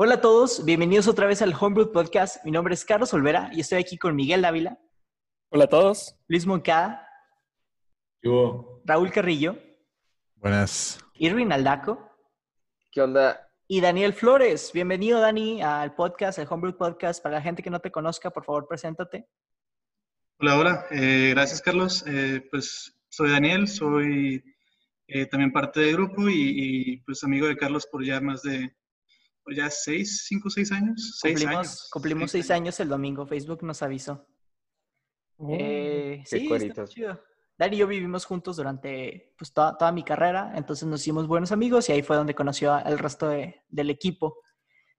Hola 0.00 0.14
a 0.14 0.20
todos, 0.20 0.64
bienvenidos 0.64 1.08
otra 1.08 1.26
vez 1.26 1.42
al 1.42 1.52
Homebrew 1.58 1.90
Podcast. 1.90 2.44
Mi 2.44 2.52
nombre 2.52 2.72
es 2.72 2.84
Carlos 2.84 3.12
Olvera 3.14 3.50
y 3.52 3.62
estoy 3.62 3.80
aquí 3.80 3.98
con 3.98 4.14
Miguel 4.14 4.42
Dávila. 4.42 4.78
Hola 5.48 5.64
a 5.64 5.68
todos. 5.68 6.14
Luis 6.28 6.46
Moncada. 6.46 7.04
Yo. 8.22 8.80
Raúl 8.84 9.10
Carrillo. 9.10 9.58
Buenas. 10.36 11.00
Irvin 11.14 11.50
Aldaco. 11.50 12.12
¿Qué 12.92 13.02
onda? 13.02 13.50
Y 13.66 13.80
Daniel 13.80 14.12
Flores. 14.12 14.70
Bienvenido, 14.72 15.18
Dani, 15.18 15.62
al 15.62 15.96
podcast, 15.96 16.38
al 16.38 16.46
Homebrew 16.48 16.76
Podcast. 16.76 17.20
Para 17.20 17.34
la 17.34 17.42
gente 17.42 17.64
que 17.64 17.70
no 17.70 17.80
te 17.80 17.90
conozca, 17.90 18.30
por 18.30 18.44
favor, 18.44 18.68
preséntate. 18.68 19.26
Hola, 20.38 20.58
hola. 20.60 20.86
Eh, 20.92 21.30
gracias, 21.34 21.60
Carlos. 21.60 22.04
Eh, 22.06 22.46
pues 22.52 22.96
soy 23.08 23.30
Daniel, 23.30 23.66
soy 23.66 24.44
eh, 25.08 25.26
también 25.26 25.50
parte 25.50 25.80
del 25.80 25.94
grupo 25.94 26.28
y, 26.28 26.36
y, 26.36 26.96
pues 26.98 27.24
amigo 27.24 27.48
de 27.48 27.56
Carlos 27.56 27.88
por 27.90 28.04
ya 28.04 28.20
más 28.20 28.42
de 28.42 28.72
ya 29.54 29.70
seis, 29.70 30.24
cinco, 30.26 30.50
seis 30.50 30.70
años. 30.72 31.18
Seis 31.20 31.34
cumplimos, 31.34 31.56
años. 31.56 31.88
Cumplimos 31.90 32.30
seis, 32.30 32.50
años. 32.50 32.80
el 32.80 32.88
domingo. 32.88 33.26
Facebook 33.26 33.62
nos 33.62 33.82
avisó. 33.82 34.26
Eh, 35.50 36.24
qué 36.28 36.38
sí, 36.38 36.48
está 36.52 36.86
chido. 36.86 37.22
Dani 37.56 37.74
y 37.76 37.78
yo 37.80 37.86
vivimos 37.88 38.24
juntos 38.24 38.56
durante 38.56 39.34
pues, 39.36 39.52
toda, 39.52 39.76
toda 39.76 39.90
mi 39.90 40.04
carrera, 40.04 40.52
entonces 40.54 40.86
nos 40.86 41.00
hicimos 41.00 41.26
buenos 41.26 41.50
amigos 41.50 41.88
y 41.88 41.92
ahí 41.92 42.02
fue 42.02 42.16
donde 42.16 42.34
conoció 42.34 42.72
al 42.72 42.98
resto 42.98 43.28
de- 43.28 43.62
del 43.68 43.90
equipo. 43.90 44.36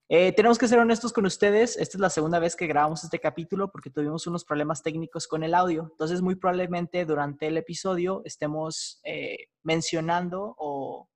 Eh, 0.09 0.33
tenemos 0.33 0.57
que 0.57 0.67
ser 0.67 0.79
honestos 0.79 1.13
con 1.13 1.25
ustedes, 1.25 1.77
esta 1.77 1.97
es 1.97 2.01
la 2.01 2.09
segunda 2.09 2.39
vez 2.39 2.55
que 2.55 2.67
grabamos 2.67 3.03
este 3.03 3.19
capítulo 3.19 3.71
porque 3.71 3.89
tuvimos 3.91 4.27
unos 4.27 4.43
problemas 4.43 4.81
técnicos 4.81 5.27
con 5.27 5.43
el 5.43 5.53
audio, 5.53 5.87
entonces 5.91 6.21
muy 6.21 6.35
probablemente 6.35 7.05
durante 7.05 7.47
el 7.47 7.57
episodio 7.57 8.21
estemos 8.25 8.99
eh, 9.03 9.47
mencionando 9.63 10.55
o, 10.57 11.07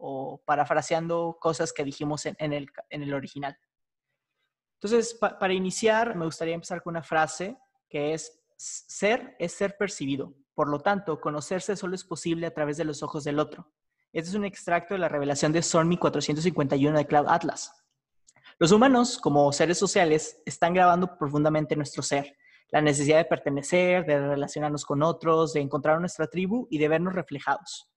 o 0.00 0.42
parafraseando 0.44 1.36
cosas 1.40 1.72
que 1.72 1.84
dijimos 1.84 2.26
en, 2.26 2.52
el, 2.52 3.14
original. 3.14 3.56
Entonces, 4.74 5.14
pa- 5.14 5.38
para 5.38 5.52
iniciar, 5.52 6.16
me 6.16 6.24
gustaría 6.24 6.54
empezar 6.54 6.82
con 6.82 6.92
una 6.92 7.02
frase 7.02 7.56
que 7.88 8.14
es, 8.14 8.40
ser 8.56 9.36
es 9.38 9.52
ser 9.52 9.76
percibido. 9.76 10.34
Por 10.54 10.68
lo 10.68 10.80
tanto, 10.80 11.20
conocerse 11.20 11.76
solo 11.76 11.94
es 11.94 12.04
posible 12.04 12.46
a 12.46 12.54
través 12.54 12.76
de 12.76 12.84
los 12.84 13.02
ojos 13.02 13.24
del 13.24 13.38
otro. 13.38 13.70
Este 14.12 14.30
es 14.30 14.34
un 14.34 14.44
extracto 14.44 14.94
de 14.94 15.00
la 15.00 15.08
revelación 15.08 15.52
de 15.52 15.62
Sormi 15.62 15.96
451 15.96 16.98
de 16.98 17.06
Cloud 17.06 17.26
Atlas. 17.28 17.72
Los 18.58 18.72
humanos, 18.72 19.18
como 19.18 19.52
seres 19.52 19.78
sociales, 19.78 20.42
están 20.44 20.74
grabando 20.74 21.16
profundamente 21.16 21.76
nuestro 21.76 22.02
ser. 22.02 22.36
La 22.70 22.80
necesidad 22.80 23.18
de 23.18 23.24
pertenecer, 23.24 24.04
de 24.06 24.18
relacionarnos 24.18 24.84
con 24.84 25.02
otros, 25.02 25.52
de 25.52 25.60
encontrar 25.60 25.98
nuestra 26.00 26.26
tribu 26.26 26.66
y 26.70 26.78
de 26.78 26.88
vernos 26.88 27.14
reflejados. 27.14 27.89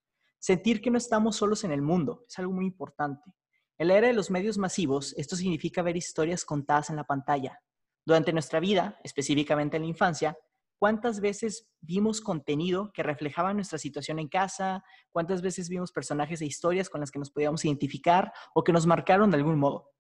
Sentir 0.44 0.82
que 0.82 0.92
no 0.92 0.98
estamos 0.98 1.38
solos 1.38 1.64
en 1.64 1.72
el 1.72 1.82
mundo 1.82 2.26
es 2.28 2.38
algo 2.38 2.52
muy 2.52 2.66
importante. 2.66 3.34
En 3.78 3.88
la 3.88 3.94
era 3.94 4.08
de 4.08 4.14
los 4.14 4.30
medios 4.30 4.58
masivos, 4.58 5.16
esto 5.16 5.38
significa 5.38 5.82
ver 5.82 5.96
historias 5.96 6.44
contadas 6.44 6.90
en 6.90 6.98
la 6.98 7.06
pantalla. 7.06 7.62
Durante 8.06 8.34
nuestra 8.34 8.60
vida, 8.60 9.00
específicamente 9.06 9.78
en 9.78 9.84
la 9.84 9.88
infancia, 9.88 10.38
¿cuántas 10.78 11.22
veces 11.22 11.70
vimos 11.80 12.20
contenido 12.20 12.92
que 12.94 13.04
reflejaba 13.04 13.54
nuestra 13.54 13.80
situación 13.80 14.20
en 14.20 14.28
casa? 14.28 14.84
¿Cuántas 15.14 15.42
veces 15.42 15.70
vimos 15.70 15.94
personajes 15.94 16.42
e 16.42 16.46
historias 16.46 16.90
con 16.90 17.00
las 17.00 17.10
que 17.10 17.20
nos 17.20 17.32
podíamos 17.32 17.64
identificar 17.64 18.34
o 18.54 18.66
que 18.66 18.74
nos 18.74 18.86
marcaron 18.86 19.32
de 19.32 19.38
algún 19.38 19.58
modo? 19.58 19.92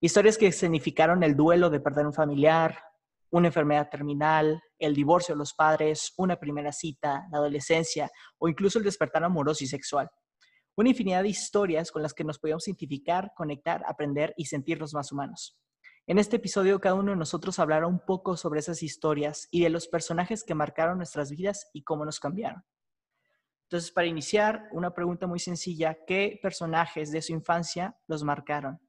Historias 0.00 0.38
que 0.38 0.52
significaron 0.52 1.24
el 1.24 1.34
duelo 1.34 1.70
de 1.70 1.80
perder 1.80 2.06
un 2.06 2.14
familiar, 2.14 2.80
una 3.30 3.48
enfermedad 3.48 3.90
terminal, 3.90 4.62
el 4.78 4.94
divorcio 4.94 5.34
de 5.34 5.38
los 5.38 5.54
padres, 5.54 6.12
una 6.16 6.36
primera 6.36 6.72
cita, 6.72 7.26
la 7.30 7.38
adolescencia 7.38 8.10
o 8.38 8.48
incluso 8.48 8.78
el 8.78 8.84
despertar 8.84 9.24
amoroso 9.24 9.64
y 9.64 9.66
sexual 9.66 10.08
una 10.78 10.90
infinidad 10.90 11.24
de 11.24 11.28
historias 11.28 11.90
con 11.90 12.02
las 12.02 12.14
que 12.14 12.22
nos 12.22 12.38
podíamos 12.38 12.68
identificar, 12.68 13.32
conectar, 13.36 13.82
aprender 13.88 14.32
y 14.36 14.44
sentirnos 14.44 14.94
más 14.94 15.10
humanos. 15.10 15.58
En 16.06 16.20
este 16.20 16.36
episodio, 16.36 16.80
cada 16.80 16.94
uno 16.94 17.10
de 17.10 17.16
nosotros 17.16 17.58
hablará 17.58 17.88
un 17.88 17.98
poco 17.98 18.36
sobre 18.36 18.60
esas 18.60 18.84
historias 18.84 19.48
y 19.50 19.60
de 19.60 19.70
los 19.70 19.88
personajes 19.88 20.44
que 20.44 20.54
marcaron 20.54 20.98
nuestras 20.98 21.32
vidas 21.32 21.68
y 21.72 21.82
cómo 21.82 22.04
nos 22.04 22.20
cambiaron. 22.20 22.62
Entonces, 23.64 23.90
para 23.90 24.06
iniciar, 24.06 24.68
una 24.70 24.94
pregunta 24.94 25.26
muy 25.26 25.40
sencilla, 25.40 25.98
¿qué 26.06 26.38
personajes 26.40 27.10
de 27.10 27.22
su 27.22 27.32
infancia 27.32 27.98
los 28.06 28.22
marcaron? 28.22 28.80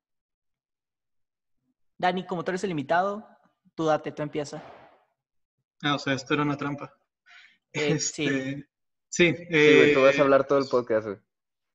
Dani, 1.98 2.24
como 2.24 2.44
tú 2.44 2.52
eres 2.52 2.64
el 2.64 2.70
invitado, 2.70 3.28
tú 3.74 3.86
date, 3.86 4.12
tú 4.12 4.22
empieza. 4.22 4.62
Ah, 5.84 5.96
o 5.96 6.00
sea, 6.00 6.14
esto 6.14 6.34
era 6.34 6.44
una 6.44 6.58
trampa. 6.58 6.94
Eh, 7.72 8.00
sí. 8.00 8.26
Este, 8.26 8.68
sí. 9.10 9.36
Sí, 9.36 9.46
güey, 9.48 9.94
tú 9.94 10.02
vas 10.02 10.16
eh, 10.16 10.20
a 10.20 10.24
hablar 10.24 10.48
todo 10.48 10.58
el 10.58 10.68
podcast, 10.68 11.06
güey. 11.06 11.20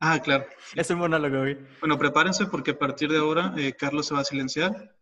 Ah, 0.01 0.21
claro. 0.21 0.45
Es 0.75 0.91
un 0.91 0.99
monólogo, 0.99 1.39
güey. 1.39 1.57
Bueno, 1.81 1.97
prepárense 1.97 2.47
porque 2.47 2.73
a 2.73 2.79
partir 2.79 3.09
de 3.11 3.19
ahora 3.19 3.55
eh, 3.57 3.75
Carlos 3.79 4.07
se 4.09 4.15
va 4.15 4.21
a 4.23 4.25
silenciar. 4.25 4.93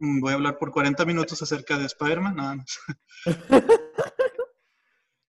Mm, 0.00 0.20
Voy 0.20 0.32
a 0.32 0.34
hablar 0.34 0.58
por 0.58 0.72
40 0.72 1.04
minutos 1.04 1.40
acerca 1.42 1.78
de 1.78 1.86
Spider-Man. 1.86 2.34
Nada 2.36 2.56
más. 2.56 2.78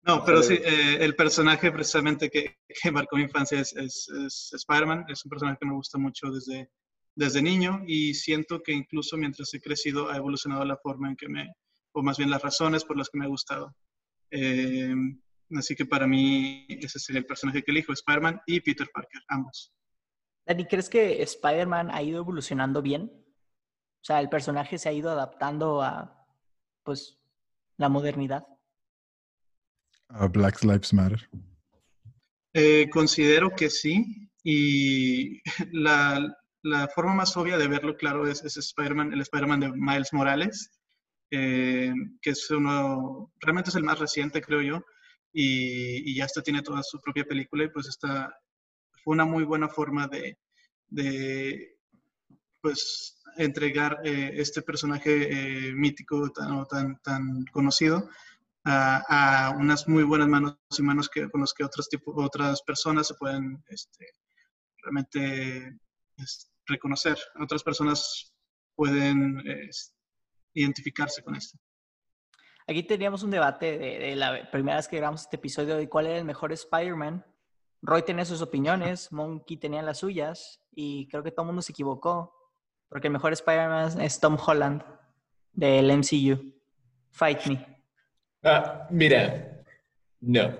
No, 0.03 0.24
pero 0.25 0.41
sí, 0.41 0.53
eh, 0.56 0.97
el 1.01 1.16
personaje 1.16 1.72
precisamente 1.72 2.30
que, 2.30 2.57
que 2.68 2.91
marcó 2.91 3.16
mi 3.18 3.24
infancia 3.24 3.59
es, 3.59 3.75
es- 3.75 4.09
es 4.09 4.50
Spider-Man. 4.53 5.06
Es 5.09 5.24
un 5.25 5.30
personaje 5.30 5.57
que 5.59 5.68
me 5.68 5.74
gusta 5.74 5.97
mucho 6.00 6.31
desde, 6.31 6.72
desde 7.16 7.41
niño 7.41 7.81
y 7.86 8.13
siento 8.16 8.62
que 8.63 8.72
incluso 8.72 9.18
mientras 9.18 9.53
he 9.53 9.59
crecido 9.62 10.09
ha 10.09 10.18
evolucionado 10.18 10.66
la 10.66 10.78
forma 10.78 11.09
en 11.09 11.16
que 11.16 11.28
me, 11.28 11.47
o 11.94 12.02
más 12.02 12.18
bien 12.18 12.30
las 12.30 12.42
razones 12.42 12.84
por 12.84 12.98
las 12.98 13.10
que 13.10 13.20
me 13.20 13.26
ha 13.26 13.30
gustado. 13.30 13.76
Eh, 14.32 14.94
así 15.58 15.76
que 15.76 15.86
para 15.86 16.08
mí 16.08 16.66
ese 16.70 17.00
sería 17.00 17.20
el 17.20 17.26
personaje 17.26 17.64
que 17.64 17.72
elijo, 17.72 17.94
Spider-Man 17.94 18.42
y 18.46 18.62
Peter 18.62 18.90
Parker, 18.94 19.22
ambos. 19.28 19.74
Dani, 20.46 20.66
¿crees 20.66 20.90
que 20.90 21.22
Spider-Man 21.22 21.92
ha 21.92 22.02
ido 22.02 22.20
evolucionando 22.20 22.82
bien? 22.82 23.12
O 24.02 24.04
sea, 24.04 24.20
el 24.20 24.30
personaje 24.30 24.78
se 24.78 24.90
ha 24.90 24.94
ido 24.94 25.10
adaptando 25.10 25.82
a, 25.82 26.26
pues, 26.84 27.20
la 27.78 27.90
modernidad. 27.90 28.48
Uh, 30.10 30.28
Black 30.28 30.64
Lives 30.64 30.94
Matter. 30.94 31.30
Eh, 32.54 32.90
considero 32.90 33.52
que 33.52 33.70
sí, 33.70 34.32
y 34.44 35.42
la, 35.72 36.36
la 36.64 36.88
forma 36.88 37.14
más 37.14 37.36
obvia 37.38 37.58
de 37.58 37.68
verlo, 37.68 37.96
claro, 37.96 38.28
es, 38.28 38.44
es 38.44 38.58
Spider-Man, 38.58 39.14
el 39.14 39.22
Spider-Man 39.22 39.60
de 39.60 39.72
Miles 39.74 40.14
Morales, 40.14 40.79
eh, 41.32 41.94
que 42.22 42.32
es 42.32 42.50
uno, 42.52 43.32
realmente 43.40 43.70
es 43.70 43.76
el 43.76 43.84
más 43.84 44.00
reciente, 44.00 44.42
creo 44.42 44.62
yo, 44.62 44.86
y, 45.32 46.12
y 46.12 46.16
ya 46.16 46.26
hasta 46.26 46.42
tiene 46.42 46.62
toda 46.62 46.82
su 46.84 47.00
propia 47.00 47.26
película, 47.26 47.64
y 47.64 47.70
pues 47.70 47.88
esta 47.88 48.34
fue 49.04 49.14
una 49.14 49.26
muy 49.26 49.44
buena 49.44 49.70
forma 49.70 50.08
de, 50.08 50.38
de 50.88 51.78
pues, 52.62 53.22
entregar 53.38 54.00
eh, 54.04 54.32
este 54.36 54.62
personaje 54.62 55.70
eh, 55.70 55.74
mítico 55.74 56.30
tan, 56.32 56.66
tan, 56.68 57.00
tan 57.02 57.46
conocido 57.52 58.10
a, 58.66 59.48
a 59.48 59.52
unas 59.52 59.88
muy 59.88 60.04
buenas 60.04 60.28
manos 60.28 60.58
y 60.78 60.82
manos 60.82 61.10
que, 61.10 61.30
con 61.30 61.42
los 61.42 61.54
que 61.54 61.64
otros 61.64 61.88
tipo, 61.90 62.12
otras 62.16 62.62
personas 62.64 63.08
se 63.08 63.14
pueden 63.16 63.64
este, 63.70 64.08
realmente 64.82 65.78
es, 66.18 66.52
reconocer. 66.66 67.18
Otras 67.40 67.64
personas 67.64 68.34
pueden 68.76 69.42
identificarse 70.54 71.22
con 71.24 71.36
esto. 71.36 71.58
Aquí 72.68 72.84
teníamos 72.84 73.24
un 73.24 73.32
debate 73.32 73.78
de, 73.78 74.00
de 74.00 74.16
la 74.16 74.50
primera 74.51 74.78
vez 74.78 74.88
que 74.88 74.98
grabamos 74.98 75.22
este 75.22 75.38
episodio 75.38 75.75
de 75.75 75.90
cuál 75.90 76.07
era 76.07 76.18
el 76.18 76.25
mejor 76.25 76.51
Spider-Man. 76.51 77.25
Roy 77.81 78.04
tenía 78.04 78.25
sus 78.25 78.42
opiniones, 78.42 79.12
Monkey 79.12 79.57
tenía 79.57 79.81
las 79.81 80.00
suyas, 80.00 80.62
y 80.72 81.07
creo 81.07 81.24
que 81.24 81.31
todo 81.31 81.44
el 81.44 81.48
mundo 81.48 81.62
se 81.62 81.72
equivocó, 81.72 82.36
porque 82.90 83.07
el 83.07 83.13
mejor 83.13 83.34
Spider-Man 83.34 84.01
es 84.01 84.19
Tom 84.19 84.38
Holland, 84.46 84.84
del 85.54 85.98
MCU. 85.98 86.54
Fight 87.12 87.46
me. 87.48 87.84
Ah, 88.44 88.88
mira. 88.92 89.63
No. 90.22 90.60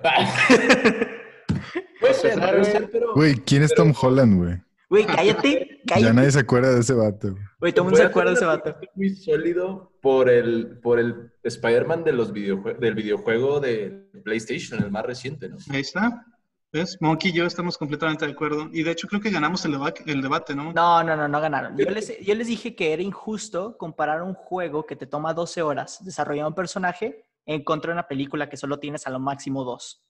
puede 2.00 2.14
ser, 2.14 2.32
empezar, 2.32 2.50
puede 2.50 2.58
güey. 2.60 2.72
ser, 2.72 2.90
pero. 2.90 3.14
Güey, 3.14 3.34
¿quién 3.36 3.62
es 3.62 3.72
Tom 3.74 3.94
Holland, 3.98 4.36
güey? 4.36 4.60
Güey, 4.90 5.06
cállate, 5.06 5.80
Ya 5.86 5.94
cállate. 5.94 6.14
nadie 6.14 6.30
se 6.32 6.40
acuerda 6.40 6.74
de 6.74 6.80
ese 6.80 6.94
vato. 6.94 7.36
güey. 7.60 7.72
Todo 7.72 7.82
el 7.82 7.84
mundo 7.84 7.96
se 7.96 8.02
acuerda 8.04 8.30
de 8.32 8.36
ese 8.36 8.44
vato. 8.44 8.76
Muy 8.96 9.10
sólido 9.10 9.92
por 10.02 10.28
el, 10.28 10.80
por 10.80 10.98
el 10.98 11.32
Spider-Man 11.44 12.02
de 12.02 12.12
los 12.12 12.32
videojue- 12.34 12.76
del 12.76 12.94
videojuego 12.96 13.60
de 13.60 14.10
PlayStation, 14.24 14.82
el 14.82 14.90
más 14.90 15.06
reciente, 15.06 15.48
¿no? 15.48 15.56
Ahí 15.70 15.80
está. 15.82 16.26
¿Ves? 16.72 16.96
Monkey 17.00 17.30
y 17.30 17.34
yo 17.34 17.46
estamos 17.46 17.78
completamente 17.78 18.26
de 18.26 18.32
acuerdo. 18.32 18.68
Y 18.72 18.82
de 18.82 18.90
hecho 18.90 19.06
creo 19.08 19.20
que 19.20 19.30
ganamos 19.30 19.64
el, 19.64 19.72
deba- 19.72 19.94
el 20.06 20.22
debate, 20.22 20.54
¿no? 20.56 20.72
No, 20.72 21.02
no, 21.04 21.16
no, 21.16 21.28
no 21.28 21.40
ganaron. 21.40 21.76
Yo 21.76 21.84
les, 21.86 22.18
yo 22.20 22.34
les 22.34 22.46
dije 22.48 22.74
que 22.74 22.92
era 22.92 23.02
injusto 23.02 23.76
comparar 23.78 24.22
un 24.22 24.34
juego 24.34 24.86
que 24.86 24.96
te 24.96 25.06
toma 25.06 25.34
12 25.34 25.62
horas 25.62 26.04
desarrollar 26.04 26.46
un 26.46 26.54
personaje 26.54 27.24
en 27.46 27.62
contra 27.64 27.90
de 27.90 27.94
una 27.94 28.08
película 28.08 28.48
que 28.48 28.56
solo 28.56 28.78
tienes 28.80 29.06
a 29.06 29.10
lo 29.10 29.18
máximo 29.20 29.62
dos. 29.64 30.02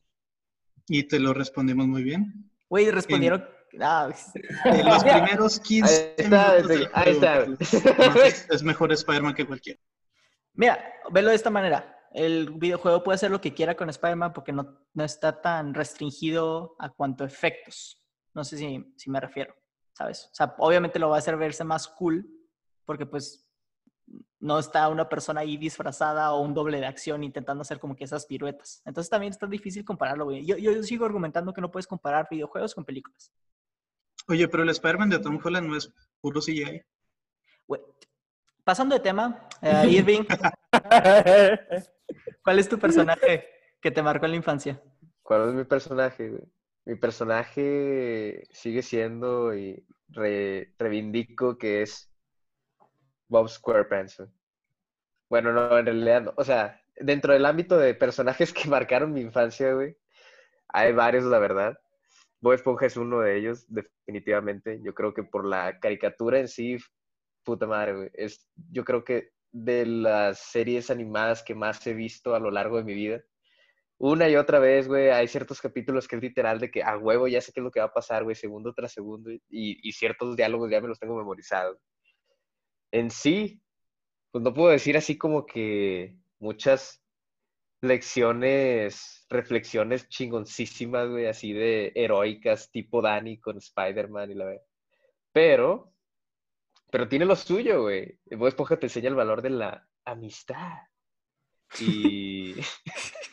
Y 0.89 1.05
te 1.05 1.19
lo 1.21 1.33
respondimos 1.35 1.87
muy 1.87 2.03
bien. 2.03 2.51
Güey, 2.69 2.91
respondieron... 2.91 3.45
Ah, 3.81 4.11
En 4.65 4.87
los 4.87 5.05
primeros 5.05 5.61
15 5.61 6.15
Ahí 6.19 6.25
está, 6.25 6.49
minutos 6.49 6.69
del 6.69 6.89
ahí 6.93 7.19
juego, 7.19 7.55
está. 7.57 7.95
Carlos, 7.97 8.47
es 8.51 8.63
mejor 8.63 8.93
Spider-Man 8.93 9.35
que 9.35 9.47
cualquiera. 9.47 9.81
Mira, 10.55 10.93
velo 11.11 11.31
de 11.31 11.37
esta 11.37 11.51
manera. 11.51 11.97
El 12.13 12.51
videojuego 12.51 13.05
puede 13.05 13.15
hacer 13.17 13.31
lo 13.31 13.41
que 13.41 13.55
quiera 13.55 13.77
con 13.77 13.89
Spider-Man 13.89 14.33
porque 14.33 14.53
no, 14.53 14.81
no 14.95 15.05
está 15.05 15.41
tan 15.41 15.75
restringido 15.75 16.75
a 16.79 16.91
cuanto 16.91 17.23
a 17.23 17.27
efectos. 17.27 18.03
No 18.35 18.43
sé 18.45 18.57
si, 18.57 18.93
si 18.97 19.11
me 19.11 19.21
refiero, 19.21 19.55
¿sabes? 19.93 20.27
O 20.27 20.35
sea, 20.35 20.55
obviamente 20.59 20.99
lo 20.99 21.09
va 21.09 21.17
a 21.17 21.19
hacer 21.21 21.37
verse 21.37 21.63
más 21.63 21.87
cool, 21.87 22.29
porque 22.85 23.07
pues 23.07 23.47
no 24.41 24.59
está 24.59 24.89
una 24.89 25.09
persona 25.09 25.43
ahí 25.43 25.57
disfrazada 25.57 26.33
o 26.33 26.41
un 26.41 26.55
doble 26.55 26.81
de 26.81 26.87
acción 26.87 27.23
intentando 27.23 27.63
hacer 27.63 27.79
como 27.79 27.95
que 27.95 28.05
esas 28.05 28.27
piruetas. 28.27 28.83
Entonces 28.85 29.11
también 29.11 29.33
está 29.33 29.47
difícil 29.47 29.85
compararlo, 29.85 30.25
güey. 30.25 30.45
Yo, 30.45 30.57
yo 30.57 30.83
sigo 30.83 31.05
argumentando 31.05 31.53
que 31.53 31.61
no 31.61 31.71
puedes 31.71 31.87
comparar 31.87 32.27
videojuegos 32.31 32.75
con 32.75 32.85
películas. 32.85 33.31
Oye, 34.29 34.49
pero 34.49 34.63
el 34.63 34.69
Spider-Man 34.71 35.11
de 35.11 35.19
Tom 35.19 35.39
Holland 35.43 35.69
no 35.69 35.77
es 35.77 35.93
puro 36.21 36.41
CGI. 36.41 36.83
Pasando 38.65 38.95
de 38.95 39.01
tema, 39.01 39.49
eh, 39.63 39.85
Irving, 39.89 40.23
¿cuál 42.45 42.59
es 42.59 42.69
tu 42.69 42.79
personaje 42.79 43.49
que 43.81 43.91
te 43.91 44.03
marcó 44.03 44.27
en 44.27 44.33
la 44.33 44.37
infancia? 44.37 44.81
¿Cuál 45.23 45.49
es 45.49 45.55
mi 45.55 45.65
personaje, 45.65 46.29
güey? 46.29 46.43
Mi 46.85 46.95
personaje 46.97 48.45
sigue 48.53 48.83
siendo 48.83 49.55
y 49.55 49.85
re- 50.09 50.75
reivindico 50.79 51.57
que 51.59 51.83
es 51.83 52.11
Bob 53.29 53.49
SquarePants. 53.49 54.19
güey. 54.19 54.29
Bueno, 55.29 55.53
no, 55.53 55.79
en 55.79 55.87
realidad 55.87 56.23
no. 56.23 56.35
O 56.37 56.45
sea, 56.45 56.81
dentro 56.97 57.33
del 57.33 57.47
ámbito 57.47 57.77
de 57.79 57.95
personajes 57.95 58.53
que 58.53 58.69
marcaron 58.69 59.13
mi 59.13 59.21
infancia, 59.21 59.73
güey, 59.73 59.97
hay 60.69 60.93
varios, 60.93 61.25
la 61.25 61.39
verdad. 61.39 61.79
Bob 62.41 62.79
es 62.83 62.97
uno 62.97 63.21
de 63.21 63.37
ellos, 63.37 63.67
definitivamente. 63.69 64.81
Yo 64.83 64.95
creo 64.95 65.13
que 65.13 65.23
por 65.23 65.47
la 65.47 65.79
caricatura 65.79 66.39
en 66.39 66.49
sí, 66.49 66.79
puta 67.45 67.67
madre, 67.67 67.95
güey. 67.95 68.11
Es, 68.15 68.49
yo 68.71 68.85
creo 68.85 69.05
que 69.05 69.31
de 69.53 69.85
las 69.87 70.39
series 70.39 70.91
animadas 70.91 71.43
que 71.43 71.55
más 71.55 71.87
he 71.87 71.95
visto 71.95 72.35
a 72.35 72.41
lo 72.41 72.51
largo 72.51 72.79
de 72.79 72.85
mi 72.85 72.95
vida. 72.95 73.23
Una 73.99 74.29
y 74.31 74.37
otra 74.37 74.59
vez, 74.59 74.89
güey, 74.89 75.11
hay 75.11 75.29
ciertos 75.29 75.61
capítulos 75.61 76.09
que 76.09 76.17
es 76.17 76.23
literal 76.23 76.59
de 76.59 76.71
que 76.71 76.83
a 76.83 76.97
huevo 76.97 77.29
ya 77.29 77.41
sé 77.43 77.53
qué 77.53 77.61
es 77.61 77.65
lo 77.65 77.71
que 77.71 77.81
va 77.81 77.87
a 77.87 77.93
pasar, 77.93 78.25
güey, 78.25 78.35
segundo 78.35 78.73
tras 78.73 78.93
segundo, 78.93 79.31
y, 79.31 79.41
y 79.51 79.93
ciertos 79.93 80.37
diálogos 80.37 80.71
ya 80.71 80.81
me 80.81 80.89
los 80.89 80.99
tengo 80.99 81.17
memorizados. 81.17 81.79
En 82.93 83.11
sí, 83.11 83.61
pues 84.31 84.43
no 84.43 84.55
puedo 84.55 84.71
decir 84.71 84.97
así 84.97 85.19
como 85.19 85.45
que 85.45 86.17
muchas 86.39 87.00
lecciones, 87.81 89.27
reflexiones 89.29 90.09
chingoncísimas, 90.09 91.09
güey, 91.09 91.27
así 91.27 91.53
de 91.53 91.93
heroicas, 91.95 92.71
tipo 92.71 93.01
Danny 93.01 93.39
con 93.39 93.59
Spider-Man 93.59 94.31
y 94.31 94.35
la 94.35 94.45
verdad. 94.47 94.63
Pero, 95.33 95.93
pero 96.91 97.09
tiene 97.09 97.25
lo 97.25 97.37
suyo, 97.37 97.83
güey. 97.83 98.19
Bob 98.33 98.49
Esponja 98.49 98.79
te 98.79 98.87
enseña 98.87 99.09
el 99.09 99.15
valor 99.15 99.43
de 99.43 99.51
la 99.51 99.89
amistad. 100.05 100.79
Y... 101.81 102.55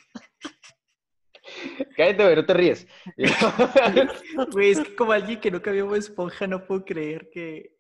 Cállate, 1.96 2.24
güey, 2.24 2.36
no 2.36 2.46
te 2.46 2.54
ríes. 2.54 2.88
Güey, 4.52 4.72
es 4.72 4.80
que 4.82 4.96
como 4.96 5.12
alguien 5.12 5.40
que 5.40 5.50
nunca 5.50 5.72
vio 5.72 5.88
Bob 5.88 5.96
Esponja, 5.96 6.46
no 6.46 6.66
puedo 6.66 6.86
creer 6.86 7.30
que... 7.32 7.77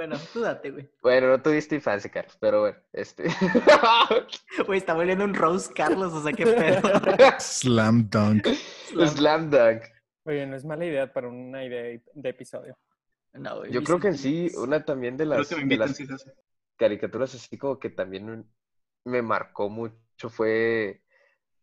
Bueno, 0.00 0.16
tú 0.32 0.40
date, 0.40 0.70
güey. 0.70 0.88
Bueno, 1.02 1.28
no 1.28 1.42
tuviste 1.42 1.74
infancia, 1.74 2.10
Carlos, 2.10 2.34
pero 2.40 2.60
bueno, 2.60 2.78
este... 2.90 3.24
Güey, 4.66 4.78
está 4.78 4.94
volviendo 4.94 5.26
un 5.26 5.34
Rose 5.34 5.70
Carlos, 5.74 6.14
o 6.14 6.22
sea, 6.22 6.32
qué 6.32 6.46
pedo. 6.46 6.80
Slam 7.38 8.08
dunk. 8.08 8.46
Slam 8.46 9.50
Dunk. 9.50 9.82
Oye, 10.24 10.46
no 10.46 10.56
es 10.56 10.64
mala 10.64 10.86
idea 10.86 11.12
para 11.12 11.28
una 11.28 11.62
idea 11.62 12.00
de 12.14 12.28
episodio. 12.30 12.78
No, 13.34 13.58
güey, 13.58 13.72
Yo 13.72 13.82
creo 13.82 14.00
que 14.00 14.08
en 14.08 14.16
sí, 14.16 14.50
una 14.56 14.82
también 14.82 15.18
de 15.18 15.26
las, 15.26 15.50
de 15.50 16.16
caricaturas 16.78 17.34
así 17.34 17.58
como 17.58 17.78
que 17.78 17.90
también 17.90 18.50
me 19.04 19.20
marcó 19.20 19.68
mucho 19.68 20.30
fue 20.30 21.02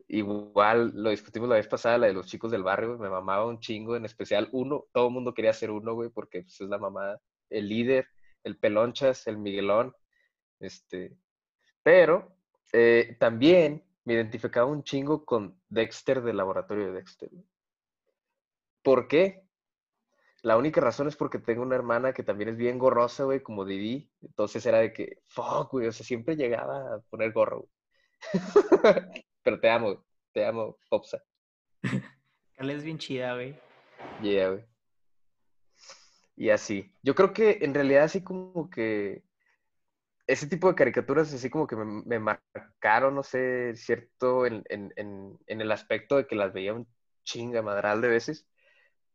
igual, 0.07 0.91
lo 0.93 1.09
discutimos 1.09 1.49
la 1.49 1.55
vez 1.55 1.67
pasada, 1.67 1.97
la 1.97 2.05
de 2.05 2.13
los 2.13 2.27
chicos 2.27 2.51
del 2.51 2.61
barrio, 2.61 2.89
güey, 2.89 2.99
me 2.99 3.09
mamaba 3.09 3.47
un 3.47 3.59
chingo, 3.59 3.95
en 3.95 4.05
especial 4.05 4.47
uno, 4.51 4.85
todo 4.93 5.07
el 5.07 5.13
mundo 5.15 5.33
quería 5.33 5.53
ser 5.53 5.71
uno, 5.71 5.95
güey, 5.95 6.11
porque 6.11 6.43
pues, 6.43 6.61
es 6.61 6.69
la 6.69 6.77
mamada, 6.77 7.19
el 7.49 7.67
líder, 7.67 8.07
el 8.47 8.57
pelonchas, 8.57 9.27
el 9.27 9.37
Miguelón, 9.37 9.95
este, 10.59 11.17
pero 11.83 12.35
eh, 12.73 13.15
también 13.19 13.83
me 14.05 14.13
identificaba 14.13 14.65
un 14.65 14.83
chingo 14.83 15.25
con 15.25 15.61
Dexter 15.69 16.21
del 16.21 16.37
laboratorio 16.37 16.87
de 16.87 16.93
Dexter. 16.93 17.29
¿Por 18.81 19.07
qué? 19.07 19.43
La 20.43 20.55
única 20.55 20.79
razón 20.79 21.07
es 21.07 21.15
porque 21.15 21.39
tengo 21.39 21.61
una 21.61 21.75
hermana 21.75 22.13
que 22.13 22.23
también 22.23 22.49
es 22.49 22.57
bien 22.57 22.79
gorrosa, 22.79 23.25
güey, 23.25 23.41
como 23.43 23.65
Didi. 23.65 24.09
Entonces 24.21 24.65
era 24.65 24.77
de 24.79 24.93
que, 24.93 25.21
fuck, 25.25 25.71
güey, 25.71 25.87
o 25.87 25.91
sea, 25.91 26.05
siempre 26.05 26.35
llegaba 26.35 26.95
a 26.95 26.99
poner 27.09 27.33
gorro, 27.33 27.61
güey. 27.61 27.71
Pero 29.43 29.59
te 29.59 29.69
amo, 29.69 30.05
te 30.31 30.45
amo, 30.45 30.77
Popsa. 30.89 31.21
Carla 32.55 32.73
es 32.73 32.83
bien 32.83 32.97
chida, 32.97 33.33
güey. 33.33 33.59
Yeah, 34.21 34.51
güey. 34.51 34.76
Y 36.37 36.51
así. 36.51 36.93
Yo 37.03 37.15
creo 37.15 37.33
que 37.33 37.59
en 37.61 37.73
realidad 37.73 38.03
así 38.03 38.23
como 38.23 38.69
que 38.69 39.23
ese 40.27 40.47
tipo 40.47 40.69
de 40.69 40.75
caricaturas 40.75 41.33
así 41.33 41.49
como 41.49 41.67
que 41.67 41.75
me, 41.75 42.19
marcaron, 42.19 43.15
no 43.15 43.23
sé, 43.23 43.75
cierto, 43.75 44.45
en, 44.45 44.63
en, 44.69 44.93
en, 44.97 45.39
en 45.47 45.61
el 45.61 45.71
aspecto 45.71 46.17
de 46.17 46.27
que 46.27 46.35
las 46.35 46.53
veía 46.53 46.73
un 46.73 46.87
chinga 47.23 47.61
madral 47.61 48.01
de 48.01 48.09
veces. 48.09 48.47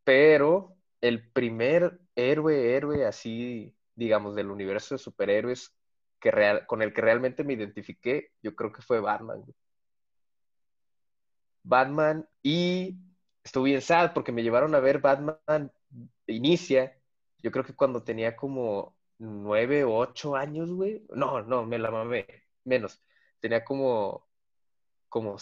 Pero 0.05 0.77
el 1.01 1.31
primer 1.31 2.01
héroe, 2.17 2.77
héroe 2.77 3.07
así, 3.07 3.77
digamos, 3.95 4.35
del 4.35 4.51
universo 4.51 4.97
de 4.97 4.99
superhéroes 4.99 5.75
que 6.21 6.31
real, 6.31 6.67
con 6.67 6.83
el 6.83 6.93
que 6.93 7.03
realmente 7.03 7.45
me 7.45 7.55
identifiqué, 7.55 8.33
yo 8.43 8.57
creo 8.57 8.73
que 8.73 8.83
fue 8.83 9.01
Batman. 9.01 9.45
Batman 11.65 12.29
y 12.43 12.97
estuve 13.45 13.71
bien 13.71 13.83
sad 13.83 14.13
porque 14.15 14.33
me 14.33 14.43
llevaron 14.43 14.75
a 14.75 14.81
ver 14.81 15.01
Batman 15.01 15.73
Inicia, 16.27 16.97
yo 17.43 17.50
creo 17.50 17.65
que 17.65 17.75
cuando 17.75 18.03
tenía 18.03 18.37
como 18.37 18.97
nueve 19.19 19.85
o 19.85 19.97
ocho 19.97 20.37
años, 20.37 20.71
güey. 20.71 21.05
No, 21.11 21.43
no, 21.43 21.65
me 21.65 21.79
la 21.79 21.91
mamé, 21.91 22.27
menos. 22.65 23.00
Tenía 23.41 23.65
como, 23.65 24.29
como, 25.09 25.37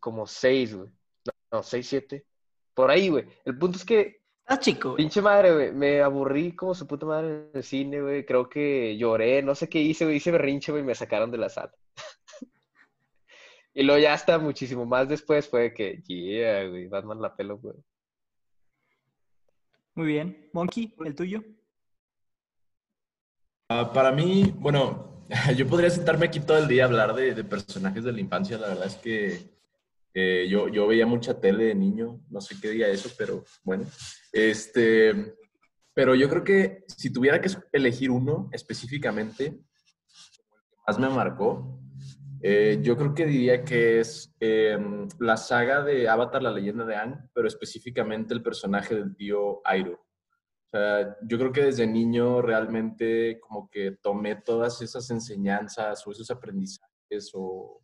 como 0.00 0.26
seis, 0.26 0.74
güey. 0.74 0.88
No, 1.26 1.58
no, 1.58 1.62
seis, 1.62 1.88
siete. 1.88 2.26
Por 2.74 2.90
ahí, 2.90 3.08
güey. 3.08 3.26
El 3.44 3.58
punto 3.58 3.78
es 3.78 3.84
que 3.84 4.22
Estás 4.42 4.60
chico. 4.60 4.96
Pinche 4.96 5.22
madre, 5.22 5.52
güey. 5.54 5.72
Me 5.72 6.02
aburrí 6.02 6.54
como 6.56 6.74
su 6.74 6.86
puta 6.86 7.06
madre 7.06 7.28
en 7.28 7.50
el 7.54 7.62
cine, 7.62 8.00
güey. 8.02 8.26
Creo 8.26 8.48
que 8.48 8.96
lloré, 8.96 9.40
no 9.42 9.54
sé 9.54 9.68
qué 9.68 9.80
hice, 9.80 10.04
güey. 10.04 10.16
Hice 10.16 10.32
berrinche, 10.32 10.72
güey, 10.72 10.82
y 10.82 10.86
me 10.86 10.94
sacaron 10.94 11.30
de 11.30 11.38
la 11.38 11.48
sala. 11.48 11.72
y 13.74 13.82
luego 13.84 14.00
ya 14.00 14.14
hasta 14.14 14.38
muchísimo 14.38 14.84
más 14.84 15.08
después 15.08 15.48
fue 15.48 15.72
que, 15.72 16.02
yeah, 16.06 16.66
güey, 16.68 16.88
Batman 16.88 17.22
la 17.22 17.36
pelo, 17.36 17.58
güey. 17.58 17.76
Muy 19.94 20.06
bien. 20.06 20.48
Monkey, 20.52 20.94
el 21.04 21.14
tuyo. 21.14 21.42
Ah, 23.68 23.92
para 23.92 24.10
mí, 24.10 24.54
bueno, 24.56 25.26
yo 25.56 25.66
podría 25.66 25.90
sentarme 25.90 26.26
aquí 26.26 26.40
todo 26.40 26.58
el 26.58 26.68
día 26.68 26.84
a 26.84 26.86
hablar 26.86 27.14
de, 27.14 27.44
personajes 27.44 28.04
de 28.04 28.12
la 28.12 28.20
infancia. 28.20 28.56
La 28.56 28.68
verdad 28.68 28.86
es 28.86 28.96
que 28.96 29.50
eh, 30.14 30.46
yo, 30.48 30.68
yo 30.68 30.86
veía 30.86 31.06
mucha 31.06 31.38
tele 31.38 31.64
de 31.64 31.74
niño, 31.74 32.20
no 32.30 32.40
sé 32.40 32.56
qué 32.60 32.70
diga 32.70 32.88
eso, 32.88 33.10
pero 33.18 33.44
bueno. 33.64 33.84
Este, 34.32 35.34
pero 35.92 36.14
yo 36.14 36.28
creo 36.28 36.42
que 36.42 36.84
si 36.88 37.12
tuviera 37.12 37.40
que 37.40 37.50
elegir 37.72 38.10
uno 38.10 38.48
específicamente, 38.52 39.60
más 40.86 40.98
me 40.98 41.08
marcó, 41.10 41.81
eh, 42.44 42.80
yo 42.82 42.96
creo 42.96 43.14
que 43.14 43.24
diría 43.24 43.64
que 43.64 44.00
es 44.00 44.34
eh, 44.40 44.76
la 45.20 45.36
saga 45.36 45.84
de 45.84 46.08
Avatar, 46.08 46.42
la 46.42 46.50
leyenda 46.50 46.84
de 46.84 46.96
Aang, 46.96 47.30
pero 47.32 47.46
específicamente 47.46 48.34
el 48.34 48.42
personaje 48.42 48.96
del 48.96 49.14
tío 49.14 49.60
Airo. 49.64 49.92
O 49.94 50.70
sea, 50.76 51.16
yo 51.22 51.38
creo 51.38 51.52
que 51.52 51.64
desde 51.66 51.86
niño 51.86 52.42
realmente 52.42 53.38
como 53.38 53.70
que 53.70 53.92
tomé 54.02 54.36
todas 54.36 54.82
esas 54.82 55.08
enseñanzas 55.10 56.04
o 56.04 56.10
esos 56.10 56.30
aprendizajes 56.32 57.30
o, 57.34 57.80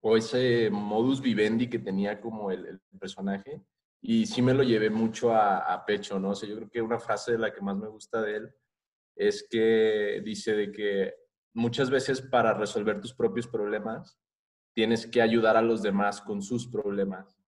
o 0.00 0.16
ese 0.16 0.70
modus 0.70 1.20
vivendi 1.20 1.68
que 1.68 1.78
tenía 1.78 2.20
como 2.20 2.50
el, 2.50 2.64
el 2.66 2.80
personaje 2.98 3.60
y 4.00 4.24
sí 4.24 4.40
me 4.40 4.54
lo 4.54 4.62
llevé 4.62 4.88
mucho 4.88 5.32
a, 5.32 5.58
a 5.58 5.84
pecho, 5.84 6.18
¿no? 6.18 6.30
O 6.30 6.34
sea, 6.34 6.48
yo 6.48 6.56
creo 6.56 6.70
que 6.70 6.80
una 6.80 6.98
frase 6.98 7.32
de 7.32 7.38
la 7.38 7.52
que 7.52 7.60
más 7.60 7.76
me 7.76 7.88
gusta 7.88 8.22
de 8.22 8.36
él 8.36 8.54
es 9.16 9.46
que 9.48 10.22
dice 10.24 10.54
de 10.54 10.72
que 10.72 11.14
muchas 11.54 11.88
veces 11.90 12.20
para 12.20 12.52
resolver 12.54 13.00
tus 13.00 13.14
propios 13.14 13.46
problemas 13.46 14.18
tienes 14.74 15.06
que 15.06 15.22
ayudar 15.22 15.56
a 15.56 15.62
los 15.62 15.82
demás 15.82 16.20
con 16.20 16.42
sus 16.42 16.66
problemas. 16.68 17.38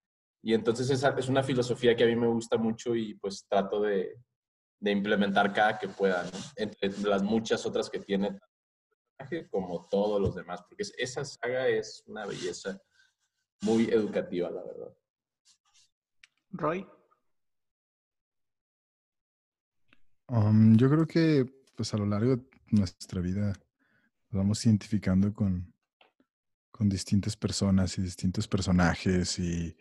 Y 0.42 0.54
entonces 0.54 0.88
esa 0.90 1.10
es 1.18 1.28
una 1.28 1.42
filosofía 1.42 1.96
que 1.96 2.04
a 2.04 2.06
mí 2.06 2.14
me 2.14 2.28
gusta 2.28 2.56
mucho 2.56 2.94
y 2.94 3.14
pues 3.14 3.44
trato 3.48 3.80
de, 3.82 4.16
de 4.80 4.90
implementar 4.92 5.52
cada 5.52 5.76
que 5.78 5.88
pueda, 5.88 6.22
¿no? 6.22 6.38
entre 6.54 6.90
las 7.02 7.22
muchas 7.22 7.66
otras 7.66 7.90
que 7.90 7.98
tiene 7.98 8.38
como 9.50 9.88
todos 9.88 10.20
los 10.20 10.34
demás, 10.36 10.62
porque 10.68 10.82
es- 10.82 10.94
esa 10.98 11.24
saga 11.24 11.66
es 11.68 12.04
una 12.06 12.26
belleza 12.26 12.80
muy 13.62 13.86
educativa, 13.90 14.50
la 14.50 14.62
verdad. 14.62 14.94
Roy. 16.50 16.86
Um, 20.28 20.76
yo 20.76 20.88
creo 20.90 21.06
que 21.06 21.46
pues 21.76 21.92
a 21.94 21.96
lo 21.98 22.06
largo 22.06 22.36
de 22.36 22.42
nuestra 22.70 23.20
vida 23.20 23.52
nos 24.30 24.38
vamos 24.38 24.64
identificando 24.66 25.32
con, 25.32 25.72
con 26.70 26.88
distintas 26.88 27.36
personas 27.36 27.96
y 27.98 28.02
distintos 28.02 28.46
personajes 28.46 29.38
y, 29.38 29.76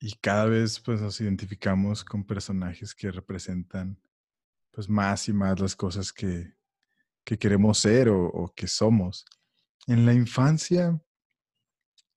y 0.00 0.14
cada 0.20 0.46
vez 0.46 0.80
pues 0.80 1.00
nos 1.00 1.20
identificamos 1.20 2.04
con 2.04 2.24
personajes 2.24 2.94
que 2.94 3.10
representan 3.10 4.00
pues 4.70 4.88
más 4.88 5.28
y 5.28 5.32
más 5.32 5.58
las 5.58 5.74
cosas 5.74 6.12
que, 6.12 6.54
que 7.26 7.38
queremos 7.38 7.78
ser 7.78 8.08
o, 8.08 8.52
que 8.54 8.68
somos. 8.68 9.24
En 9.86 10.06
la 10.06 10.14
infancia, 10.14 10.98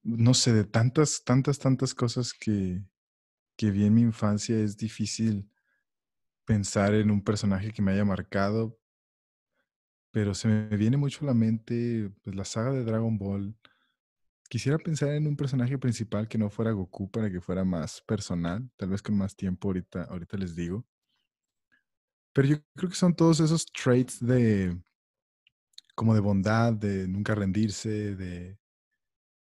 no 0.04 0.34
sé, 0.34 0.54
de 0.54 0.66
tantas, 0.66 1.24
tantas, 1.24 1.58
tantas 1.58 1.94
cosas 1.94 2.34
que, 2.34 2.84
que 3.58 3.72
vi 3.72 3.86
en 3.86 3.96
mi 3.96 4.02
infancia, 4.02 4.58
es 4.58 4.78
difícil 4.78 5.50
pensar 6.46 6.94
en 6.94 7.12
un 7.12 7.24
personaje 7.24 7.72
que 7.72 7.82
me 7.82 7.92
haya 7.92 8.06
marcado, 8.06 8.79
pero 10.12 10.34
se 10.34 10.48
me 10.48 10.78
viene 10.78 10.98
mucho 10.98 11.24
a 11.24 11.28
la 11.28 11.34
mente 11.34 12.12
pues, 12.24 12.36
la 12.36 12.46
saga 12.46 12.72
de 12.72 12.84
Dragon 12.84 13.18
Ball. 13.18 13.56
Quisiera 14.50 14.78
pensar 14.80 15.10
en 15.10 15.28
un 15.28 15.36
personaje 15.36 15.78
principal 15.78 16.28
que 16.28 16.38
no 16.38 16.50
fuera 16.50 16.72
Goku 16.72 17.12
para 17.12 17.30
que 17.30 17.42
fuera 17.42 17.64
más 17.64 18.02
personal, 18.02 18.70
tal 18.78 18.90
vez 18.90 19.02
con 19.02 19.18
más 19.18 19.36
tiempo 19.36 19.70
ahorita, 19.70 20.04
ahorita 20.06 20.38
les 20.38 20.56
digo. 20.56 20.86
Pero 22.34 22.48
yo 22.48 22.58
creo 22.76 22.90
que 22.90 22.96
son 22.96 23.16
todos 23.16 23.40
esos 23.40 23.66
traits 23.66 24.26
de 24.26 24.76
como 25.96 26.14
de 26.14 26.22
bondad, 26.22 26.74
de 26.74 27.08
nunca 27.10 27.36
rendirse, 27.36 28.16
de, 28.16 28.58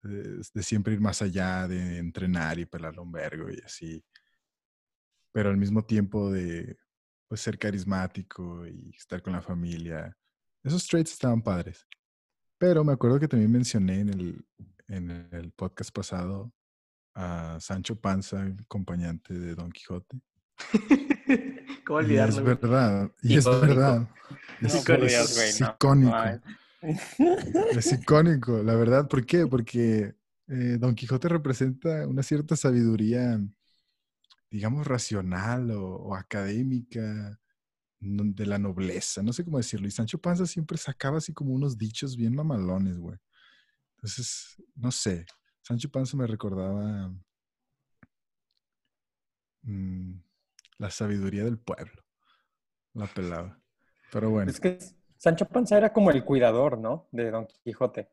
de, 0.02 0.62
siempre 0.62 0.94
ir 0.94 1.00
más 1.00 1.20
allá, 1.20 1.68
de 1.68 1.98
entrenar 1.98 2.58
y 2.58 2.64
pelarle 2.64 3.02
un 3.02 3.12
vergo 3.12 3.50
y 3.50 3.60
así. 3.62 4.02
Pero 5.32 5.50
al 5.50 5.58
mismo 5.58 5.84
tiempo 5.84 6.32
de 6.32 6.78
pues, 7.28 7.42
ser 7.42 7.58
carismático 7.58 8.66
y 8.66 8.90
estar 8.96 9.20
con 9.22 9.34
la 9.34 9.42
familia. 9.42 10.16
Esos 10.66 10.86
traits 10.86 11.12
estaban 11.12 11.40
padres. 11.42 11.86
Pero 12.58 12.84
me 12.84 12.92
acuerdo 12.92 13.20
que 13.20 13.28
también 13.28 13.52
mencioné 13.52 14.00
en 14.00 14.08
el, 14.08 14.46
en 14.88 15.10
el 15.32 15.52
podcast 15.52 15.90
pasado 15.94 16.52
a 17.14 17.58
Sancho 17.60 18.00
Panza, 18.00 18.42
el 18.42 18.60
acompañante 18.60 19.32
de 19.34 19.54
Don 19.54 19.70
Quijote. 19.70 20.20
¿Cómo 21.86 22.00
Y 22.02 22.16
es 22.16 22.42
verdad, 22.42 23.10
y 23.22 23.36
es 23.36 23.44
Icónico. 23.44 23.66
verdad. 23.66 24.08
No, 24.60 24.68
Es, 24.68 24.74
no. 25.60 25.66
icónico. 25.68 26.10
No, 27.18 27.66
Es 27.78 27.92
icónico, 27.92 28.62
la 28.62 28.74
verdad. 28.74 29.08
¿Por 29.08 29.24
qué? 29.24 29.46
Porque 29.46 30.14
eh, 30.48 30.76
Don 30.80 30.94
Quijote 30.94 31.28
representa 31.28 32.06
una 32.08 32.22
cierta 32.22 32.56
sabiduría, 32.56 33.40
digamos, 34.50 34.86
racional 34.86 35.70
o, 35.70 35.96
o 35.96 36.14
académica 36.16 37.38
de 38.06 38.46
la 38.46 38.58
nobleza. 38.58 39.22
No 39.22 39.32
sé 39.32 39.44
cómo 39.44 39.58
decirlo. 39.58 39.86
Y 39.86 39.90
Sancho 39.90 40.18
Panza 40.18 40.46
siempre 40.46 40.78
sacaba 40.78 41.18
así 41.18 41.32
como 41.32 41.52
unos 41.52 41.76
dichos 41.76 42.16
bien 42.16 42.34
mamalones, 42.34 42.98
güey. 42.98 43.18
Entonces, 43.96 44.62
no 44.74 44.90
sé. 44.92 45.26
Sancho 45.62 45.90
Panza 45.90 46.16
me 46.16 46.26
recordaba 46.26 47.12
mm, 49.62 50.12
la 50.78 50.90
sabiduría 50.90 51.44
del 51.44 51.58
pueblo. 51.58 52.02
La 52.94 53.06
pelaba. 53.06 53.60
Pero 54.12 54.30
bueno, 54.30 54.50
Es 54.50 54.60
que 54.60 54.78
Sancho 55.16 55.46
Panza 55.46 55.76
era 55.76 55.92
como 55.92 56.10
el 56.10 56.24
cuidador, 56.24 56.78
¿no? 56.78 57.08
De 57.10 57.30
Don 57.30 57.46
Quijote. 57.64 58.10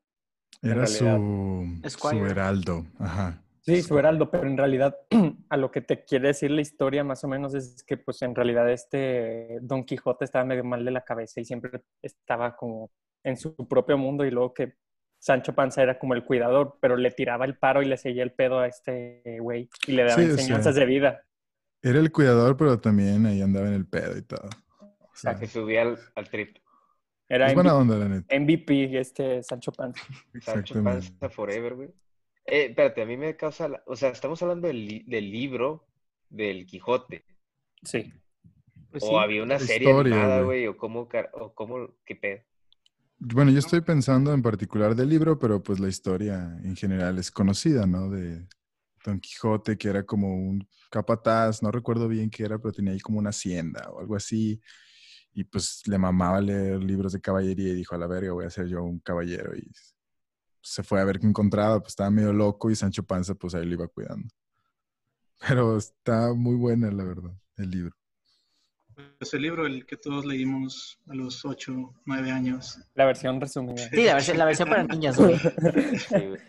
era 0.61 0.87
su, 0.87 1.81
su 1.87 2.25
heraldo. 2.25 2.85
Ajá. 2.97 3.42
Sí, 3.65 3.81
su 3.81 3.97
heraldo, 3.97 4.29
pero 4.29 4.45
en 4.45 4.57
realidad 4.57 4.97
a 5.49 5.55
lo 5.55 5.71
que 5.71 5.79
te 5.79 6.03
quiere 6.03 6.27
decir 6.27 6.51
la 6.51 6.59
historia 6.59 7.03
más 7.05 7.23
o 7.23 7.29
menos 7.29 7.53
es 7.53 7.81
que 7.83 7.95
pues 7.95 8.21
en 8.21 8.35
realidad 8.35 8.69
este 8.69 9.59
Don 9.61 9.85
Quijote 9.85 10.25
estaba 10.25 10.43
medio 10.43 10.65
mal 10.65 10.83
de 10.83 10.91
la 10.91 11.05
cabeza 11.05 11.39
y 11.39 11.45
siempre 11.45 11.81
estaba 12.01 12.57
como 12.57 12.91
en 13.23 13.37
su 13.37 13.55
propio 13.67 13.97
mundo 13.97 14.25
y 14.25 14.31
luego 14.31 14.53
que 14.53 14.75
Sancho 15.17 15.55
Panza 15.55 15.81
era 15.81 15.97
como 15.97 16.13
el 16.13 16.25
cuidador, 16.25 16.77
pero 16.81 16.97
le 16.97 17.09
tiraba 17.11 17.45
el 17.45 17.57
paro 17.57 17.81
y 17.81 17.85
le 17.85 17.95
seguía 17.95 18.23
el 18.23 18.33
pedo 18.33 18.59
a 18.59 18.67
este 18.67 19.37
güey 19.39 19.69
y 19.87 19.93
le 19.93 20.03
daba 20.03 20.15
Sí, 20.15 20.23
o 20.23 20.25
sea, 20.25 20.33
enseñanzas 20.33 20.75
de 20.75 20.85
vida. 20.85 21.23
Era 21.81 21.99
el 21.99 22.11
cuidador, 22.11 22.57
pero 22.57 22.81
también 22.81 23.25
ahí 23.25 23.41
andaba 23.41 23.67
en 23.69 23.75
el 23.75 23.85
pedo 23.85 24.17
y 24.17 24.23
todo. 24.23 24.49
O 24.79 25.15
sea, 25.15 25.37
Se 25.37 25.47
subía 25.47 25.83
al, 25.83 25.97
al 26.15 26.29
trip. 26.29 26.57
Era 27.29 27.47
es 27.47 27.53
buena 27.55 27.73
MVP, 27.73 27.81
onda, 27.81 27.97
la 27.97 28.09
neta. 28.09 28.37
MVP 28.37 28.99
este 28.99 29.41
Sancho 29.41 29.71
Panza. 29.71 30.03
Sancho. 30.41 30.83
Panza 30.83 31.29
Forever, 31.29 31.75
güey. 31.75 31.89
Eh, 32.45 32.65
espérate, 32.69 33.01
a 33.01 33.05
mí 33.05 33.17
me 33.17 33.35
causa... 33.35 33.67
la- 33.69 33.83
O 33.85 33.95
sea, 33.95 34.09
estamos 34.09 34.41
hablando 34.41 34.67
del, 34.67 35.03
del 35.07 35.31
libro 35.31 35.87
del 36.29 36.65
Quijote. 36.65 37.25
Sí. 37.83 38.11
Pues 38.91 39.03
o 39.03 39.07
sí. 39.07 39.15
había 39.15 39.43
una 39.43 39.59
serie 39.59 39.89
historia, 39.89 40.15
animada, 40.15 40.41
güey. 40.41 40.67
o 40.67 40.77
cómo, 40.77 41.07
o 41.33 41.53
cómo, 41.53 41.95
qué 42.05 42.15
pedo. 42.15 42.41
Bueno, 43.17 43.51
yo 43.51 43.59
estoy 43.59 43.81
pensando 43.81 44.33
en 44.33 44.41
particular 44.41 44.95
del 44.95 45.09
libro, 45.09 45.39
pero 45.39 45.63
pues 45.63 45.79
la 45.79 45.87
historia 45.87 46.57
en 46.63 46.75
general 46.75 47.17
es 47.17 47.31
conocida, 47.31 47.85
¿no? 47.85 48.09
De 48.09 48.45
Don 49.05 49.19
Quijote, 49.19 49.77
que 49.77 49.87
era 49.87 50.03
como 50.03 50.35
un 50.35 50.67
capataz, 50.91 51.63
no 51.63 51.71
recuerdo 51.71 52.07
bien 52.07 52.29
qué 52.29 52.43
era, 52.43 52.59
pero 52.59 52.73
tenía 52.73 52.91
ahí 52.93 52.99
como 52.99 53.19
una 53.19 53.29
hacienda 53.29 53.89
o 53.91 53.99
algo 53.99 54.15
así. 54.15 54.59
Y 55.33 55.45
pues 55.45 55.81
le 55.87 55.97
mamaba 55.97 56.41
leer 56.41 56.83
libros 56.83 57.13
de 57.13 57.21
caballería 57.21 57.69
y 57.69 57.75
dijo, 57.75 57.95
a 57.95 57.97
la 57.97 58.07
verga, 58.07 58.33
voy 58.33 58.45
a 58.45 58.49
ser 58.49 58.67
yo 58.67 58.83
un 58.83 58.99
caballero. 58.99 59.55
Y 59.55 59.71
se 60.63 60.81
fue 60.81 60.99
a 61.01 61.03
ver 61.03 61.19
qué 61.19 61.27
encontraba, 61.27 61.79
pues 61.79 61.89
estaba 61.91 62.09
medio 62.09 62.33
loco 62.33 62.71
y 62.71 62.75
Sancho 62.75 63.03
Panza 63.03 63.35
pues 63.35 63.53
ahí 63.53 63.65
lo 63.65 63.73
iba 63.73 63.87
cuidando. 63.87 64.27
Pero 65.47 65.77
está 65.77 66.33
muy 66.33 66.55
buena, 66.55 66.89
la 66.91 67.03
verdad, 67.03 67.31
el 67.57 67.69
libro. 67.69 67.95
Pues 69.17 69.33
el 69.33 69.41
libro, 69.41 69.65
el 69.65 69.85
que 69.85 69.97
todos 69.97 70.23
leímos 70.25 70.99
a 71.09 71.15
los 71.15 71.43
8, 71.45 71.73
9 72.05 72.31
años. 72.31 72.79
La 72.93 73.05
versión 73.05 73.41
resumida. 73.41 73.89
Sí, 73.89 74.03
la 74.03 74.13
versión, 74.13 74.37
la 74.37 74.45
versión 74.45 74.69
para 74.69 74.83
niñas, 74.83 75.17
güey. 75.17 75.35
Sí, 75.97 76.15
güey, 76.27 76.39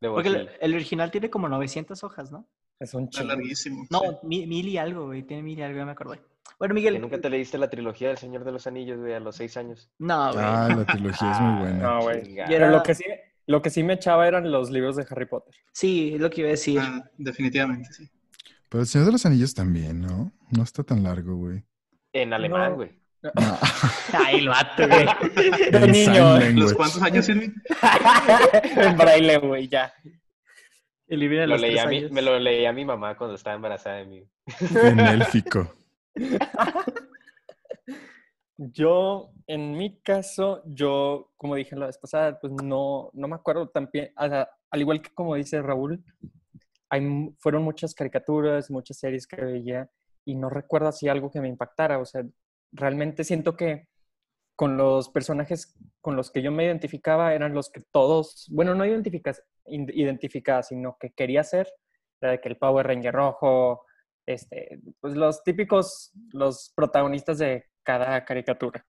Porque 0.00 0.28
el, 0.28 0.50
el 0.60 0.74
original 0.74 1.10
tiene 1.10 1.30
como 1.30 1.48
900 1.48 2.04
hojas, 2.04 2.30
¿no? 2.30 2.46
Es 2.78 2.92
un 2.94 3.04
Está 3.04 3.20
chingo. 3.20 3.28
larguísimo. 3.34 3.86
No, 3.90 4.00
sí. 4.02 4.16
mi- 4.22 4.46
mil 4.46 4.68
y 4.68 4.76
algo, 4.76 5.06
güey. 5.06 5.22
Tiene 5.22 5.42
mil 5.42 5.58
y 5.58 5.62
algo, 5.62 5.78
ya 5.78 5.84
me 5.86 5.92
acordé. 5.92 6.20
Bueno, 6.58 6.74
Miguel. 6.74 7.00
nunca 7.00 7.20
te 7.20 7.30
leíste 7.30 7.56
la 7.58 7.70
trilogía 7.70 8.08
del 8.08 8.18
Señor 8.18 8.44
de 8.44 8.52
los 8.52 8.66
Anillos, 8.66 8.98
güey, 9.00 9.14
a 9.14 9.20
los 9.20 9.34
seis 9.36 9.56
años. 9.56 9.90
No, 9.98 10.32
güey. 10.32 10.44
Ah, 10.46 10.68
la 10.76 10.84
trilogía 10.84 11.32
es 11.32 11.40
muy 11.40 11.58
buena. 11.60 11.78
No, 11.82 12.02
güey. 12.02 12.32
Y 12.32 12.36
Pero 12.46 12.68
lo 12.70 12.82
que 12.82 12.94
sí, 12.94 13.04
lo 13.48 13.60
que 13.62 13.70
sí 13.70 13.82
me 13.82 13.94
echaba 13.94 14.28
eran 14.28 14.50
los 14.52 14.70
libros 14.70 14.94
de 14.94 15.04
Harry 15.10 15.26
Potter. 15.26 15.52
Sí, 15.72 16.12
es 16.14 16.20
lo 16.20 16.30
que 16.30 16.42
iba 16.42 16.48
a 16.48 16.52
decir. 16.52 16.78
Ah, 16.80 17.10
definitivamente, 17.16 17.92
sí. 17.92 18.08
Pero 18.68 18.82
el 18.82 18.86
Señor 18.86 19.06
de 19.06 19.12
los 19.12 19.26
Anillos 19.26 19.54
también, 19.54 20.00
¿no? 20.00 20.30
No 20.50 20.62
está 20.62 20.84
tan 20.84 21.02
largo, 21.02 21.34
güey. 21.36 21.64
En 22.12 22.32
alemán, 22.32 22.70
No. 22.70 22.76
güey. 22.76 22.90
No. 23.22 23.30
Ay, 24.12 24.36
el 24.40 24.48
vato, 24.48 24.86
güey. 24.86 25.06
De 25.72 25.88
niño. 25.88 26.38
¿Los 26.60 26.74
cuántos 26.74 27.02
años 27.02 27.24
sirven? 27.26 27.54
en 28.76 28.96
braille, 28.96 29.38
güey, 29.38 29.66
ya. 29.66 29.92
El 31.08 31.20
libro 31.20 31.40
de 31.40 31.46
Lo 31.46 31.54
los 31.54 31.62
leí 31.62 31.72
tres 31.72 31.84
a 31.84 31.88
mi- 31.88 31.96
años. 31.98 32.12
me 32.12 32.20
lo 32.22 32.38
leía 32.38 32.72
mi 32.72 32.84
mamá 32.84 33.16
cuando 33.16 33.34
estaba 33.36 33.56
embarazada 33.56 33.96
de 33.96 34.04
mí. 34.04 34.22
En 34.84 35.00
élfico. 35.00 35.74
Yo, 38.60 39.30
en 39.46 39.76
mi 39.76 40.00
caso, 40.00 40.62
yo, 40.66 41.30
como 41.36 41.54
dije 41.54 41.76
la 41.76 41.86
vez 41.86 41.96
pasada, 41.96 42.40
pues 42.40 42.52
no, 42.52 43.08
no 43.12 43.28
me 43.28 43.36
acuerdo 43.36 43.68
tan 43.68 43.88
bien, 43.92 44.12
sea, 44.16 44.50
al 44.70 44.80
igual 44.80 45.00
que 45.00 45.14
como 45.14 45.36
dice 45.36 45.62
Raúl, 45.62 46.04
hay, 46.90 47.30
fueron 47.38 47.62
muchas 47.62 47.94
caricaturas, 47.94 48.68
muchas 48.68 48.98
series 48.98 49.28
que 49.28 49.36
veía 49.36 49.88
y 50.24 50.34
no 50.34 50.50
recuerdo 50.50 50.88
así 50.88 51.08
algo 51.08 51.30
que 51.30 51.40
me 51.40 51.46
impactara, 51.48 52.00
o 52.00 52.04
sea, 52.04 52.24
realmente 52.72 53.22
siento 53.22 53.56
que 53.56 53.86
con 54.56 54.76
los 54.76 55.08
personajes 55.08 55.78
con 56.00 56.16
los 56.16 56.32
que 56.32 56.42
yo 56.42 56.50
me 56.50 56.64
identificaba 56.64 57.34
eran 57.34 57.54
los 57.54 57.70
que 57.70 57.80
todos, 57.92 58.48
bueno, 58.50 58.74
no 58.74 58.84
identificaba, 58.84 60.64
sino 60.64 60.96
que 60.98 61.12
quería 61.12 61.44
ser, 61.44 61.72
era 62.20 62.32
de 62.32 62.40
que 62.40 62.48
el 62.48 62.56
Power 62.56 62.88
Ranger 62.88 63.14
rojo, 63.14 63.84
este, 64.26 64.80
pues 65.00 65.14
los 65.14 65.44
típicos, 65.44 66.10
los 66.32 66.72
protagonistas 66.74 67.38
de 67.38 67.66
cada 67.88 68.24
caricatura. 68.24 68.84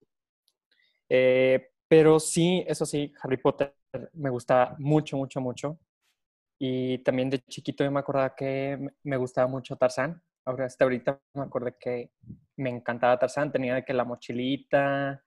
Eh, 1.10 1.70
pero 1.88 2.20
sí, 2.20 2.63
eso 2.68 2.86
sí, 2.86 3.13
Harry 3.22 3.38
Potter 3.38 3.75
me 4.13 4.29
gusta 4.29 4.75
mucho, 4.79 5.18
mucho, 5.18 5.41
mucho. 5.41 5.79
Y 6.60 7.00
también 7.00 7.29
de 7.29 7.39
chiquito 7.41 7.84
yo 7.84 7.91
me 7.91 8.00
acordaba 8.01 8.36
que 8.36 8.79
me- 9.03 9.18
gustaba 9.18 9.48
mucho 9.48 9.77
Tarzán. 9.77 10.22
Ahora, 10.46 10.65
hasta 10.65 10.86
ahorita 10.86 11.20
me 11.36 11.44
acordé 11.44 11.75
que 11.79 12.12
me 12.58 12.70
encantaba 12.72 13.20
Tarzán. 13.20 13.51
Tenía 13.51 13.75
de 13.75 13.86
que 13.86 13.94
la 13.94 14.06
mochilita 14.06 15.24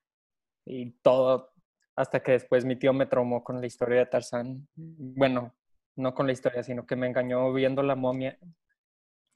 y 0.66 0.92
todo. 1.02 1.52
Hasta 1.96 2.22
que 2.22 2.32
después 2.34 2.64
mi 2.64 2.76
tío 2.76 2.92
me 2.94 3.06
traumó 3.06 3.44
con 3.44 3.60
la 3.60 3.66
historia 3.66 4.00
de 4.00 4.06
Tarzán. 4.06 4.68
Bueno, 4.76 5.54
no 5.96 6.14
con 6.14 6.26
la 6.26 6.32
historia, 6.34 6.62
sino 6.64 6.86
que 6.86 6.96
me 6.96 7.08
engañó 7.08 7.52
viendo 7.52 7.82
la 7.82 7.96
momia. 7.96 8.38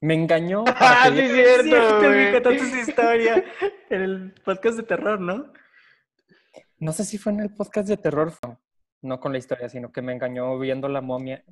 Me 0.01 0.13
engañó. 0.13 0.63
¡Ah, 0.67 1.09
sí, 1.11 1.19
es 1.19 1.31
cierto, 1.63 1.99
güey! 2.07 2.31
contaste 2.33 2.55
esa 2.57 2.79
historia 2.81 3.43
en 3.89 4.01
el 4.01 4.33
podcast 4.45 4.77
de 4.77 4.83
terror, 4.83 5.19
¿no? 5.19 5.51
No 6.79 6.91
sé 6.93 7.05
si 7.05 7.17
fue 7.17 7.31
en 7.33 7.39
el 7.39 7.53
podcast 7.53 7.87
de 7.89 7.97
terror, 7.97 8.33
no 9.01 9.19
con 9.19 9.31
la 9.31 9.39
historia, 9.39 9.67
sino 9.69 9.91
que 9.91 10.01
me 10.01 10.13
engañó 10.13 10.57
viendo 10.59 10.87
la 10.87 11.01
momia. 11.01 11.43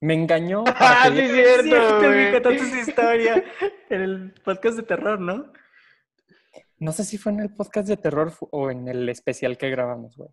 Me 0.00 0.12
engañó. 0.14 0.64
¡Ah, 0.76 1.08
sí, 1.10 1.18
es 1.20 1.62
cierto, 1.62 1.98
güey! 1.98 2.32
contaste 2.32 2.56
esa 2.56 2.80
historia 2.80 3.44
en 3.88 4.00
el 4.02 4.34
podcast 4.44 4.76
de 4.76 4.82
terror, 4.82 5.18
¿no? 5.20 5.52
No 6.78 6.92
sé 6.92 7.04
si 7.04 7.16
fue 7.16 7.32
en 7.32 7.40
el 7.40 7.54
podcast 7.54 7.88
de 7.88 7.96
terror 7.96 8.30
o 8.50 8.70
en 8.70 8.86
el 8.88 9.08
especial 9.08 9.56
que 9.56 9.70
grabamos, 9.70 10.14
güey. 10.18 10.28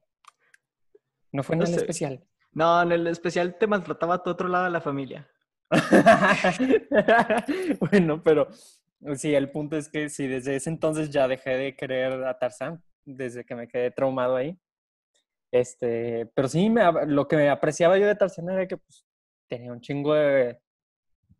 No 1.31 1.41
fue 1.43 1.55
en 1.55 1.59
No 1.59 1.65
el 1.65 1.71
sé. 1.71 1.77
especial. 1.77 2.27
No, 2.51 2.81
en 2.81 2.91
el 2.91 3.07
especial 3.07 3.57
te 3.57 3.65
maltrataba 3.65 4.15
a 4.15 4.23
tu 4.23 4.29
otro 4.29 4.49
lado 4.49 4.65
de 4.65 4.71
la 4.71 4.81
familia. 4.81 5.27
bueno, 7.91 8.21
pero 8.23 8.47
sí, 9.15 9.33
el 9.33 9.51
punto 9.51 9.77
es 9.77 9.89
que 9.89 10.09
sí, 10.09 10.27
desde 10.27 10.55
ese 10.55 10.69
entonces 10.69 11.09
ya 11.09 11.27
dejé 11.27 11.51
de 11.51 11.75
querer 11.75 12.23
a 12.23 12.37
Tarzán. 12.37 12.81
desde 13.05 13.43
que 13.43 13.55
me 13.55 13.67
quedé 13.67 13.91
traumado 13.91 14.35
ahí. 14.35 14.57
Este, 15.51 16.27
pero 16.33 16.47
sí, 16.47 16.69
me, 16.69 16.83
lo 17.05 17.27
que 17.27 17.35
me 17.35 17.49
apreciaba 17.49 17.97
yo 17.97 18.07
de 18.07 18.15
Tarzán 18.15 18.49
era 18.49 18.67
que 18.67 18.77
pues, 18.77 19.05
tenía 19.47 19.71
un 19.71 19.81
chingo 19.81 20.13
de, 20.13 20.59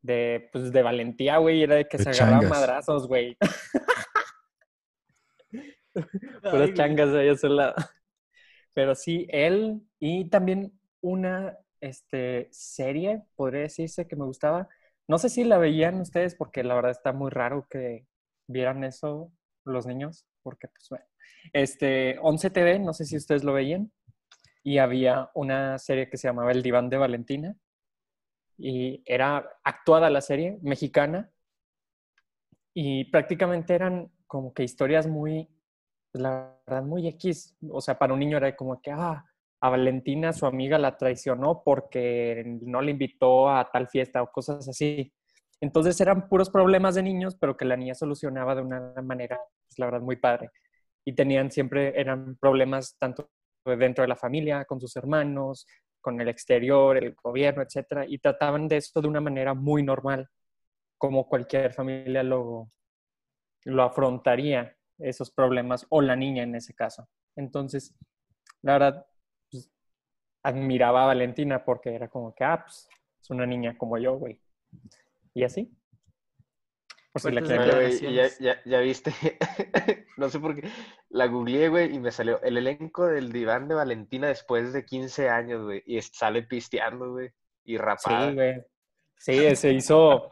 de, 0.01 0.49
pues, 0.51 0.71
de 0.71 0.81
valentía, 0.83 1.37
güey, 1.37 1.63
era 1.63 1.75
de 1.75 1.87
que 1.87 1.97
se 1.97 2.09
agarraban 2.09 2.49
madrazos, 2.49 3.07
güey. 3.07 3.37
Puras 6.43 6.73
changas 6.73 7.09
ahí 7.09 7.29
a 7.29 7.35
su 7.35 7.47
lado. 7.47 7.75
Pero 8.73 8.95
sí, 8.95 9.27
él 9.29 9.81
y 9.99 10.29
también 10.29 10.79
una 11.01 11.57
este, 11.83 12.47
serie, 12.51 13.23
podría 13.35 13.63
decirse, 13.63 14.07
que 14.07 14.15
me 14.15 14.23
gustaba. 14.23 14.69
No 15.05 15.17
sé 15.17 15.27
si 15.27 15.43
la 15.43 15.57
veían 15.57 15.99
ustedes, 15.99 16.33
porque 16.33 16.63
la 16.63 16.75
verdad 16.75 16.91
está 16.91 17.11
muy 17.11 17.29
raro 17.29 17.67
que 17.69 18.07
vieran 18.47 18.85
eso 18.85 19.33
los 19.65 19.85
niños, 19.85 20.25
porque 20.43 20.69
pues 20.69 20.87
bueno. 20.89 21.05
Este, 21.51 22.17
11 22.21 22.49
TV, 22.51 22.79
no 22.79 22.93
sé 22.93 23.03
si 23.05 23.17
ustedes 23.17 23.43
lo 23.43 23.51
veían, 23.51 23.91
y 24.63 24.77
había 24.77 25.29
una 25.33 25.77
serie 25.77 26.09
que 26.09 26.15
se 26.15 26.29
llamaba 26.29 26.53
El 26.53 26.63
Diván 26.63 26.89
de 26.89 26.97
Valentina, 26.97 27.55
y 28.57 29.03
era 29.05 29.49
actuada 29.65 30.09
la 30.09 30.21
serie, 30.21 30.59
mexicana, 30.61 31.31
y 32.73 33.05
prácticamente 33.05 33.75
eran 33.75 34.09
como 34.25 34.53
que 34.53 34.63
historias 34.63 35.05
muy, 35.05 35.49
la 36.13 36.57
verdad, 36.65 36.83
muy 36.83 37.09
X, 37.09 37.57
o 37.69 37.81
sea, 37.81 37.99
para 37.99 38.13
un 38.13 38.19
niño 38.19 38.37
era 38.37 38.55
como 38.55 38.81
que, 38.81 38.91
ah, 38.91 39.25
a 39.63 39.69
Valentina, 39.69 40.33
su 40.33 40.45
amiga, 40.45 40.77
la 40.77 40.97
traicionó 40.97 41.63
porque 41.63 42.43
no 42.63 42.81
le 42.81 42.91
invitó 42.91 43.49
a 43.49 43.71
tal 43.71 43.87
fiesta 43.87 44.21
o 44.21 44.29
cosas 44.29 44.67
así. 44.67 45.13
Entonces 45.61 45.99
eran 46.01 46.27
puros 46.27 46.49
problemas 46.49 46.95
de 46.95 47.03
niños, 47.03 47.37
pero 47.39 47.55
que 47.55 47.63
la 47.63 47.77
niña 47.77 47.95
solucionaba 47.95 48.55
de 48.55 48.61
una 48.61 48.93
manera, 49.01 49.39
pues, 49.65 49.79
la 49.79 49.85
verdad, 49.85 50.01
muy 50.01 50.17
padre. 50.17 50.49
Y 51.05 51.15
tenían 51.15 51.49
siempre, 51.49 51.97
eran 51.97 52.35
problemas 52.35 52.97
tanto 52.99 53.29
dentro 53.65 54.01
de 54.01 54.09
la 54.09 54.17
familia, 54.17 54.65
con 54.65 54.81
sus 54.81 54.97
hermanos, 54.97 55.65
con 56.01 56.19
el 56.19 56.27
exterior, 56.27 56.97
el 56.97 57.15
gobierno, 57.15 57.63
etcétera, 57.63 58.05
y 58.05 58.17
trataban 58.17 58.67
de 58.67 58.75
esto 58.75 59.01
de 59.01 59.07
una 59.07 59.21
manera 59.21 59.53
muy 59.53 59.81
normal, 59.81 60.27
como 60.97 61.25
cualquier 61.29 61.71
familia 61.71 62.21
lo, 62.21 62.67
lo 63.63 63.83
afrontaría, 63.83 64.75
esos 64.99 65.31
problemas, 65.31 65.85
o 65.87 66.01
la 66.01 66.17
niña 66.17 66.43
en 66.43 66.55
ese 66.55 66.73
caso. 66.73 67.07
Entonces, 67.37 67.95
la 68.61 68.73
verdad, 68.73 69.05
admiraba 70.43 71.03
a 71.03 71.07
Valentina 71.07 71.63
porque 71.63 71.95
era 71.95 72.09
como 72.09 72.35
que, 72.35 72.43
ah, 72.43 72.63
pues, 72.63 72.87
es 73.21 73.29
una 73.29 73.45
niña 73.45 73.77
como 73.77 73.97
yo, 73.97 74.15
güey. 74.15 74.39
Y 75.33 75.43
así. 75.43 75.71
Por 77.13 77.21
si 77.21 77.31
la 77.31 77.41
ya, 77.41 78.27
ya, 78.39 78.61
ya, 78.65 78.79
viste, 78.79 79.13
no 80.17 80.29
sé 80.29 80.39
por 80.39 80.55
qué, 80.55 80.67
la 81.09 81.27
googleé, 81.27 81.69
güey, 81.69 81.93
y 81.93 81.99
me 81.99 82.09
salió 82.09 82.41
el 82.41 82.57
elenco 82.57 83.05
del 83.05 83.31
diván 83.31 83.67
de 83.67 83.75
Valentina 83.75 84.29
después 84.29 84.73
de 84.73 84.83
15 84.83 85.29
años, 85.29 85.63
güey, 85.63 85.83
y 85.85 86.01
sale 86.01 86.41
pisteando, 86.41 87.11
güey, 87.11 87.29
y 87.65 87.77
rapada. 87.77 88.29
Sí, 88.29 88.35
güey. 88.35 88.63
Sí, 89.15 89.55
se 89.55 89.73
hizo 89.73 90.31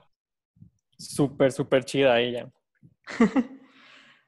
súper, 0.98 1.52
súper 1.52 1.86
chida 1.86 2.20
ella. 2.20 2.52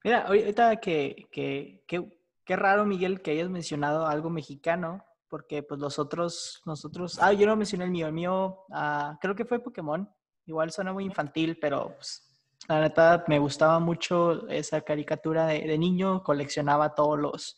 Mira, 0.04 0.22
ahorita 0.28 0.76
que, 0.76 1.28
que, 1.32 1.84
que, 1.88 2.04
qué 2.46 2.56
raro, 2.56 2.86
Miguel, 2.86 3.22
que 3.22 3.32
hayas 3.32 3.50
mencionado 3.50 4.06
algo 4.06 4.30
mexicano, 4.30 5.04
porque 5.34 5.64
pues 5.64 5.80
los 5.80 5.98
otros, 5.98 6.62
nosotros, 6.64 7.18
ah, 7.20 7.34
yo 7.34 7.48
no 7.48 7.56
mencioné 7.56 7.86
el 7.86 7.90
mío, 7.90 8.06
el 8.06 8.14
mío, 8.14 8.66
ah, 8.72 9.18
creo 9.20 9.34
que 9.34 9.46
fue 9.46 9.58
Pokémon, 9.58 10.08
igual 10.46 10.70
suena 10.70 10.94
muy 10.94 11.06
infantil, 11.06 11.58
pero 11.60 11.96
pues, 11.96 12.40
la 12.68 12.82
neta 12.82 13.24
me 13.28 13.40
gustaba 13.40 13.80
mucho 13.80 14.48
esa 14.48 14.82
caricatura 14.82 15.48
de, 15.48 15.76
niño, 15.80 16.22
coleccionaba 16.22 16.94
todos 16.94 17.18
los, 17.18 17.58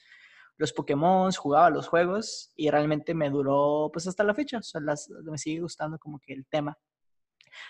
los 0.55 0.71
Pokémon, 0.71 1.29
jugaba 1.33 1.69
los 1.69 1.89
juegos 1.89 2.53
y 2.55 2.69
realmente 2.69 3.13
me 3.13 3.29
duró 3.29 3.89
pues 3.91 4.07
hasta 4.07 4.23
la 4.23 4.33
fecha, 4.33 4.59
o 4.59 4.63
sea, 4.63 4.79
las, 4.79 5.09
me 5.09 5.37
sigue 5.37 5.59
gustando 5.59 5.99
como 5.99 6.17
que 6.19 6.31
el 6.31 6.47
tema. 6.47 6.79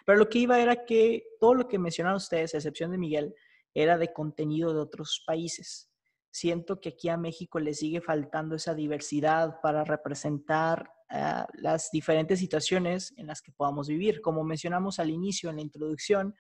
Pero 0.06 0.20
lo 0.20 0.30
que 0.30 0.38
iba 0.38 0.60
era 0.60 0.86
que 0.86 1.24
todo 1.40 1.56
lo 1.56 1.68
que 1.68 1.80
mencionaron 1.80 2.18
ustedes, 2.18 2.54
a 2.54 2.58
excepción 2.58 2.92
de 2.92 3.00
Miguel, 3.00 3.34
era 3.74 3.98
de 3.98 4.14
contenido 4.14 4.72
de 4.72 4.82
otros 4.82 5.24
países 5.26 5.90
siento 6.36 6.82
que 6.82 6.90
aquí 6.90 7.08
a 7.08 7.16
México 7.16 7.60
le 7.62 7.74
sigue 7.74 8.02
faltando 8.02 8.58
esa 8.58 8.74
diversidad 8.74 9.62
para 9.62 9.86
representar 9.86 10.92
ah, 11.10 11.48
las 11.54 11.92
diferentes 11.92 12.40
situaciones 12.40 13.14
en 13.16 13.28
las 13.28 13.42
que 13.42 13.54
podamos 13.54 13.88
vivir. 13.88 14.22
Como 14.22 14.44
mencionamos 14.44 15.00
al 15.00 15.12
inicio 15.12 15.50
en 15.50 15.56
la 15.56 15.62
introducción, 15.62 16.36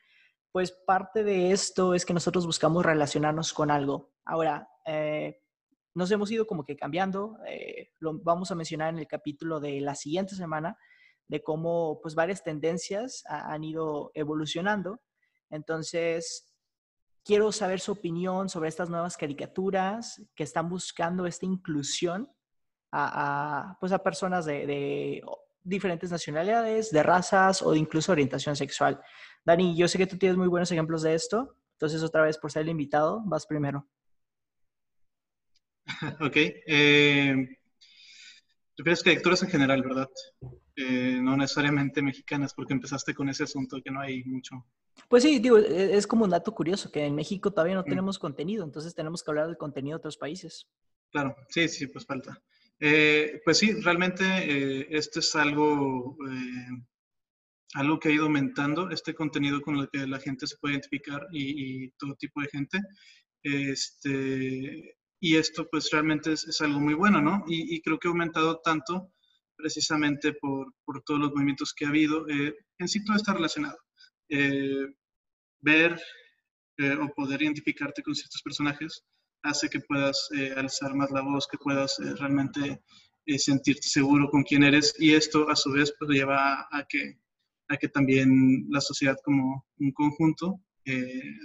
pues 0.51 0.73
parte 0.73 1.23
de 1.23 1.51
esto 1.51 1.93
es 1.93 2.05
que 2.05 2.13
nosotros 2.13 2.45
buscamos 2.45 2.85
relacionarnos 2.85 3.53
con 3.53 3.71
algo. 3.71 4.11
Ahora, 4.25 4.67
eh, 4.85 5.39
nos 5.93 6.11
hemos 6.11 6.29
ido 6.29 6.45
como 6.45 6.65
que 6.65 6.75
cambiando, 6.75 7.37
eh, 7.47 7.91
lo 7.99 8.19
vamos 8.19 8.51
a 8.51 8.55
mencionar 8.55 8.89
en 8.89 8.99
el 8.99 9.07
capítulo 9.07 9.61
de 9.61 9.79
la 9.79 9.95
siguiente 9.95 10.35
semana, 10.35 10.77
de 11.29 11.41
cómo 11.41 12.01
pues 12.01 12.15
varias 12.15 12.43
tendencias 12.43 13.23
han 13.29 13.63
ido 13.63 14.11
evolucionando. 14.13 14.99
Entonces, 15.49 16.53
quiero 17.25 17.51
saber 17.51 17.79
su 17.79 17.91
opinión 17.91 18.47
sobre 18.47 18.69
estas 18.69 18.89
nuevas 18.89 19.17
caricaturas 19.17 20.21
que 20.35 20.43
están 20.43 20.69
buscando 20.69 21.25
esta 21.25 21.45
inclusión 21.45 22.29
a, 22.91 23.75
pues 23.79 23.91
a 23.91 24.01
personas 24.01 24.45
de, 24.45 25.21
diferentes 25.63 26.11
nacionalidades, 26.11 26.91
de 26.91 27.03
razas 27.03 27.61
o 27.63 27.71
de 27.71 27.79
incluso 27.79 28.11
orientación 28.11 28.55
sexual. 28.55 29.01
Dani, 29.43 29.75
yo 29.75 29.87
sé 29.87 29.97
que 29.97 30.07
tú 30.07 30.17
tienes 30.17 30.37
muy 30.37 30.47
buenos 30.47 30.71
ejemplos 30.71 31.01
de 31.01 31.15
esto, 31.15 31.57
entonces 31.73 32.03
otra 32.03 32.21
vez 32.21 32.37
por 32.37 32.51
ser 32.51 32.61
el 32.61 32.69
invitado, 32.69 33.21
vas 33.25 33.45
primero. 33.45 33.87
Ok. 36.21 36.35
Eh, 36.35 37.59
prefieres 38.75 39.03
caricaturas 39.03 39.43
en 39.43 39.49
general, 39.49 39.81
¿verdad? 39.83 40.09
Eh, 40.77 41.19
no 41.21 41.37
necesariamente 41.37 42.01
mexicanas, 42.01 42.53
porque 42.53 42.73
empezaste 42.73 43.13
con 43.13 43.29
ese 43.29 43.43
asunto 43.43 43.81
que 43.81 43.91
no 43.91 44.01
hay 44.01 44.23
mucho 44.25 44.65
pues 45.07 45.23
sí, 45.23 45.39
digo, 45.39 45.57
e, 45.57 45.95
es 45.95 46.07
como 46.07 46.25
un 46.25 46.31
dato 46.31 46.53
curioso 46.53 46.91
que 46.91 47.05
en 47.05 47.15
México 47.15 47.51
todavía 47.51 47.75
no 47.75 47.81
mm. 47.81 47.89
tenemos 47.89 48.19
contenido, 48.19 48.63
entonces 48.63 48.95
tenemos 48.95 49.23
que 49.23 49.31
hablar 49.31 49.47
del 49.47 49.57
contenido 49.57 49.97
de 49.97 49.99
otros 49.99 50.17
países. 50.17 50.67
Claro, 51.11 51.35
sí, 51.49 51.67
sí, 51.67 51.87
pues 51.87 52.05
falta. 52.05 52.41
Eh, 52.79 53.41
pues 53.45 53.57
sí, 53.57 53.71
realmente 53.81 54.23
eh, 54.25 54.87
esto 54.89 55.19
es 55.19 55.35
algo, 55.35 56.17
algo 57.73 57.99
que 57.99 58.09
ha 58.09 58.11
ido 58.11 58.25
aumentando, 58.25 58.89
este 58.89 59.13
contenido 59.13 59.61
con 59.61 59.77
el 59.77 59.89
que 59.89 60.05
la 60.05 60.19
gente 60.19 60.45
se 60.45 60.57
puede 60.57 60.73
identificar 60.73 61.27
y, 61.31 61.91
todo 61.91 62.15
tipo 62.15 62.41
de 62.41 62.47
gente. 62.47 62.81
Este, 63.43 64.97
y 65.21 65.35
esto 65.35 65.67
pues 65.69 65.89
realmente 65.91 66.33
es, 66.33 66.61
algo 66.61 66.79
muy 66.79 66.95
bueno, 66.95 67.21
¿no? 67.21 67.45
Y, 67.47 67.81
creo 67.81 67.99
que 67.99 68.07
ha 68.07 68.11
aumentado 68.11 68.59
tanto 68.59 69.13
precisamente 69.55 70.33
por, 70.33 70.73
por 70.83 71.01
todos 71.03 71.19
los 71.19 71.31
movimientos 71.31 71.73
que 71.73 71.85
ha 71.85 71.89
habido. 71.89 72.25
en 72.29 72.87
sí 72.87 73.03
todo 73.03 73.15
está 73.15 73.33
relacionado. 73.33 73.77
Eh, 74.29 74.87
ver 75.61 75.99
eh, 76.77 76.97
o 76.99 77.13
poder 77.13 77.43
identificarte 77.43 78.01
con 78.01 78.15
ciertos 78.15 78.41
personajes 78.41 79.03
hace 79.43 79.69
que 79.69 79.79
puedas 79.81 80.29
eh, 80.35 80.53
alzar 80.57 80.95
más 80.95 81.11
la 81.11 81.21
voz, 81.21 81.47
que 81.47 81.57
puedas 81.59 81.97
realmente 82.19 82.81
sentirte 83.37 83.87
seguro 83.87 84.29
con 84.29 84.43
quién 84.43 84.63
eres 84.63 84.95
y 84.99 85.13
esto 85.13 85.49
a 85.49 85.55
su 85.55 85.71
vez 85.71 85.93
pues 85.97 86.11
lleva 86.11 86.67
a 86.71 86.85
que, 86.87 87.19
a 87.69 87.77
que 87.77 87.89
también 87.89 88.65
la 88.69 88.81
sociedad 88.81 89.17
como 89.23 89.65
un 89.79 89.91
conjunto 89.93 90.61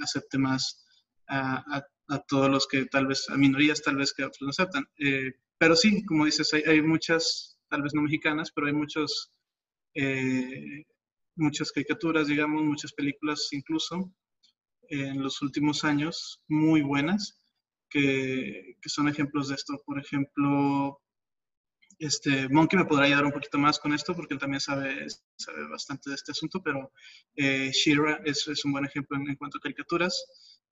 acepte 0.02 0.36
más 0.36 0.86
a, 1.28 1.82
a, 2.08 2.18
todos 2.28 2.50
los 2.50 2.66
que 2.66 2.84
tal 2.86 3.06
vez, 3.06 3.30
a 3.30 3.36
minorías 3.36 3.80
tal 3.80 3.96
vez 3.96 4.12
que 4.12 4.24
otros 4.24 4.42
no 4.42 4.50
aceptan. 4.50 4.84
pero 5.56 5.74
sí, 5.74 6.04
como 6.04 6.26
dices, 6.26 6.52
hay, 6.52 6.62
hay, 6.66 6.82
muchas, 6.82 7.58
tal 7.70 7.82
vez 7.82 7.94
no 7.94 8.02
mexicanas, 8.02 8.50
pero 8.52 8.66
hay 8.66 8.72
muchos 8.72 9.32
muchas 11.36 11.72
caricaturas, 11.72 12.28
digamos, 12.28 12.62
muchas 12.62 12.92
películas 12.92 13.48
incluso 13.50 14.12
en 14.90 15.22
los 15.22 15.40
últimos 15.42 15.84
años 15.84 16.42
muy 16.48 16.82
buenas 16.82 17.40
que, 17.88 18.76
son 18.86 19.08
ejemplos 19.08 19.48
de 19.48 19.54
esto. 19.54 19.80
Por 19.84 19.98
ejemplo, 19.98 21.00
este, 21.98 22.48
Monkey 22.48 22.78
me 22.78 22.84
podrá 22.84 23.06
ayudar 23.06 23.24
un 23.24 23.32
poquito 23.32 23.58
más 23.58 23.78
con 23.78 23.92
esto 23.92 24.14
porque 24.14 24.34
él 24.34 24.40
también 24.40 24.60
sabe, 24.60 25.06
sabe 25.36 25.68
bastante 25.68 26.10
de 26.10 26.16
este 26.16 26.32
asunto, 26.32 26.62
pero 26.62 26.92
eh, 27.36 27.70
Shira 27.72 28.20
es, 28.24 28.46
es, 28.48 28.64
un 28.64 28.72
buen 28.72 28.84
ejemplo 28.84 29.16
en, 29.16 29.36
cuanto 29.36 29.58
a 29.58 29.60
caricaturas. 29.60 30.24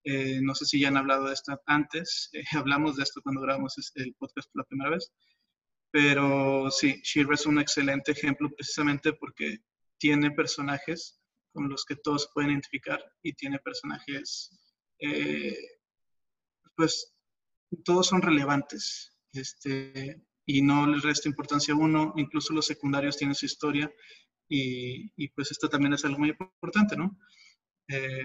Eh, 0.04 0.40
no 0.40 0.54
sé 0.54 0.64
si 0.64 0.80
ya 0.80 0.88
han 0.88 0.96
hablado 0.96 1.26
de 1.26 1.34
esto 1.34 1.60
antes, 1.66 2.30
eh, 2.32 2.44
hablamos 2.52 2.96
de 2.96 3.02
esto 3.02 3.20
cuando 3.20 3.40
grabamos 3.40 3.74
el 3.96 4.14
podcast 4.14 4.50
por 4.52 4.62
la 4.62 4.68
primera 4.68 4.90
vez, 4.90 5.12
pero 5.90 6.70
sí, 6.70 7.00
Shira 7.02 7.34
es 7.34 7.46
un 7.46 7.58
excelente 7.58 8.12
ejemplo 8.12 8.50
precisamente 8.50 9.12
porque 9.12 9.58
tiene 9.98 10.30
personajes 10.30 11.20
con 11.52 11.68
los 11.68 11.84
que 11.84 11.96
todos 11.96 12.30
pueden 12.32 12.50
identificar 12.50 13.02
y 13.22 13.32
tiene 13.32 13.58
personajes, 13.58 14.50
eh, 15.00 15.56
pues 16.76 17.14
todos 17.84 18.06
son 18.06 18.22
relevantes 18.22 19.12
este, 19.32 20.22
y 20.46 20.62
no 20.62 20.86
les 20.86 21.02
resta 21.02 21.28
importancia 21.28 21.74
a 21.74 21.76
uno, 21.76 22.12
incluso 22.16 22.52
los 22.52 22.66
secundarios 22.66 23.16
tienen 23.16 23.34
su 23.34 23.46
historia 23.46 23.92
y, 24.48 25.28
pues 25.28 25.50
esto 25.50 25.68
también 25.68 25.92
es 25.92 26.04
algo 26.04 26.18
muy 26.18 26.30
importante, 26.30 26.96
¿no? 26.96 27.18
Eh, 27.88 28.24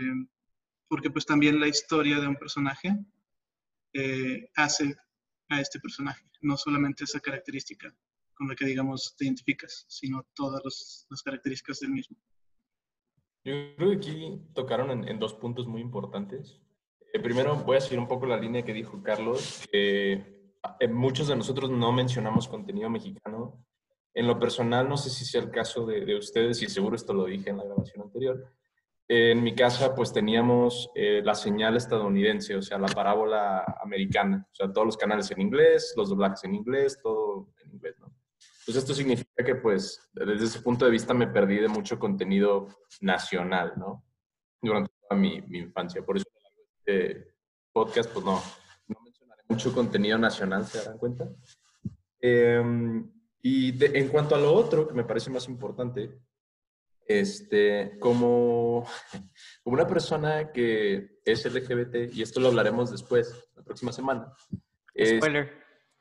porque 0.88 1.10
pues 1.10 1.26
también 1.26 1.60
la 1.60 1.67
historia 1.67 2.19
de 2.19 2.28
un 2.28 2.36
personaje 2.36 2.95
eh, 3.93 4.49
hace 4.56 4.95
a 5.53 5.61
este 5.61 5.79
personaje, 5.79 6.23
no 6.41 6.57
solamente 6.57 7.03
esa 7.03 7.19
característica 7.19 7.93
con 8.33 8.47
la 8.47 8.55
que, 8.55 8.65
digamos, 8.65 9.15
te 9.17 9.25
identificas, 9.25 9.85
sino 9.87 10.25
todas 10.33 10.61
los- 10.63 11.05
las 11.09 11.21
características 11.21 11.79
del 11.79 11.91
mismo. 11.91 12.17
Yo 13.45 13.53
creo 13.75 13.89
que 13.91 13.95
aquí 13.97 14.41
tocaron 14.53 14.89
en, 14.91 15.07
en 15.07 15.19
dos 15.19 15.33
puntos 15.33 15.67
muy 15.67 15.81
importantes. 15.81 16.59
Eh, 17.13 17.19
primero, 17.19 17.55
voy 17.57 17.77
a 17.77 17.81
seguir 17.81 17.99
un 17.99 18.07
poco 18.07 18.25
la 18.25 18.37
línea 18.37 18.63
que 18.63 18.73
dijo 18.73 19.03
Carlos, 19.03 19.67
que 19.71 20.53
eh, 20.79 20.87
muchos 20.87 21.27
de 21.27 21.35
nosotros 21.35 21.69
no 21.69 21.91
mencionamos 21.91 22.47
contenido 22.47 22.89
mexicano. 22.89 23.63
En 24.15 24.27
lo 24.27 24.39
personal, 24.39 24.87
no 24.87 24.95
sé 24.95 25.09
si 25.09 25.25
sea 25.25 25.41
el 25.41 25.51
caso 25.51 25.85
de, 25.85 26.05
de 26.05 26.15
ustedes, 26.15 26.61
y 26.61 26.67
seguro 26.69 26.95
esto 26.95 27.13
lo 27.13 27.25
dije 27.25 27.49
en 27.49 27.57
la 27.57 27.65
grabación 27.65 28.03
anterior. 28.03 28.53
En 29.15 29.43
mi 29.43 29.54
casa, 29.54 29.93
pues 29.93 30.12
teníamos 30.12 30.89
eh, 30.95 31.21
la 31.23 31.36
señal 31.36 31.78
estadounidense, 31.78 32.56
o 32.56 32.62
sea, 32.62 32.80
la 32.80 32.88
parábola 32.88 33.63
americana, 33.84 34.47
o 34.52 34.56
sea, 34.56 34.71
todos 34.71 34.88
los 34.88 34.97
canales 34.97 35.30
en 35.30 35.41
inglés, 35.41 35.93
los 35.95 36.10
doblajes 36.10 36.43
en 36.45 36.56
inglés, 36.56 36.99
todo 37.02 37.49
en 37.63 37.73
inglés, 37.73 37.95
¿no? 37.99 38.12
Pues 38.65 38.78
esto 38.78 38.93
significa 38.93 39.43
que, 39.43 39.56
pues, 39.56 40.10
desde 40.13 40.45
ese 40.45 40.62
punto 40.62 40.86
de 40.86 40.91
vista 40.91 41.13
me 41.13 41.28
perdí 41.28 41.58
de 41.58 41.67
mucho 41.67 41.99
contenido 41.99 42.69
nacional, 43.02 43.73
¿no? 43.78 44.04
Durante 44.62 44.91
toda 45.02 45.19
mi, 45.19 45.41
mi 45.41 45.60
infancia. 45.60 46.04
Por 46.04 46.17
eso 46.17 46.26
este 46.80 47.36
podcast, 47.71 48.12
pues 48.12 48.26
no, 48.26 48.41
no 48.88 48.97
mencionaré 49.04 49.43
mucho 49.47 49.73
contenido 49.73 50.17
nacional, 50.17 50.65
¿se 50.65 50.80
darán 50.80 50.97
cuenta? 50.97 51.30
Eh, 52.19 52.63
y 53.41 53.73
de, 53.73 53.99
en 53.99 54.08
cuanto 54.08 54.36
a 54.36 54.39
lo 54.39 54.54
otro, 54.54 54.88
que 54.88 54.93
me 54.93 55.04
parece 55.04 55.30
más 55.30 55.47
importante, 55.49 56.17
este, 57.07 57.97
como, 57.99 58.85
como 59.63 59.73
una 59.75 59.87
persona 59.87 60.51
que 60.51 61.19
es 61.25 61.45
LGBT, 61.45 62.13
y 62.13 62.21
esto 62.21 62.39
lo 62.39 62.47
hablaremos 62.49 62.91
después, 62.91 63.49
la 63.55 63.63
próxima 63.63 63.91
semana, 63.91 64.33
es- 64.93 65.17
Spoiler. 65.17 65.51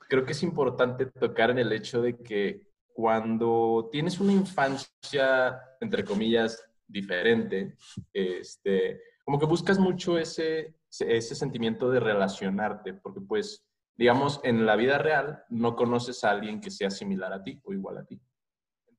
creo 0.09 0.25
que 0.25 0.33
es 0.33 0.43
importante 0.43 1.07
tocar 1.07 1.51
en 1.51 1.59
el 1.59 1.73
hecho 1.73 2.03
de 2.03 2.17
que 2.19 2.73
cuando 2.95 3.89
tienes 3.91 4.21
una 4.21 4.33
infancia, 4.33 5.61
entre 5.81 6.05
comillas, 6.05 6.63
diferente, 6.87 7.77
este, 8.13 9.01
como 9.25 9.39
que 9.39 9.47
buscas 9.47 9.79
mucho 9.79 10.19
ese, 10.19 10.75
ese 11.01 11.35
sentimiento 11.35 11.91
de 11.91 12.01
relacionarte, 12.01 12.93
porque 12.93 13.21
pues, 13.21 13.65
digamos, 13.97 14.41
en 14.45 14.67
la 14.67 14.77
vida 14.77 14.99
real 14.99 15.43
no 15.49 15.75
conoces 15.75 16.23
a 16.25 16.31
alguien 16.31 16.61
que 16.61 16.71
sea 16.71 16.91
similar 16.91 17.33
a 17.33 17.43
ti 17.43 17.59
o 17.65 17.73
igual 17.73 17.97
a 17.99 18.05
ti. 18.05 18.21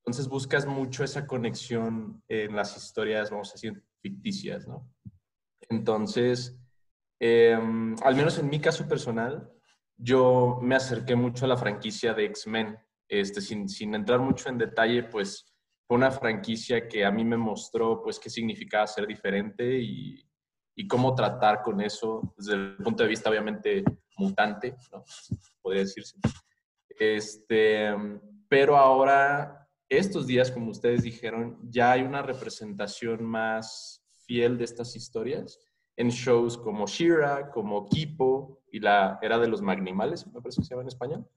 Entonces 0.05 0.27
buscas 0.27 0.65
mucho 0.65 1.03
esa 1.03 1.25
conexión 1.25 2.21
en 2.27 2.55
las 2.55 2.75
historias, 2.75 3.31
vamos 3.31 3.49
a 3.49 3.53
decir, 3.53 3.83
ficticias, 4.01 4.67
¿no? 4.67 4.91
Entonces, 5.69 6.59
eh, 7.21 7.53
al 7.53 8.15
menos 8.15 8.37
en 8.37 8.49
mi 8.49 8.59
caso 8.59 8.85
personal, 8.87 9.49
yo 9.97 10.59
me 10.61 10.75
acerqué 10.75 11.15
mucho 11.15 11.45
a 11.45 11.47
la 11.47 11.57
franquicia 11.57 12.13
de 12.13 12.25
X-Men. 12.25 12.77
Este, 13.07 13.41
sin, 13.41 13.69
sin 13.69 13.95
entrar 13.95 14.19
mucho 14.19 14.49
en 14.49 14.57
detalle, 14.57 15.03
pues 15.03 15.45
fue 15.87 15.95
una 15.97 16.11
franquicia 16.11 16.87
que 16.87 17.05
a 17.05 17.11
mí 17.11 17.23
me 17.23 17.37
mostró 17.37 18.01
pues 18.01 18.19
qué 18.19 18.29
significaba 18.29 18.87
ser 18.87 19.07
diferente 19.07 19.79
y, 19.79 20.27
y 20.75 20.87
cómo 20.87 21.13
tratar 21.13 21.61
con 21.61 21.79
eso 21.81 22.33
desde 22.37 22.53
el 22.53 22.77
punto 22.77 23.03
de 23.03 23.09
vista 23.09 23.29
obviamente 23.29 23.83
mutante, 24.17 24.75
¿no? 24.91 25.03
Podría 25.61 25.83
decirse. 25.83 26.17
Este, 26.89 27.93
pero 28.47 28.77
ahora, 28.77 29.62
estos 29.97 30.27
días, 30.27 30.51
como 30.51 30.71
ustedes 30.71 31.03
dijeron, 31.03 31.57
ya 31.69 31.91
hay 31.91 32.01
una 32.01 32.21
representación 32.21 33.23
más 33.23 34.03
fiel 34.25 34.57
de 34.57 34.65
estas 34.65 34.95
historias 34.95 35.59
en 35.95 36.09
shows 36.09 36.57
como 36.57 36.87
Shira, 36.87 37.51
como 37.51 37.87
Kipo 37.87 38.63
y 38.71 38.79
la 38.79 39.19
Era 39.21 39.37
de 39.37 39.47
los 39.47 39.61
Magnimales, 39.61 40.25
me 40.27 40.41
parece 40.41 40.61
que 40.61 40.65
se 40.65 40.71
llama 40.71 40.81
en 40.83 40.87
español, 40.87 41.27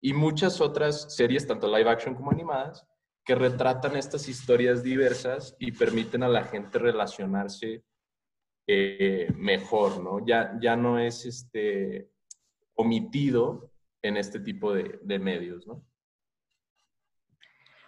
y 0.00 0.12
muchas 0.12 0.60
otras 0.60 1.14
series, 1.14 1.46
tanto 1.46 1.66
live 1.66 1.90
action 1.90 2.14
como 2.14 2.30
animadas, 2.30 2.86
que 3.24 3.34
retratan 3.34 3.96
estas 3.96 4.28
historias 4.28 4.82
diversas 4.82 5.56
y 5.58 5.72
permiten 5.72 6.22
a 6.22 6.28
la 6.28 6.44
gente 6.44 6.78
relacionarse 6.78 7.82
eh, 8.66 9.32
mejor, 9.36 10.02
¿no? 10.02 10.24
Ya, 10.26 10.58
ya 10.60 10.76
no 10.76 10.98
es 10.98 11.24
este, 11.24 12.10
omitido 12.74 13.72
en 14.02 14.18
este 14.18 14.40
tipo 14.40 14.74
de, 14.74 15.00
de 15.02 15.18
medios, 15.18 15.66
¿no? 15.66 15.82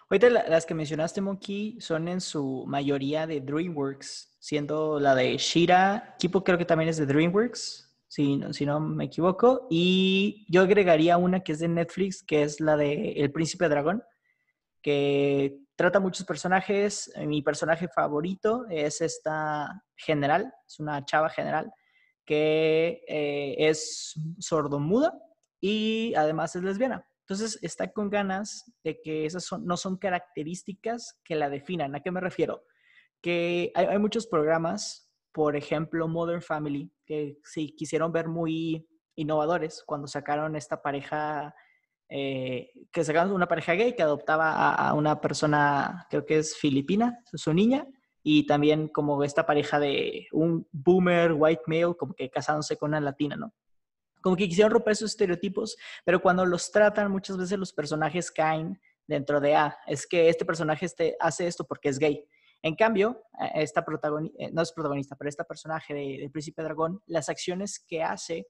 Ahorita 0.08 0.30
la- 0.30 0.48
las 0.48 0.64
que 0.66 0.74
mencionaste, 0.74 1.20
Monkey, 1.20 1.80
son 1.80 2.06
en 2.08 2.20
su 2.20 2.64
mayoría 2.66 3.26
de 3.26 3.40
DreamWorks, 3.40 4.36
siendo 4.38 5.00
la 5.00 5.14
de 5.16 5.36
Shira, 5.36 6.14
Kipo 6.18 6.44
creo 6.44 6.58
que 6.58 6.64
también 6.64 6.88
es 6.90 6.96
de 6.96 7.06
DreamWorks, 7.06 7.92
si, 8.06 8.36
no- 8.36 8.52
si 8.52 8.64
no 8.66 8.78
me 8.78 9.06
equivoco, 9.06 9.66
y 9.68 10.46
yo 10.48 10.62
agregaría 10.62 11.16
una 11.16 11.40
que 11.40 11.52
es 11.52 11.58
de 11.58 11.68
Netflix, 11.68 12.22
que 12.22 12.42
es 12.44 12.60
la 12.60 12.76
de 12.76 13.12
El 13.12 13.32
Príncipe 13.32 13.68
Dragón, 13.68 14.02
que 14.80 15.58
trata 15.74 15.98
muchos 15.98 16.24
personajes. 16.24 17.12
Mi 17.26 17.42
personaje 17.42 17.88
favorito 17.88 18.64
es 18.70 19.00
esta 19.00 19.82
general, 19.96 20.52
es 20.68 20.78
una 20.78 21.04
chava 21.04 21.28
general, 21.28 21.72
que 22.24 23.02
eh, 23.08 23.56
es 23.58 24.14
sordomuda 24.38 25.12
y 25.60 26.14
además 26.14 26.54
es 26.54 26.62
lesbiana. 26.62 27.04
Entonces 27.28 27.58
está 27.60 27.90
con 27.92 28.08
ganas 28.08 28.72
de 28.84 29.00
que 29.00 29.26
esas 29.26 29.42
son, 29.44 29.66
no 29.66 29.76
son 29.76 29.96
características 29.96 31.18
que 31.24 31.34
la 31.34 31.50
definan. 31.50 31.96
¿A 31.96 32.00
qué 32.00 32.12
me 32.12 32.20
refiero? 32.20 32.62
Que 33.20 33.72
hay, 33.74 33.98
muchos 33.98 34.28
programas, 34.28 35.10
por 35.32 35.56
ejemplo, 35.56 36.06
Modern 36.06 36.40
Family, 36.40 36.88
que 37.04 37.38
sí 37.42 37.74
quisieron 37.74 38.12
ver 38.12 38.28
muy 38.28 38.86
innovadores 39.16 39.82
cuando 39.84 40.06
sacaron 40.06 40.54
esta 40.54 40.80
pareja, 40.82 41.52
eh, 42.08 42.70
que 42.92 43.02
sacaron 43.02 43.32
una 43.32 43.48
pareja 43.48 43.72
gay 43.72 43.96
que 43.96 44.04
adoptaba 44.04 44.52
a, 44.52 44.90
a 44.90 44.94
una 44.94 45.20
persona, 45.20 46.06
creo 46.08 46.24
que 46.24 46.38
es 46.38 46.56
filipina, 46.56 47.18
su 47.34 47.52
niña, 47.52 47.88
y 48.22 48.46
también 48.46 48.86
como 48.86 49.24
esta 49.24 49.44
pareja 49.44 49.80
de 49.80 50.28
un 50.30 50.68
boomer 50.70 51.32
white 51.32 51.62
male, 51.66 51.96
como 51.96 52.14
que 52.14 52.30
casándose 52.30 52.76
con 52.76 52.90
una 52.90 53.00
latina, 53.00 53.34
¿no? 53.34 53.52
Como 54.26 54.34
que 54.34 54.48
quisieron 54.48 54.72
romper 54.72 54.94
esos 54.94 55.12
estereotipos, 55.12 55.76
pero 56.04 56.20
cuando 56.20 56.44
los 56.44 56.72
tratan, 56.72 57.12
muchas 57.12 57.36
veces 57.36 57.56
los 57.60 57.72
personajes 57.72 58.28
caen 58.32 58.76
dentro 59.06 59.38
de, 59.38 59.54
ah, 59.54 59.78
es 59.86 60.04
que 60.04 60.28
este 60.28 60.44
personaje 60.44 60.84
este, 60.84 61.16
hace 61.20 61.46
esto 61.46 61.64
porque 61.64 61.90
es 61.90 61.96
gay. 62.00 62.28
En 62.60 62.74
cambio, 62.74 63.22
eh, 63.40 63.62
esta 63.62 63.84
protagonista, 63.84 64.36
no 64.52 64.62
es 64.62 64.72
protagonista, 64.72 65.14
pero 65.14 65.28
esta 65.28 65.44
personaje 65.44 65.94
de 65.94 66.28
Príncipe 66.32 66.60
Dragón, 66.64 67.00
las 67.06 67.28
acciones 67.28 67.78
que 67.78 68.02
hace 68.02 68.48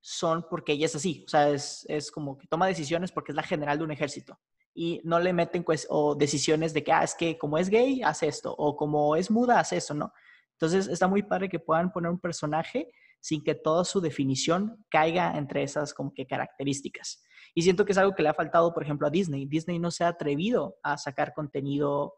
son 0.00 0.46
porque 0.48 0.72
ella 0.72 0.86
es 0.86 0.96
así. 0.96 1.24
O 1.26 1.28
sea, 1.28 1.50
es, 1.50 1.84
es 1.90 2.10
como 2.10 2.38
que 2.38 2.46
toma 2.46 2.66
decisiones 2.66 3.12
porque 3.12 3.32
es 3.32 3.36
la 3.36 3.42
general 3.42 3.76
de 3.76 3.84
un 3.84 3.90
ejército. 3.90 4.40
Y 4.72 5.02
no 5.04 5.20
le 5.20 5.34
meten 5.34 5.62
pues, 5.62 5.86
o 5.90 6.14
decisiones 6.14 6.72
de 6.72 6.82
que, 6.82 6.90
ah, 6.90 7.04
es 7.04 7.14
que 7.14 7.36
como 7.36 7.58
es 7.58 7.68
gay, 7.68 8.00
hace 8.02 8.28
esto. 8.28 8.54
O 8.56 8.74
como 8.78 9.14
es 9.14 9.30
muda, 9.30 9.60
hace 9.60 9.76
eso, 9.76 9.92
¿no? 9.92 10.10
Entonces, 10.52 10.88
está 10.88 11.06
muy 11.06 11.22
padre 11.22 11.50
que 11.50 11.58
puedan 11.58 11.92
poner 11.92 12.10
un 12.10 12.18
personaje 12.18 12.90
sin 13.22 13.42
que 13.44 13.54
toda 13.54 13.84
su 13.84 14.00
definición 14.00 14.84
caiga 14.90 15.38
entre 15.38 15.62
esas 15.62 15.94
como 15.94 16.12
que 16.12 16.26
características. 16.26 17.22
Y 17.54 17.62
siento 17.62 17.84
que 17.84 17.92
es 17.92 17.98
algo 17.98 18.14
que 18.14 18.22
le 18.22 18.28
ha 18.28 18.34
faltado, 18.34 18.74
por 18.74 18.82
ejemplo, 18.82 19.06
a 19.06 19.10
Disney. 19.10 19.46
Disney 19.46 19.78
no 19.78 19.92
se 19.92 20.02
ha 20.02 20.08
atrevido 20.08 20.76
a 20.82 20.98
sacar 20.98 21.32
contenido 21.32 22.14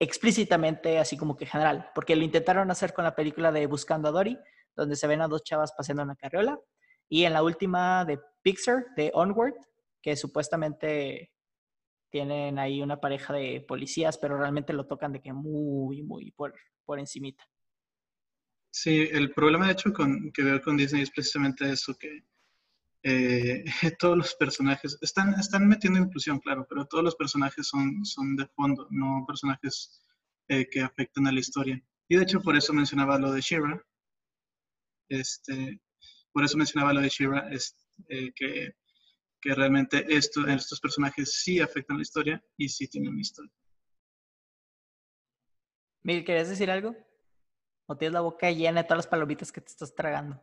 explícitamente 0.00 0.98
así 0.98 1.16
como 1.18 1.36
que 1.36 1.44
general, 1.44 1.90
porque 1.94 2.16
lo 2.16 2.24
intentaron 2.24 2.70
hacer 2.70 2.94
con 2.94 3.04
la 3.04 3.14
película 3.14 3.52
de 3.52 3.66
Buscando 3.66 4.08
a 4.08 4.12
Dory, 4.12 4.38
donde 4.74 4.96
se 4.96 5.06
ven 5.06 5.20
a 5.20 5.28
dos 5.28 5.42
chavas 5.42 5.72
paseando 5.76 6.02
en 6.02 6.08
la 6.08 6.16
carriola, 6.16 6.58
y 7.08 7.24
en 7.24 7.34
la 7.34 7.42
última 7.42 8.04
de 8.06 8.18
Pixar, 8.42 8.86
de 8.96 9.10
Onward, 9.12 9.54
que 10.00 10.16
supuestamente 10.16 11.32
tienen 12.10 12.58
ahí 12.58 12.80
una 12.80 12.98
pareja 12.98 13.34
de 13.34 13.62
policías, 13.66 14.16
pero 14.16 14.38
realmente 14.38 14.72
lo 14.72 14.86
tocan 14.86 15.12
de 15.12 15.20
que 15.20 15.34
muy, 15.34 16.02
muy 16.02 16.30
por, 16.30 16.54
por 16.86 16.98
encimita. 16.98 17.44
Sí, 18.70 19.08
el 19.10 19.32
problema 19.32 19.66
de 19.66 19.72
hecho 19.72 19.92
con, 19.92 20.30
que 20.32 20.42
veo 20.42 20.60
con 20.60 20.76
Disney 20.76 21.02
es 21.02 21.10
precisamente 21.10 21.70
eso, 21.70 21.96
que 21.96 22.24
eh, 23.02 23.64
todos 23.98 24.16
los 24.16 24.34
personajes, 24.34 24.98
están, 25.00 25.34
están 25.34 25.68
metiendo 25.68 25.98
inclusión, 25.98 26.38
claro, 26.40 26.66
pero 26.68 26.86
todos 26.86 27.04
los 27.04 27.16
personajes 27.16 27.68
son, 27.68 28.04
son 28.04 28.36
de 28.36 28.46
fondo, 28.48 28.86
no 28.90 29.24
personajes 29.26 30.02
eh, 30.48 30.68
que 30.70 30.82
afectan 30.82 31.26
a 31.26 31.32
la 31.32 31.40
historia. 31.40 31.82
Y 32.08 32.16
de 32.16 32.22
hecho 32.22 32.40
por 32.40 32.56
eso 32.56 32.72
mencionaba 32.72 33.18
lo 33.18 33.32
de 33.32 33.40
Shira, 33.40 33.82
este, 35.08 35.80
por 36.32 36.44
eso 36.44 36.58
mencionaba 36.58 36.92
lo 36.92 37.00
de 37.00 37.08
Shira, 37.08 37.48
es, 37.50 37.76
eh, 38.08 38.32
que, 38.34 38.74
que 39.40 39.54
realmente 39.54 40.04
esto, 40.08 40.46
estos 40.46 40.80
personajes 40.80 41.40
sí 41.42 41.60
afectan 41.60 41.96
la 41.96 42.02
historia 42.02 42.44
y 42.56 42.68
sí 42.68 42.88
tienen 42.88 43.12
una 43.12 43.20
historia. 43.20 43.52
Miguel, 46.02 46.24
¿querías 46.24 46.48
decir 46.48 46.70
algo? 46.70 46.96
¿O 47.90 47.96
tienes 47.96 48.12
la 48.12 48.20
boca 48.20 48.50
llena 48.50 48.82
de 48.82 48.84
todas 48.84 48.98
las 48.98 49.06
palomitas 49.06 49.50
que 49.50 49.62
te 49.62 49.68
estás 49.68 49.94
tragando? 49.94 50.38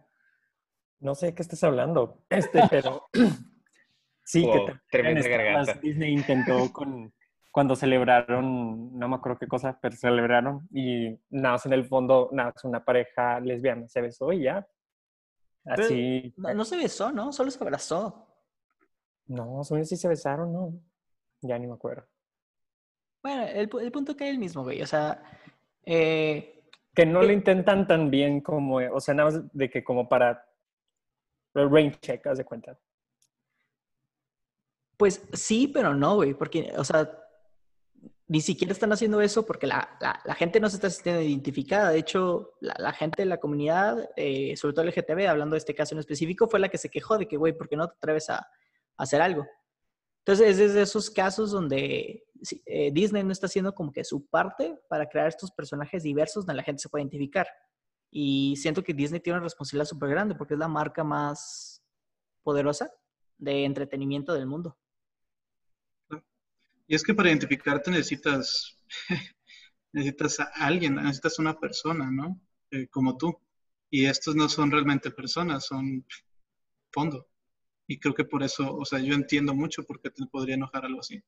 No 0.99 1.13
sé 1.13 1.27
de 1.27 1.35
qué 1.35 1.43
estás 1.43 1.63
hablando, 1.63 2.25
este, 2.29 2.63
pero 2.69 3.07
sí, 4.23 4.41
Wow, 4.41 4.51
que 4.51 4.57
también 4.57 4.81
tremenda 4.89 5.27
garganta. 5.29 5.73
Disney 5.75 6.13
intentó 6.13 6.73
con 6.73 7.13
cuando 7.51 7.75
celebraron, 7.75 8.97
no 8.97 9.07
me 9.07 9.15
acuerdo 9.15 9.37
qué 9.37 9.47
cosa, 9.47 9.77
pero 9.79 9.95
celebraron 9.95 10.67
y 10.71 11.17
nada 11.29 11.57
en 11.63 11.73
el 11.73 11.85
fondo, 11.85 12.29
nada 12.33 12.53
una 12.63 12.83
pareja 12.83 13.39
lesbiana 13.39 13.87
se 13.87 14.01
besó 14.01 14.33
y 14.33 14.43
ya. 14.43 14.67
Así. 15.65 16.33
No, 16.35 16.53
no 16.53 16.65
se 16.65 16.77
besó, 16.77 17.11
¿no? 17.11 17.31
Solo 17.31 17.51
se 17.51 17.63
abrazó. 17.63 18.27
No, 19.27 19.61
yo 19.63 19.85
sí 19.85 19.97
se 19.97 20.07
besaron, 20.07 20.51
¿no? 20.51 20.73
Ya 21.41 21.57
ni 21.59 21.67
me 21.67 21.73
acuerdo. 21.75 22.07
Bueno, 23.21 23.43
el, 23.43 23.69
el 23.81 23.91
punto 23.91 24.15
que 24.15 24.23
hay 24.23 24.31
el 24.31 24.39
mismo, 24.39 24.63
güey. 24.63 24.81
O 24.81 24.87
sea, 24.87 25.21
eh, 25.85 26.54
Que 26.95 27.05
no 27.05 27.21
Eh, 27.21 27.27
lo 27.27 27.33
intentan 27.33 27.85
tan 27.87 28.09
bien 28.09 28.41
como, 28.41 28.77
o 28.77 28.99
sea, 29.01 29.13
nada 29.13 29.29
más 29.31 29.41
de 29.53 29.69
que 29.69 29.83
como 29.83 30.07
para 30.07 30.47
el 31.53 31.69
rain 31.69 31.91
check, 32.01 32.25
haz 32.27 32.37
de 32.37 32.45
cuenta. 32.45 32.77
pues 34.97 35.21
sí, 35.33 35.67
pero 35.67 35.93
no, 35.93 36.15
güey. 36.15 36.33
Porque, 36.33 36.71
o 36.77 36.83
sea, 36.83 37.11
ni 38.27 38.39
siquiera 38.41 38.71
están 38.73 38.91
haciendo 38.93 39.19
eso 39.21 39.45
porque 39.45 39.67
la, 39.67 39.97
la- 39.99 40.19
la 40.23 40.35
gente 40.35 40.59
no 40.59 40.69
se 40.69 40.77
está 40.77 40.89
sintiendo 40.89 41.21
identificada. 41.21 41.89
De 41.91 41.99
hecho, 41.99 42.53
la, 42.61 42.73
la 42.77 42.93
gente 42.93 43.21
de 43.23 43.25
la 43.27 43.37
comunidad, 43.39 44.09
eh, 44.15 44.55
sobre 44.55 44.73
todo 44.73 44.83
el 44.83 44.89
LGTB, 44.89 45.27
hablando 45.27 45.53
de 45.55 45.59
este 45.59 45.75
caso 45.75 45.93
en 45.95 45.99
específico, 45.99 46.47
fue 46.47 46.59
la 46.59 46.69
que 46.69 46.77
se 46.77 46.89
quejó 46.89 47.17
de 47.17 47.27
que, 47.27 47.37
güey, 47.37 47.53
¿por 47.53 47.67
qué 47.67 47.75
no 47.75 47.87
te 47.89 47.95
atreves 47.97 48.29
a, 48.29 48.37
a 48.37 48.47
hacer 48.97 49.21
algo? 49.21 49.45
Entonces, 50.19 50.57
es 50.59 50.73
de 50.73 50.81
esos 50.81 51.09
casos 51.11 51.51
donde 51.51 52.24
eh, 52.65 52.91
Disney 52.91 53.23
no 53.23 53.31
está 53.31 53.47
haciendo 53.47 53.73
como 53.73 53.91
que 53.91 54.03
su 54.03 54.25
parte 54.25 54.79
para 54.89 55.07
crear 55.07 55.27
estos 55.27 55.51
personajes 55.51 56.03
diversos 56.03 56.45
donde 56.45 56.57
la 56.57 56.63
gente 56.63 56.81
se 56.81 56.89
puede 56.89 57.03
identificar. 57.03 57.47
Y 58.11 58.55
siento 58.57 58.83
que 58.83 58.93
Disney 58.93 59.19
tiene 59.19 59.37
una 59.37 59.45
responsabilidad 59.45 59.85
súper 59.85 60.09
grande 60.09 60.35
porque 60.35 60.53
es 60.53 60.59
la 60.59 60.67
marca 60.67 61.03
más 61.03 61.83
poderosa 62.43 62.89
de 63.37 63.65
entretenimiento 63.65 64.33
del 64.33 64.47
mundo. 64.47 64.77
Y 66.87 66.95
es 66.95 67.03
que 67.03 67.13
para 67.13 67.29
identificarte 67.29 67.89
necesitas, 67.91 68.77
necesitas 69.91 70.39
a 70.39 70.51
alguien, 70.59 70.95
necesitas 70.95 71.39
una 71.39 71.59
persona, 71.59 72.11
¿no? 72.11 72.39
Eh, 72.71 72.87
como 72.87 73.17
tú. 73.17 73.35
Y 73.89 74.05
estos 74.05 74.35
no 74.35 74.49
son 74.49 74.71
realmente 74.71 75.11
personas, 75.11 75.65
son 75.65 76.05
fondo. 76.91 77.27
Y 77.87 77.99
creo 77.99 78.13
que 78.13 78.25
por 78.25 78.43
eso, 78.43 78.75
o 78.75 78.85
sea, 78.85 78.99
yo 78.99 79.13
entiendo 79.13 79.53
mucho 79.53 79.83
por 79.83 80.01
qué 80.01 80.09
te 80.09 80.25
podría 80.27 80.55
enojar 80.55 80.85
algo 80.85 80.99
así. 80.99 81.21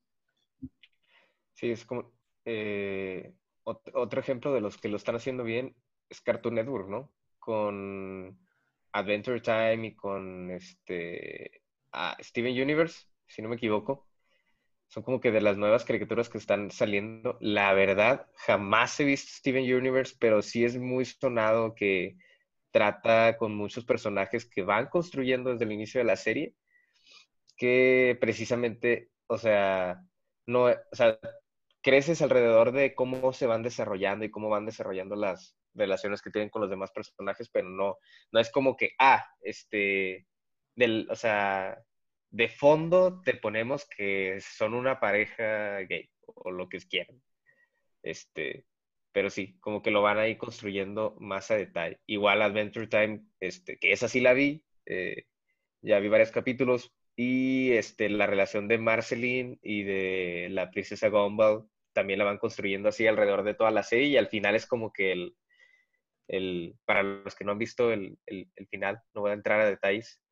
Sí, 1.58 1.70
es 1.72 1.84
como 1.84 2.12
eh, 2.44 3.34
ot- 3.64 3.90
otro 3.94 4.20
ejemplo 4.20 4.52
de 4.54 4.60
los 4.60 4.78
que 4.78 4.88
lo 4.88 4.96
están 4.96 5.16
haciendo 5.16 5.42
bien 5.44 5.74
es 6.08 6.20
Cartoon 6.20 6.54
Network, 6.54 6.88
¿no? 6.88 7.12
Con 7.40 8.38
Adventure 8.92 9.40
Time 9.40 9.88
y 9.88 9.94
con 9.96 10.50
este 10.52 11.62
ah, 11.92 12.16
Steven 12.20 12.52
Universe, 12.62 13.06
si 13.26 13.42
no 13.42 13.48
me 13.48 13.56
equivoco. 13.56 14.06
Son 14.88 15.02
como 15.02 15.20
que 15.20 15.32
de 15.32 15.40
las 15.42 15.58
nuevas 15.58 15.84
caricaturas 15.84 16.28
que 16.30 16.38
están 16.38 16.70
saliendo. 16.70 17.38
La 17.40 17.72
verdad, 17.74 18.28
jamás 18.36 18.98
he 19.00 19.04
visto 19.04 19.32
Steven 19.34 19.64
Universe, 19.74 20.16
pero 20.20 20.42
sí 20.42 20.64
es 20.64 20.78
muy 20.78 21.04
sonado 21.06 21.74
que 21.74 22.16
trata 22.72 23.36
con 23.38 23.54
muchos 23.56 23.84
personajes 23.86 24.46
que 24.46 24.62
van 24.62 24.88
construyendo 24.88 25.50
desde 25.52 25.64
el 25.66 25.72
inicio 25.72 26.00
de 26.00 26.06
la 26.06 26.16
serie, 26.16 26.54
que 27.56 28.16
precisamente, 28.20 29.10
o 29.26 29.38
sea, 29.38 30.04
no, 30.46 30.64
o 30.66 30.76
sea, 30.96 31.18
creces 31.82 32.22
alrededor 32.22 32.72
de 32.72 32.94
cómo 32.94 33.32
se 33.32 33.46
van 33.46 33.62
desarrollando 33.62 34.24
y 34.24 34.30
cómo 34.30 34.48
van 34.48 34.66
desarrollando 34.66 35.16
las 35.16 35.56
relaciones 35.74 36.22
que 36.22 36.30
tienen 36.30 36.50
con 36.50 36.62
los 36.62 36.70
demás 36.70 36.90
personajes, 36.92 37.48
pero 37.50 37.68
no, 37.68 37.96
no 38.32 38.40
es 38.40 38.50
como 38.50 38.76
que, 38.76 38.92
ah, 38.98 39.24
este, 39.40 40.26
del, 40.74 41.06
o 41.10 41.16
sea, 41.16 41.78
de 42.30 42.48
fondo 42.48 43.20
te 43.22 43.34
ponemos 43.34 43.86
que 43.96 44.40
son 44.40 44.74
una 44.74 45.00
pareja 45.00 45.80
gay 45.80 46.10
o 46.26 46.50
lo 46.50 46.68
que 46.68 46.78
quieran. 46.78 47.22
Este, 48.02 48.64
pero 49.12 49.30
sí, 49.30 49.58
como 49.60 49.82
que 49.82 49.90
lo 49.90 50.02
van 50.02 50.18
a 50.18 50.28
ir 50.28 50.38
construyendo 50.38 51.16
más 51.20 51.50
a 51.50 51.56
detalle. 51.56 52.00
Igual 52.06 52.42
Adventure 52.42 52.86
Time, 52.86 53.24
este, 53.40 53.78
que 53.78 53.92
esa 53.92 54.08
sí 54.08 54.20
la 54.20 54.32
vi, 54.32 54.64
eh, 54.86 55.26
ya 55.82 55.98
vi 55.98 56.08
varios 56.08 56.30
capítulos, 56.30 56.92
y 57.20 57.72
este, 57.72 58.08
la 58.08 58.28
relación 58.28 58.68
de 58.68 58.78
Marceline 58.78 59.58
y 59.60 59.82
de 59.82 60.46
la 60.52 60.70
princesa 60.70 61.08
Gumball 61.08 61.68
también 61.92 62.20
la 62.20 62.24
van 62.24 62.38
construyendo 62.38 62.90
así 62.90 63.08
alrededor 63.08 63.42
de 63.42 63.54
toda 63.54 63.72
la 63.72 63.82
serie 63.82 64.06
y 64.06 64.16
al 64.16 64.28
final 64.28 64.54
es 64.54 64.66
como 64.66 64.92
que 64.92 65.10
el, 65.10 65.36
el 66.28 66.76
para 66.84 67.02
los 67.02 67.34
que 67.34 67.44
no 67.44 67.50
han 67.50 67.58
visto 67.58 67.92
el, 67.92 68.16
el, 68.24 68.48
el 68.54 68.68
final, 68.68 69.02
no 69.14 69.22
voy 69.22 69.32
a 69.32 69.34
entrar 69.34 69.60
a 69.60 69.68
detalles, 69.68 70.22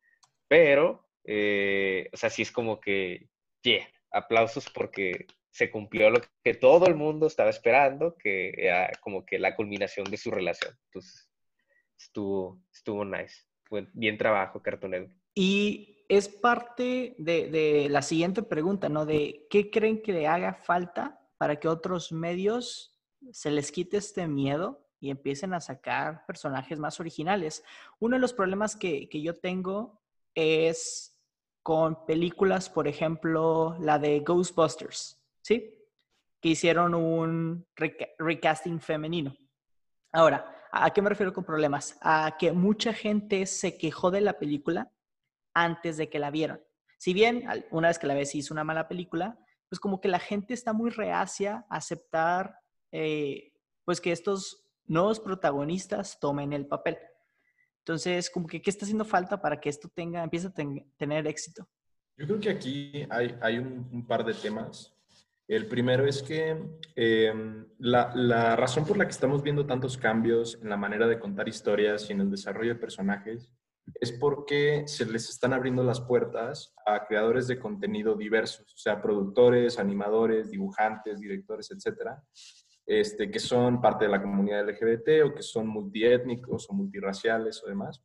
pero, 0.47 1.09
eh, 1.25 2.07
o 2.13 2.15
sea, 2.15 2.29
sí 2.29 2.43
es 2.43 2.53
como 2.53 2.79
que, 2.79 3.27
yeah, 3.63 3.85
aplausos 4.09 4.69
porque 4.69 5.27
se 5.51 5.69
cumplió 5.69 6.09
lo 6.09 6.21
que 6.41 6.53
todo 6.53 6.87
el 6.87 6.95
mundo 6.95 7.27
estaba 7.27 7.49
esperando, 7.49 8.15
que 8.15 8.53
era 8.55 8.93
como 9.01 9.25
que 9.25 9.39
la 9.39 9.57
culminación 9.57 10.09
de 10.09 10.15
su 10.15 10.31
relación. 10.31 10.73
Entonces, 10.85 11.29
estuvo, 11.99 12.61
estuvo 12.71 13.03
nice. 13.03 13.43
Fue 13.65 13.87
bien 13.91 14.17
trabajo, 14.17 14.61
Cartoon 14.61 14.91
Network. 14.91 15.13
Y 15.35 15.96
es 16.07 16.29
parte 16.29 17.15
de, 17.17 17.87
la 17.89 18.01
siguiente 18.01 18.41
pregunta, 18.41 18.89
¿no? 18.89 19.05
De 19.05 19.45
qué 19.49 19.69
creen 19.69 20.01
que 20.01 20.13
le 20.13 20.27
haga 20.27 20.53
falta 20.53 21.19
para 21.37 21.59
que 21.59 21.67
otros 21.67 22.11
medios 22.11 22.95
se 23.31 23.51
les 23.51 23.71
quite 23.71 23.97
este 23.97 24.27
miedo 24.27 24.85
y 24.99 25.09
empiecen 25.09 25.53
a 25.53 25.59
sacar 25.59 26.25
personajes 26.25 26.79
más 26.79 26.99
originales. 26.99 27.63
Uno 27.99 28.15
de 28.15 28.21
los 28.21 28.33
problemas 28.33 28.75
que, 28.75 29.09
que 29.09 29.21
yo 29.21 29.35
tengo 29.35 30.01
es 30.33 31.15
con 31.61 32.05
películas, 32.05 32.69
por 32.69 32.87
ejemplo, 32.87 33.75
la 33.79 33.99
de 33.99 34.21
Ghostbusters, 34.21 35.21
¿sí? 35.41 35.73
Que 36.39 36.49
hicieron 36.49 36.95
un 36.95 37.67
rec 37.75 38.15
recasting 38.17 38.79
femenino. 38.79 39.35
Ahora, 40.13 40.69
¿a 40.71 40.91
qué 40.91 41.01
me 41.01 41.09
refiero 41.09 41.33
con 41.33 41.43
problemas? 41.43 41.97
A 42.01 42.37
que 42.39 42.53
mucha 42.53 42.93
gente 42.93 43.45
se 43.45 43.77
quejó 43.77 44.09
de 44.09 44.21
la 44.21 44.39
película 44.39 44.89
antes 45.57 45.97
de 45.97 46.07
que 46.07 46.19
la 46.19 46.29
vieron. 46.29 46.61
Si 46.97 47.13
bien 47.13 47.43
una 47.71 47.87
vez 47.87 47.97
que 47.97 48.07
la 48.07 48.13
ves 48.13 48.35
hizo 48.35 48.53
una 48.53 48.63
mala 48.63 48.87
película, 48.87 49.39
pues 49.69 49.79
como 49.79 49.99
que 49.99 50.07
la 50.07 50.19
gente 50.19 50.53
está 50.53 50.71
muy 50.71 50.91
reacia 50.91 51.65
a 51.69 51.77
aceptar 51.77 52.59
eh, 52.91 53.53
pues 53.83 53.99
que 53.99 54.11
estos 54.11 54.65
nuevos 54.85 55.19
protagonistas 55.19 56.19
tomen 56.19 56.53
el 56.53 56.67
papel. 56.67 56.97
Entonces, 57.79 58.29
como 58.29 58.47
que, 58.47 58.61
¿qué 58.61 58.69
está 58.69 58.85
haciendo 58.85 59.05
falta 59.05 59.41
para 59.41 59.59
que 59.59 59.69
esto 59.69 59.89
tenga, 59.89 60.23
empiece 60.23 60.47
a 60.47 60.53
ten, 60.53 60.91
tener 60.97 61.25
éxito? 61.25 61.67
Yo 62.17 62.25
creo 62.25 62.39
que 62.39 62.49
aquí 62.49 63.07
hay, 63.09 63.35
hay 63.41 63.57
un, 63.57 63.89
un, 63.91 64.05
par 64.05 64.25
de 64.25 64.33
temas. 64.33 64.93
El 65.47 65.67
primero 65.67 66.05
es 66.05 66.21
que 66.21 66.57
eh, 66.95 67.33
la, 67.79 68.11
la 68.15 68.55
razón 68.55 68.85
por 68.85 68.97
la 68.97 69.05
que 69.05 69.11
estamos 69.11 69.41
viendo 69.41 69.65
tantos 69.65 69.97
cambios 69.97 70.59
en 70.61 70.69
la 70.69 70.77
manera 70.77 71.07
de 71.07 71.19
contar 71.19 71.47
historias 71.47 72.09
y 72.09 72.13
en 72.13 72.21
el 72.21 72.31
desarrollo 72.31 72.73
de 72.73 72.79
personajes 72.79 73.49
es 73.95 74.11
porque 74.11 74.83
se 74.85 75.05
les 75.05 75.29
están 75.29 75.53
abriendo 75.53 75.83
las 75.83 76.01
puertas 76.01 76.73
a 76.85 77.05
creadores 77.05 77.47
de 77.47 77.59
contenido 77.59 78.15
diversos, 78.15 78.73
o 78.73 78.77
sea, 78.77 79.01
productores, 79.01 79.79
animadores, 79.79 80.51
dibujantes, 80.51 81.19
directores, 81.19 81.71
etcétera, 81.71 82.21
este, 82.85 83.29
que 83.31 83.39
son 83.39 83.81
parte 83.81 84.05
de 84.05 84.11
la 84.11 84.21
comunidad 84.21 84.67
LGBT 84.67 85.25
o 85.25 85.33
que 85.33 85.41
son 85.41 85.67
multiétnicos 85.67 86.69
o 86.69 86.73
multirraciales 86.73 87.63
o 87.63 87.67
demás. 87.67 88.01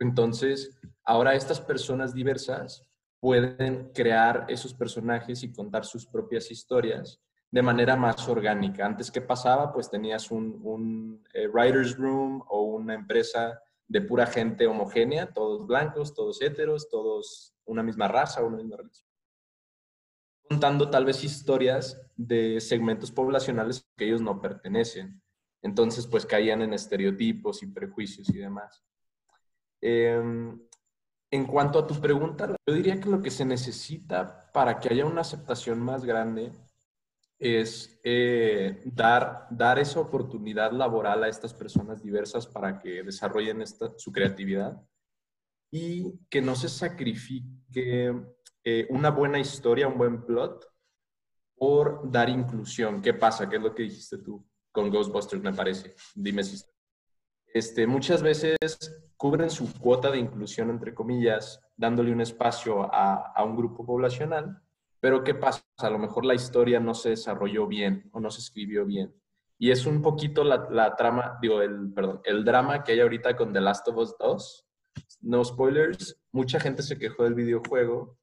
Entonces, 0.00 0.78
ahora 1.04 1.34
estas 1.34 1.60
personas 1.60 2.14
diversas 2.14 2.86
pueden 3.20 3.90
crear 3.92 4.44
esos 4.48 4.74
personajes 4.74 5.42
y 5.42 5.52
contar 5.52 5.84
sus 5.84 6.06
propias 6.06 6.50
historias 6.50 7.20
de 7.50 7.62
manera 7.62 7.94
más 7.94 8.28
orgánica. 8.28 8.84
Antes, 8.84 9.10
¿qué 9.10 9.20
pasaba? 9.20 9.72
Pues 9.72 9.88
tenías 9.88 10.30
un, 10.30 10.60
un 10.62 11.24
eh, 11.32 11.46
writer's 11.46 11.96
room 11.96 12.42
o 12.48 12.62
una 12.64 12.94
empresa 12.94 13.60
de 13.94 14.00
pura 14.00 14.26
gente 14.26 14.66
homogénea, 14.66 15.32
todos 15.32 15.68
blancos, 15.68 16.14
todos 16.14 16.42
héteros, 16.42 16.90
todos 16.90 17.54
una 17.64 17.84
misma 17.84 18.08
raza, 18.08 18.42
una 18.42 18.56
misma 18.56 18.78
religión. 18.78 19.08
Contando 20.48 20.90
tal 20.90 21.04
vez 21.04 21.22
historias 21.22 22.04
de 22.16 22.60
segmentos 22.60 23.12
poblacionales 23.12 23.88
que 23.96 24.06
ellos 24.06 24.20
no 24.20 24.40
pertenecen. 24.40 25.22
Entonces, 25.62 26.08
pues 26.08 26.26
caían 26.26 26.60
en 26.62 26.74
estereotipos 26.74 27.62
y 27.62 27.68
prejuicios 27.68 28.28
y 28.30 28.38
demás. 28.38 28.82
Eh, 29.80 30.20
en 31.30 31.46
cuanto 31.46 31.78
a 31.78 31.86
tu 31.86 31.94
pregunta, 32.00 32.48
yo 32.66 32.74
diría 32.74 33.00
que 33.00 33.08
lo 33.08 33.22
que 33.22 33.30
se 33.30 33.44
necesita 33.44 34.50
para 34.52 34.80
que 34.80 34.88
haya 34.88 35.06
una 35.06 35.20
aceptación 35.20 35.80
más 35.80 36.04
grande 36.04 36.50
es 37.38 38.00
eh, 38.04 38.82
dar, 38.86 39.46
dar 39.50 39.78
esa 39.78 40.00
oportunidad 40.00 40.72
laboral 40.72 41.24
a 41.24 41.28
estas 41.28 41.52
personas 41.52 42.02
diversas 42.02 42.46
para 42.46 42.78
que 42.78 43.02
desarrollen 43.02 43.62
esta, 43.62 43.92
su 43.96 44.12
creatividad 44.12 44.80
y 45.70 46.18
que 46.30 46.40
no 46.40 46.54
se 46.54 46.68
sacrifique 46.68 48.14
eh, 48.62 48.86
una 48.90 49.10
buena 49.10 49.38
historia, 49.38 49.88
un 49.88 49.98
buen 49.98 50.24
plot 50.24 50.64
por 51.56 52.10
dar 52.10 52.28
inclusión. 52.28 53.02
¿Qué 53.02 53.14
pasa? 53.14 53.48
¿Qué 53.48 53.56
es 53.56 53.62
lo 53.62 53.74
que 53.74 53.82
dijiste 53.82 54.18
tú 54.18 54.46
con 54.70 54.90
Ghostbusters, 54.90 55.42
me 55.42 55.52
parece? 55.52 55.94
Dime 56.14 56.44
si... 56.44 56.64
Este, 57.46 57.86
muchas 57.86 58.22
veces 58.22 58.56
cubren 59.16 59.50
su 59.50 59.72
cuota 59.78 60.10
de 60.10 60.18
inclusión, 60.18 60.70
entre 60.70 60.94
comillas, 60.94 61.60
dándole 61.76 62.12
un 62.12 62.20
espacio 62.20 62.82
a, 62.82 63.32
a 63.32 63.44
un 63.44 63.56
grupo 63.56 63.86
poblacional, 63.86 64.60
pero 65.04 65.22
¿qué 65.22 65.34
pasa? 65.34 65.62
A 65.76 65.90
lo 65.90 65.98
mejor 65.98 66.24
la 66.24 66.32
historia 66.32 66.80
no 66.80 66.94
se 66.94 67.10
desarrolló 67.10 67.66
bien 67.66 68.08
o 68.14 68.20
no 68.20 68.30
se 68.30 68.40
escribió 68.40 68.86
bien. 68.86 69.14
Y 69.58 69.70
es 69.70 69.84
un 69.84 70.00
poquito 70.00 70.44
la, 70.44 70.66
la, 70.70 70.96
trama, 70.96 71.36
digo, 71.42 71.60
el, 71.60 71.92
perdón, 71.92 72.22
el 72.24 72.42
drama 72.42 72.82
que 72.82 72.92
hay 72.92 73.00
ahorita 73.00 73.36
con 73.36 73.52
The 73.52 73.60
Last 73.60 73.86
of 73.88 73.98
Us 73.98 74.16
2, 74.18 74.66
no 75.20 75.44
spoilers, 75.44 76.18
mucha 76.32 76.58
gente 76.58 76.82
se 76.82 76.98
quejó 76.98 77.24
del 77.24 77.34
videojuego, 77.34 78.18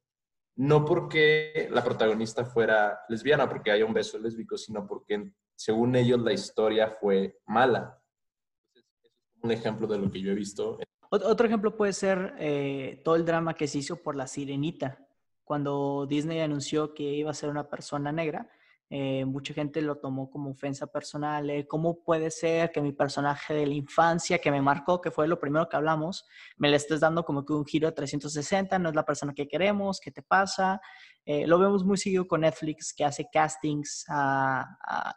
no 0.56 0.84
porque 0.84 1.70
la 1.70 1.84
protagonista 1.84 2.46
fuera 2.46 3.02
lesbiana, 3.10 3.48
porque 3.48 3.70
haya 3.70 3.86
un 3.86 3.94
beso 3.94 4.18
lésbico, 4.18 4.58
sino 4.58 4.88
porque 4.88 5.34
según 5.56 5.96
ellos 5.96 6.20
la 6.22 6.34
historia 6.34 6.90
fue 7.00 7.38
mala. 7.46 8.02
Un 9.44 9.52
ejemplo 9.52 9.86
de 9.86 10.00
lo 10.00 10.10
que 10.10 10.20
yo 10.20 10.32
he 10.32 10.36
visto. 10.36 10.80
Otro 11.12 11.46
ejemplo 11.46 11.78
puede 11.78 11.94
ser 11.94 12.34
eh, 12.40 13.04
todo 13.06 13.18
el 13.18 13.26
drama 13.26 13.54
que 13.54 13.68
se 13.68 13.78
hizo 13.78 13.98
por 13.98 14.16
la 14.16 14.26
sirenita. 14.26 15.01
Cuando 15.52 16.06
Disney 16.08 16.40
anunció 16.40 16.94
que 16.94 17.04
iba 17.04 17.30
a 17.30 17.34
ser 17.34 17.50
una 17.50 17.68
persona 17.68 18.14
negra, 18.14 18.50
eh, 18.90 19.26
mucha 19.26 19.54
gente 19.54 19.82
lo 19.82 19.98
tomó 19.98 20.30
como 20.32 20.52
ofensa 20.52 20.88
personal. 20.88 21.50
Eh, 21.50 21.68
¿Cómo 21.68 22.06
puede 22.06 22.32
ser 22.32 22.72
que 22.72 22.80
mi 22.80 22.94
personaje 22.94 23.54
de 23.54 23.68
la 23.68 23.74
infancia 23.74 24.40
que 24.40 24.50
me 24.50 24.62
marcó, 24.62 25.02
que 25.02 25.12
fue 25.12 25.28
lo 25.28 25.42
primero 25.42 25.68
que 25.68 25.76
hablamos, 25.76 26.26
me 26.56 26.70
le 26.70 26.78
estés 26.78 27.02
dando 27.02 27.26
como 27.26 27.46
que 27.46 27.52
un 27.52 27.66
giro 27.66 27.90
de 27.90 27.92
360? 27.92 28.80
No 28.80 28.88
es 28.88 28.96
la 28.96 29.04
persona 29.04 29.34
que 29.34 29.50
queremos, 29.50 30.00
¿qué 30.00 30.10
te 30.10 30.22
pasa? 30.22 30.80
Eh, 31.26 31.46
lo 31.46 31.60
vemos 31.60 31.84
muy 31.84 31.98
seguido 31.98 32.26
con 32.30 32.40
Netflix, 32.40 32.94
que 32.94 33.04
hace 33.04 33.28
castings 33.30 34.06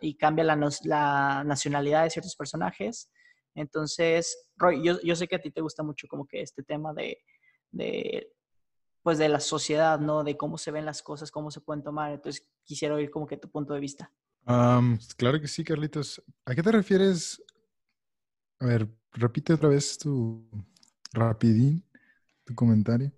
y 0.01 0.17
cambia 0.17 0.43
la, 0.43 1.45
nacionalidad 1.45 2.03
de 2.03 2.11
ciertos 2.11 2.35
personajes. 2.35 3.09
Entonces, 3.55 4.49
Roy, 4.57 4.83
yo, 4.83 5.15
sé 5.15 5.29
que 5.29 5.37
a 5.37 5.41
ti 5.41 5.53
te 5.53 5.61
gusta 5.61 5.85
mucho 5.85 6.09
como 6.09 6.27
que 6.27 6.43
este 6.43 6.65
tema 6.65 6.93
de 6.93 8.34
pues 9.05 9.19
de 9.19 9.29
la 9.29 9.39
sociedad, 9.39 10.01
¿no? 10.01 10.25
De 10.25 10.39
cómo 10.39 10.57
se 10.57 10.71
ven 10.71 10.87
las 10.87 11.03
cosas, 11.03 11.31
cómo 11.31 11.51
se 11.51 11.61
pueden 11.61 11.83
tomar. 11.83 12.11
Entonces, 12.11 12.49
quisiera 12.65 12.95
oír 12.95 13.11
como 13.11 13.27
que 13.27 13.37
tu 13.37 13.51
punto 13.51 13.75
de 13.75 13.81
vista. 13.81 14.11
claro 15.19 15.39
que 15.39 15.47
sí, 15.47 15.63
Carlitos. 15.63 16.25
¿A 16.47 16.55
qué 16.55 16.63
te 16.63 16.73
refieres? 16.73 17.45
A 18.61 18.67
ver, 18.67 18.89
repite 19.13 19.53
otra 19.53 19.69
vez 19.69 19.99
tu 19.99 20.49
rapidín, 21.13 21.85
tu 22.45 22.55
comentario. 22.55 23.13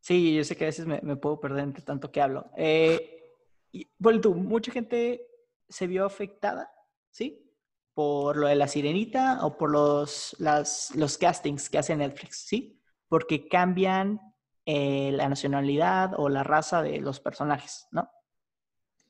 Sí, 0.00 0.32
yo 0.32 0.44
sé 0.44 0.56
que 0.56 0.64
a 0.64 0.68
veces 0.68 0.86
me, 0.86 1.16
puedo 1.16 1.40
perder 1.40 1.64
entre 1.64 1.82
tanto 1.82 2.12
que 2.12 2.20
hablo. 2.22 2.48
Eh, 2.56 3.24
y, 3.72 3.88
bueno, 3.98 4.20
tú, 4.20 4.36
mucha 4.36 4.70
gente 4.70 5.26
se 5.68 5.88
vio 5.88 6.04
afectada, 6.04 6.70
¿sí? 7.10 7.52
Por 7.94 8.36
lo 8.36 8.46
de 8.46 8.54
la 8.54 8.68
sirenita 8.68 9.44
o 9.44 9.58
por 9.58 9.72
los, 9.72 10.36
las, 10.38 10.94
los 10.94 11.18
castings 11.18 11.68
que 11.68 11.78
hace 11.78 11.96
Netflix, 11.96 12.44
¿sí? 12.46 12.80
Porque 13.08 13.48
cambian 13.48 14.31
eh, 14.64 15.10
la 15.12 15.28
nacionalidad 15.28 16.12
o 16.16 16.28
la 16.28 16.44
raza 16.44 16.82
de 16.82 17.00
los 17.00 17.20
personajes, 17.20 17.88
¿no? 17.90 18.08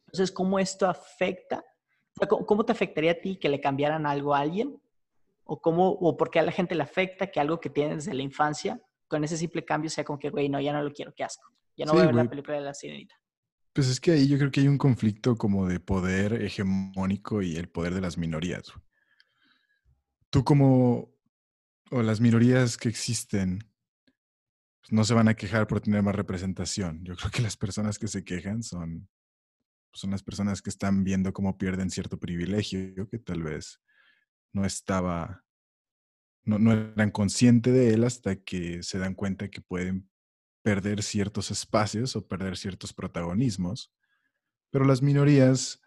Entonces, 0.06 0.32
¿cómo 0.32 0.58
esto 0.58 0.86
afecta? 0.86 1.64
¿Cómo 2.28 2.64
te 2.64 2.72
afectaría 2.72 3.12
a 3.12 3.20
ti 3.20 3.36
que 3.36 3.48
le 3.48 3.60
cambiaran 3.60 4.06
algo 4.06 4.34
a 4.34 4.40
alguien? 4.40 4.80
¿O, 5.44 5.60
cómo, 5.60 5.88
o 5.88 6.16
por 6.16 6.30
qué 6.30 6.38
a 6.38 6.42
la 6.42 6.52
gente 6.52 6.74
le 6.74 6.82
afecta 6.82 7.30
que 7.30 7.40
algo 7.40 7.60
que 7.60 7.70
tienes 7.70 8.04
desde 8.04 8.14
la 8.14 8.22
infancia, 8.22 8.80
con 9.08 9.24
ese 9.24 9.36
simple 9.36 9.64
cambio, 9.64 9.90
sea 9.90 10.04
como 10.04 10.18
que, 10.18 10.30
güey, 10.30 10.48
no, 10.48 10.60
ya 10.60 10.72
no 10.72 10.82
lo 10.82 10.92
quiero, 10.92 11.14
qué 11.14 11.24
asco. 11.24 11.50
Ya 11.76 11.86
no 11.86 11.92
voy 11.92 12.02
a 12.02 12.06
ver 12.06 12.14
la 12.14 12.28
película 12.28 12.56
de 12.56 12.62
la 12.62 12.74
sirenita. 12.74 13.14
Pues 13.72 13.88
es 13.88 14.00
que 14.00 14.12
ahí 14.12 14.28
yo 14.28 14.38
creo 14.38 14.50
que 14.50 14.60
hay 14.60 14.68
un 14.68 14.78
conflicto 14.78 15.36
como 15.36 15.66
de 15.66 15.80
poder 15.80 16.42
hegemónico 16.42 17.40
y 17.40 17.56
el 17.56 17.68
poder 17.68 17.94
de 17.94 18.02
las 18.02 18.18
minorías. 18.18 18.72
Tú 20.28 20.44
como, 20.44 21.10
o 21.90 22.02
las 22.02 22.20
minorías 22.20 22.76
que 22.76 22.90
existen, 22.90 23.60
pues, 24.82 24.92
no 24.92 25.04
se 25.04 25.14
van 25.14 25.28
a 25.28 25.34
quejar 25.34 25.66
por 25.66 25.80
tener 25.80 26.02
más 26.02 26.14
representación. 26.14 27.04
Yo 27.04 27.16
creo 27.16 27.30
que 27.30 27.42
las 27.42 27.56
personas 27.56 27.98
que 27.98 28.08
se 28.08 28.24
quejan 28.24 28.62
son, 28.62 29.08
son 29.92 30.10
las 30.10 30.22
personas 30.22 30.60
que 30.60 30.70
están 30.70 31.04
viendo 31.04 31.32
cómo 31.32 31.56
pierden 31.56 31.90
cierto 31.90 32.18
privilegio 32.18 33.08
que 33.08 33.18
tal 33.18 33.42
vez 33.42 33.80
no 34.52 34.64
estaba, 34.64 35.44
no, 36.44 36.58
no 36.58 36.72
eran 36.72 37.10
conscientes 37.10 37.72
de 37.72 37.94
él 37.94 38.04
hasta 38.04 38.36
que 38.36 38.82
se 38.82 38.98
dan 38.98 39.14
cuenta 39.14 39.48
que 39.48 39.60
pueden 39.60 40.10
perder 40.62 41.02
ciertos 41.02 41.50
espacios 41.50 42.16
o 42.16 42.26
perder 42.26 42.56
ciertos 42.56 42.92
protagonismos. 42.92 43.92
Pero 44.70 44.84
las 44.84 45.00
minorías, 45.00 45.80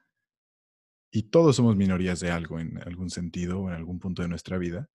y 1.12 1.24
todos 1.24 1.58
somos 1.58 1.76
minorías 1.76 2.20
de 2.22 2.32
algo 2.32 2.60
en 2.60 2.82
algún 2.84 3.10
sentido 3.10 3.60
o 3.60 3.70
en 3.70 3.76
algún 3.76 4.00
punto 4.00 4.22
de 4.22 4.28
nuestra 4.30 4.58
vida, 4.58 4.90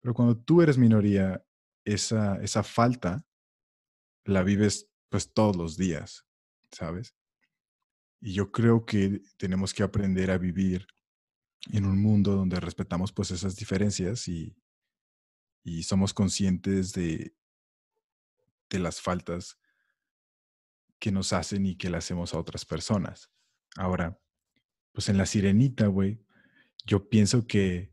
pero 0.00 0.12
cuando 0.12 0.36
tú 0.36 0.60
eres 0.60 0.76
minoría, 0.76 1.44
esa, 1.86 2.36
esa 2.42 2.62
falta 2.62 3.24
la 4.24 4.42
vives 4.42 4.88
pues 5.08 5.32
todos 5.32 5.56
los 5.56 5.76
días, 5.76 6.26
¿sabes? 6.72 7.14
Y 8.20 8.32
yo 8.32 8.50
creo 8.50 8.84
que 8.84 9.22
tenemos 9.36 9.74
que 9.74 9.82
aprender 9.82 10.30
a 10.30 10.38
vivir 10.38 10.86
en 11.72 11.84
un 11.84 12.00
mundo 12.00 12.32
donde 12.32 12.60
respetamos 12.60 13.12
pues 13.12 13.30
esas 13.30 13.56
diferencias 13.56 14.28
y, 14.28 14.56
y 15.62 15.82
somos 15.82 16.14
conscientes 16.14 16.92
de, 16.92 17.34
de 18.70 18.78
las 18.78 19.00
faltas 19.00 19.58
que 20.98 21.12
nos 21.12 21.32
hacen 21.32 21.66
y 21.66 21.76
que 21.76 21.90
le 21.90 21.98
hacemos 21.98 22.34
a 22.34 22.38
otras 22.38 22.64
personas. 22.64 23.30
Ahora, 23.76 24.20
pues 24.92 25.08
en 25.08 25.18
la 25.18 25.26
sirenita, 25.26 25.86
güey, 25.86 26.24
yo 26.86 27.08
pienso 27.08 27.46
que 27.46 27.92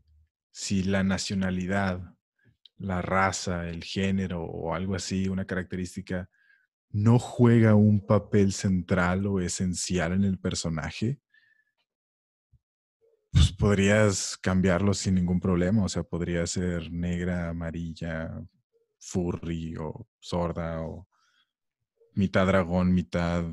si 0.50 0.82
la 0.82 1.02
nacionalidad 1.02 2.16
la 2.82 3.00
raza, 3.00 3.68
el 3.68 3.84
género 3.84 4.44
o 4.44 4.74
algo 4.74 4.94
así, 4.94 5.28
una 5.28 5.44
característica, 5.44 6.28
no 6.90 7.18
juega 7.18 7.74
un 7.74 8.04
papel 8.04 8.52
central 8.52 9.26
o 9.26 9.40
esencial 9.40 10.12
en 10.12 10.24
el 10.24 10.38
personaje, 10.38 11.20
pues 13.30 13.50
podrías 13.52 14.36
cambiarlo 14.36 14.92
sin 14.92 15.14
ningún 15.14 15.40
problema. 15.40 15.84
O 15.84 15.88
sea, 15.88 16.02
podría 16.02 16.46
ser 16.46 16.92
negra, 16.92 17.48
amarilla, 17.48 18.30
furry 18.98 19.74
o 19.76 20.06
sorda 20.20 20.82
o 20.82 21.08
mitad 22.14 22.46
dragón, 22.46 22.92
mitad 22.92 23.44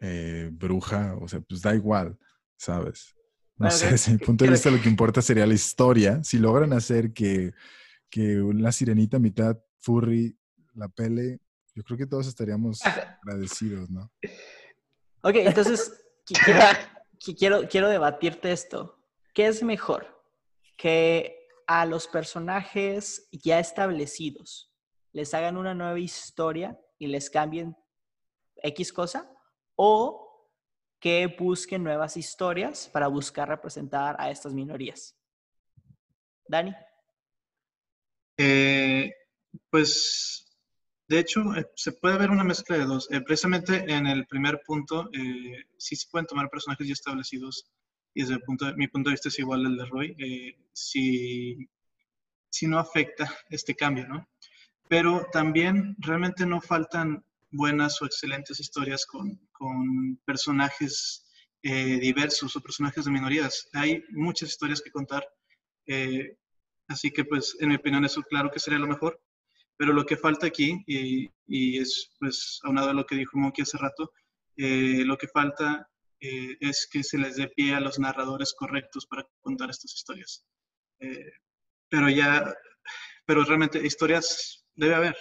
eh, 0.00 0.48
bruja. 0.50 1.14
O 1.20 1.28
sea, 1.28 1.40
pues 1.40 1.60
da 1.60 1.74
igual, 1.74 2.18
¿sabes? 2.56 3.14
No 3.58 3.70
sé, 3.70 3.90
desde 3.90 4.12
mi 4.12 4.18
punto 4.18 4.44
de 4.44 4.50
vista 4.50 4.70
lo 4.70 4.80
que 4.80 4.88
importa 4.88 5.20
sería 5.20 5.46
la 5.46 5.54
historia. 5.54 6.22
Si 6.22 6.38
logran 6.38 6.72
hacer 6.72 7.12
que 7.12 7.52
que 8.10 8.40
una 8.40 8.72
sirenita 8.72 9.18
mitad 9.18 9.58
furry 9.78 10.38
la 10.74 10.88
pele, 10.88 11.40
yo 11.74 11.82
creo 11.82 11.98
que 11.98 12.06
todos 12.06 12.26
estaríamos 12.26 12.80
agradecidos, 13.22 13.90
¿no? 13.90 14.10
Ok, 15.22 15.36
entonces 15.36 15.92
quiero, 17.38 17.68
quiero, 17.68 17.88
debatirte 17.88 18.52
esto. 18.52 18.98
¿Qué 19.34 19.46
es 19.46 19.62
mejor? 19.62 20.22
Que 20.76 21.48
a 21.66 21.84
los 21.84 22.06
personajes 22.06 23.28
ya 23.32 23.58
establecidos 23.58 24.72
les 25.12 25.34
hagan 25.34 25.56
una 25.56 25.74
nueva 25.74 25.98
historia 25.98 26.78
y 26.98 27.06
les 27.06 27.30
cambien 27.30 27.76
X 28.56 28.92
cosa 28.92 29.30
o 29.74 30.26
que 31.00 31.34
busquen 31.38 31.82
nuevas 31.82 32.16
historias 32.16 32.88
para 32.88 33.08
buscar 33.08 33.48
representar 33.48 34.16
a 34.18 34.30
estas 34.30 34.52
minorías. 34.52 35.16
Dani. 36.48 36.74
Eh, 38.36 39.12
pues, 39.70 40.46
de 41.08 41.18
hecho, 41.18 41.54
eh, 41.54 41.66
se 41.74 41.92
puede 41.92 42.18
ver 42.18 42.30
una 42.30 42.44
mezcla 42.44 42.76
de 42.76 42.84
dos. 42.84 43.08
Eh, 43.10 43.20
precisamente 43.20 43.84
en 43.90 44.06
el 44.06 44.26
primer 44.26 44.60
punto, 44.66 45.08
sí 45.78 45.96
se 45.96 46.08
pueden 46.10 46.26
tomar 46.26 46.50
personajes 46.50 46.86
ya 46.86 46.92
establecidos 46.92 47.70
y 48.14 48.22
desde 48.22 48.38
punto 48.40 48.74
mi 48.76 48.88
punto 48.88 49.10
de 49.10 49.14
vista 49.14 49.28
es 49.28 49.38
igual 49.38 49.66
al 49.66 49.76
de 49.76 49.84
Roy, 49.86 50.56
si, 50.72 51.68
si 52.48 52.66
no 52.66 52.78
afecta 52.78 53.32
este 53.50 53.74
cambio, 53.74 54.08
¿no? 54.08 54.28
Pero 54.88 55.26
también 55.32 55.96
realmente 55.98 56.46
no 56.46 56.60
faltan 56.60 57.24
buenas 57.50 58.00
o 58.00 58.06
excelentes 58.06 58.58
historias 58.60 59.04
con, 59.04 59.38
con 59.52 60.16
personajes 60.24 61.24
diversos 61.62 62.54
o 62.54 62.60
personajes 62.60 63.04
de 63.04 63.10
minorías. 63.10 63.68
Hay 63.72 64.02
muchas 64.10 64.50
historias 64.50 64.80
que 64.80 64.90
contar. 64.90 65.26
Así 66.88 67.10
que, 67.10 67.24
pues, 67.24 67.56
en 67.60 67.70
mi 67.70 67.76
opinión, 67.76 68.04
eso 68.04 68.22
claro 68.22 68.50
que 68.50 68.60
sería 68.60 68.78
lo 68.78 68.86
mejor. 68.86 69.20
Pero 69.76 69.92
lo 69.92 70.06
que 70.06 70.16
falta 70.16 70.46
aquí, 70.46 70.82
y, 70.86 71.28
y 71.46 71.78
es, 71.78 72.10
pues, 72.18 72.60
aunado 72.64 72.90
a 72.90 72.94
lo 72.94 73.04
que 73.04 73.16
dijo 73.16 73.38
Monkey 73.38 73.62
hace 73.62 73.78
rato, 73.78 74.12
eh, 74.56 75.04
lo 75.04 75.18
que 75.18 75.28
falta 75.28 75.88
eh, 76.20 76.56
es 76.60 76.88
que 76.90 77.02
se 77.02 77.18
les 77.18 77.36
dé 77.36 77.48
pie 77.48 77.74
a 77.74 77.80
los 77.80 77.98
narradores 77.98 78.54
correctos 78.54 79.06
para 79.06 79.26
contar 79.40 79.70
estas 79.70 79.94
historias. 79.94 80.46
Eh, 81.00 81.30
pero 81.90 82.08
ya, 82.08 82.54
pero 83.26 83.44
realmente 83.44 83.84
historias 83.84 84.64
debe 84.74 84.94
haber. 84.94 85.16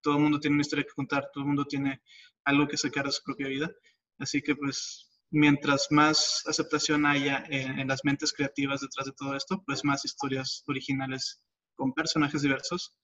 todo 0.00 0.16
el 0.16 0.22
mundo 0.22 0.40
tiene 0.40 0.54
una 0.54 0.62
historia 0.62 0.84
que 0.84 0.94
contar, 0.94 1.30
todo 1.32 1.44
el 1.44 1.48
mundo 1.48 1.64
tiene 1.64 2.02
algo 2.44 2.66
que 2.68 2.76
sacar 2.76 3.06
de 3.06 3.12
su 3.12 3.22
propia 3.22 3.48
vida. 3.48 3.70
Así 4.18 4.40
que, 4.42 4.56
pues, 4.56 5.13
mientras 5.34 5.88
más 5.90 6.44
aceptación 6.46 7.04
haya 7.06 7.44
en, 7.48 7.88
las 7.88 8.04
mentes 8.04 8.32
creativas 8.32 8.80
detrás 8.80 9.06
de 9.06 9.12
todo 9.12 9.36
esto, 9.36 9.62
pues 9.66 9.84
más 9.84 10.04
historias 10.04 10.62
originales 10.68 11.42
con 11.74 11.92
personajes 11.92 12.42
diversos 12.42 12.96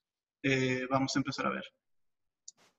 eh, 0.43 0.87
vamos 0.89 1.15
a 1.15 1.19
empezar 1.19 1.45
a 1.45 1.49
ver. 1.49 1.63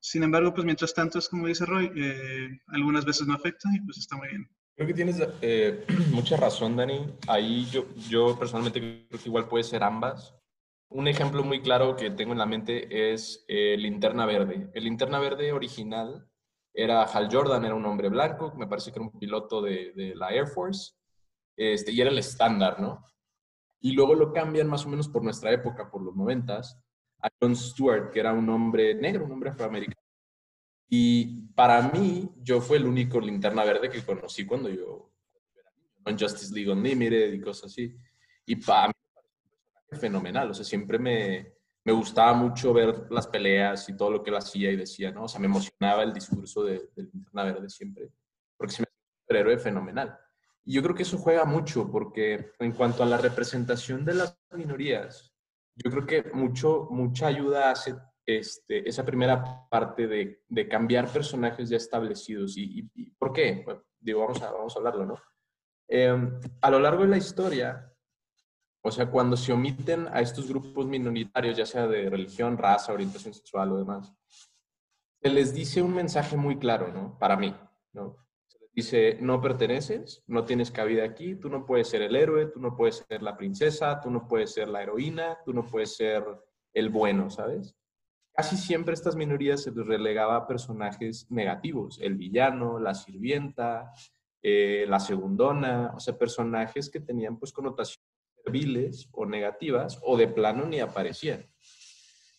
Sin 0.01 0.23
embargo, 0.23 0.55
pues 0.55 0.65
mientras 0.65 0.95
tanto 0.95 1.19
es 1.19 1.29
como 1.29 1.47
dice 1.47 1.67
Roy, 1.67 1.93
eh, 1.95 2.49
algunas 2.69 3.05
veces 3.05 3.27
no 3.27 3.35
afecta 3.35 3.69
y 3.75 3.81
pues 3.83 3.99
está 3.99 4.17
muy 4.17 4.29
bien. 4.29 4.49
Creo 4.75 4.89
que 4.89 4.95
tienes 4.95 5.23
eh, 5.43 5.85
mucha 6.11 6.39
razón, 6.39 6.75
Dani. 6.75 7.07
Ahí 7.29 7.67
yo, 7.67 7.87
yo 8.09 8.39
personalmente 8.39 8.81
creo 8.81 9.23
que 9.23 9.29
igual 9.29 9.49
puede 9.49 9.65
ser 9.65 9.85
ambas. 9.85 10.35
un 10.89 11.09
ejemplo 11.09 11.45
muy 11.45 11.61
claro 11.61 11.95
que 11.95 12.11
tengo 12.11 12.33
en 12.33 12.39
la 12.39 12.47
mente 12.47 13.13
es 13.13 13.45
el 13.49 13.83
Linterna 13.83 14.25
Verde. 14.25 14.71
El 14.73 14.85
Linterna 14.85 15.19
Verde 15.19 15.53
original 15.53 16.27
era 16.75 17.03
Hal 17.03 17.29
Jordan, 17.31 17.65
era 17.65 17.75
un 17.75 17.85
hombre 17.85 18.09
blanco, 18.09 18.53
me 18.57 18.67
parece 18.67 18.91
que 18.91 18.99
era 18.99 19.07
un 19.07 19.19
piloto 19.19 19.61
de, 19.61 19.93
de 19.95 20.15
la 20.15 20.33
Air 20.33 20.47
Force, 20.47 20.95
este, 21.57 21.93
y 21.93 22.01
era 22.01 22.11
el 22.11 22.19
estándar, 22.19 22.81
¿no? 22.81 23.05
Y 23.81 23.93
luego 23.93 24.15
lo 24.15 24.33
cambian 24.33 24.69
más 24.69 24.87
o 24.87 24.89
menos 24.89 25.09
por 25.09 25.23
nuestra 25.23 25.53
época, 25.53 25.91
por 25.91 26.03
los 26.03 26.17
noventas, 26.17 26.79
a 27.21 27.29
John 27.41 27.55
Stewart, 27.55 28.11
que 28.11 28.21
era 28.21 28.33
un 28.33 28.49
hombre 28.49 28.95
negro, 28.95 29.25
un 29.25 29.33
hombre 29.33 29.51
afroamericano. 29.51 30.01
Y 30.89 31.47
para 31.55 31.83
mí, 31.91 32.31
yo 32.43 32.61
fue 32.61 32.77
el 32.77 32.87
único 32.87 33.21
linterna 33.21 33.65
verde 33.65 33.91
que 33.91 34.05
conocí 34.05 34.45
cuando 34.45 34.69
yo 34.69 35.11
en 36.05 36.19
Justice 36.19 36.55
League 36.55 36.71
Unlimited 36.71 37.33
y 37.33 37.41
cosas 37.41 37.73
así. 37.73 37.97
Y 38.45 38.57
para 38.57 38.89
mí, 38.89 38.95
fenomenal, 39.99 40.51
o 40.51 40.55
sea, 40.55 40.65
siempre 40.65 40.99
me, 40.99 41.55
me 41.85 41.93
gustaba 41.93 42.33
mucho 42.35 42.73
ver 42.73 43.11
las 43.11 43.27
peleas 43.27 43.89
y 43.89 43.97
todo 43.97 44.11
lo 44.11 44.23
que 44.23 44.31
él 44.31 44.37
hacía 44.37 44.71
y 44.71 44.77
decía, 44.77 45.11
¿no? 45.11 45.25
O 45.25 45.29
sea, 45.29 45.41
me 45.41 45.47
emocionaba 45.47 46.03
el 46.03 46.13
discurso 46.13 46.63
de, 46.63 46.91
del 46.95 47.11
linterna 47.13 47.45
verde 47.45 47.69
siempre, 47.69 48.11
porque 48.57 48.75
se 48.75 48.83
me 48.83 48.85
hace 48.85 48.97
un 48.97 49.23
superhéroe 49.23 49.59
fenomenal. 49.59 50.19
Y 50.65 50.75
yo 50.75 50.83
creo 50.83 50.95
que 50.95 51.03
eso 51.03 51.19
juega 51.19 51.45
mucho, 51.45 51.91
porque 51.91 52.53
en 52.61 52.73
cuanto 52.73 53.03
a 53.03 53.07
la 53.07 53.19
representación 53.19 54.05
de 54.05 54.15
las 54.15 54.39
minorías, 54.53 55.33
yo 55.75 55.91
creo 55.91 56.07
que 56.07 56.31
mucho, 56.33 56.89
mucha 56.91 57.27
ayuda 57.27 57.71
hace 57.71 57.97
este, 58.27 58.89
esa 58.89 59.05
primera 59.05 59.69
parte 59.69 60.07
de, 60.07 60.45
de 60.49 60.69
cambiar 60.69 61.09
personajes 61.09 61.69
ya 61.69 61.77
establecidos. 61.77 62.57
¿Y, 62.57 62.89
y, 62.95 63.11
por 63.11 63.33
qué? 63.33 63.65
digo, 63.99 64.21
vamos 64.21 64.41
a, 64.43 64.53
vamos 64.53 64.77
a 64.77 64.79
hablarlo, 64.79 65.07
¿no? 65.07 65.15
Eh, 65.89 66.15
a 66.61 66.71
lo 66.71 66.79
largo 66.79 67.03
de 67.03 67.09
la 67.09 67.17
historia, 67.17 67.92
o 68.83 68.91
sea, 68.91 69.07
cuando 69.07 69.37
se 69.37 69.53
omiten 69.53 70.09
a 70.09 70.21
estos 70.21 70.49
grupos 70.49 70.87
minoritarios, 70.87 71.57
ya 71.57 71.65
sea 71.65 71.87
de 71.87 72.11
religión, 72.11 72.59
raza, 72.59 72.93
orientación 72.93 73.33
sexual 73.33 73.73
o 73.73 73.79
demás, 73.79 74.13
se 75.23 75.31
les 75.31 75.55
dice 75.55 75.81
un 75.81 75.95
mensaje 75.95 76.37
muy 76.37 76.59
claro, 76.59 76.93
¿no? 76.93 77.17
Para 77.17 77.37
mí, 77.37 77.55
¿no? 77.93 78.17
Se 78.49 78.59
les 78.59 78.73
dice, 78.73 79.19
no 79.21 79.41
perteneces, 79.41 80.25
no 80.27 80.45
tienes 80.45 80.73
cabida 80.73 81.05
aquí, 81.05 81.37
tú 81.37 81.49
no 81.49 81.65
puedes 81.65 81.89
ser 81.89 82.03
el 82.03 82.17
héroe, 82.17 82.47
tú 82.47 82.59
no 82.59 82.77
puedes 82.77 83.05
ser 83.09 83.23
la 83.23 83.37
princesa, 83.37 84.01
tú 84.01 84.11
no 84.11 84.27
puedes 84.27 84.53
ser 84.53 84.69
la 84.69 84.83
heroína, 84.83 85.39
tú 85.45 85.53
no 85.53 85.65
puedes 85.65 85.95
ser 85.95 86.25
el 86.75 86.89
bueno, 86.89 87.31
¿sabes? 87.31 87.77
Casi 88.35 88.57
siempre 88.57 88.95
estas 88.95 89.15
minorías 89.15 89.63
se 89.63 89.71
les 89.71 89.87
relegaba 89.87 90.37
a 90.37 90.47
personajes 90.49 91.31
negativos, 91.31 92.01
el 92.01 92.17
villano, 92.17 92.81
la 92.81 92.95
sirvienta, 92.95 93.93
eh, 94.43 94.87
la 94.89 94.99
segundona, 94.99 95.93
o 95.95 96.01
sea, 96.01 96.19
personajes 96.19 96.91
que 96.91 96.99
tenían 96.99 97.39
pues 97.39 97.53
connotaciones 97.53 98.12
serviles 98.45 99.09
o 99.13 99.27
negativas 99.27 99.99
o 100.03 100.17
de 100.17 100.29
plano 100.29 100.67
ni 100.67 100.81
aparecían. 100.81 101.47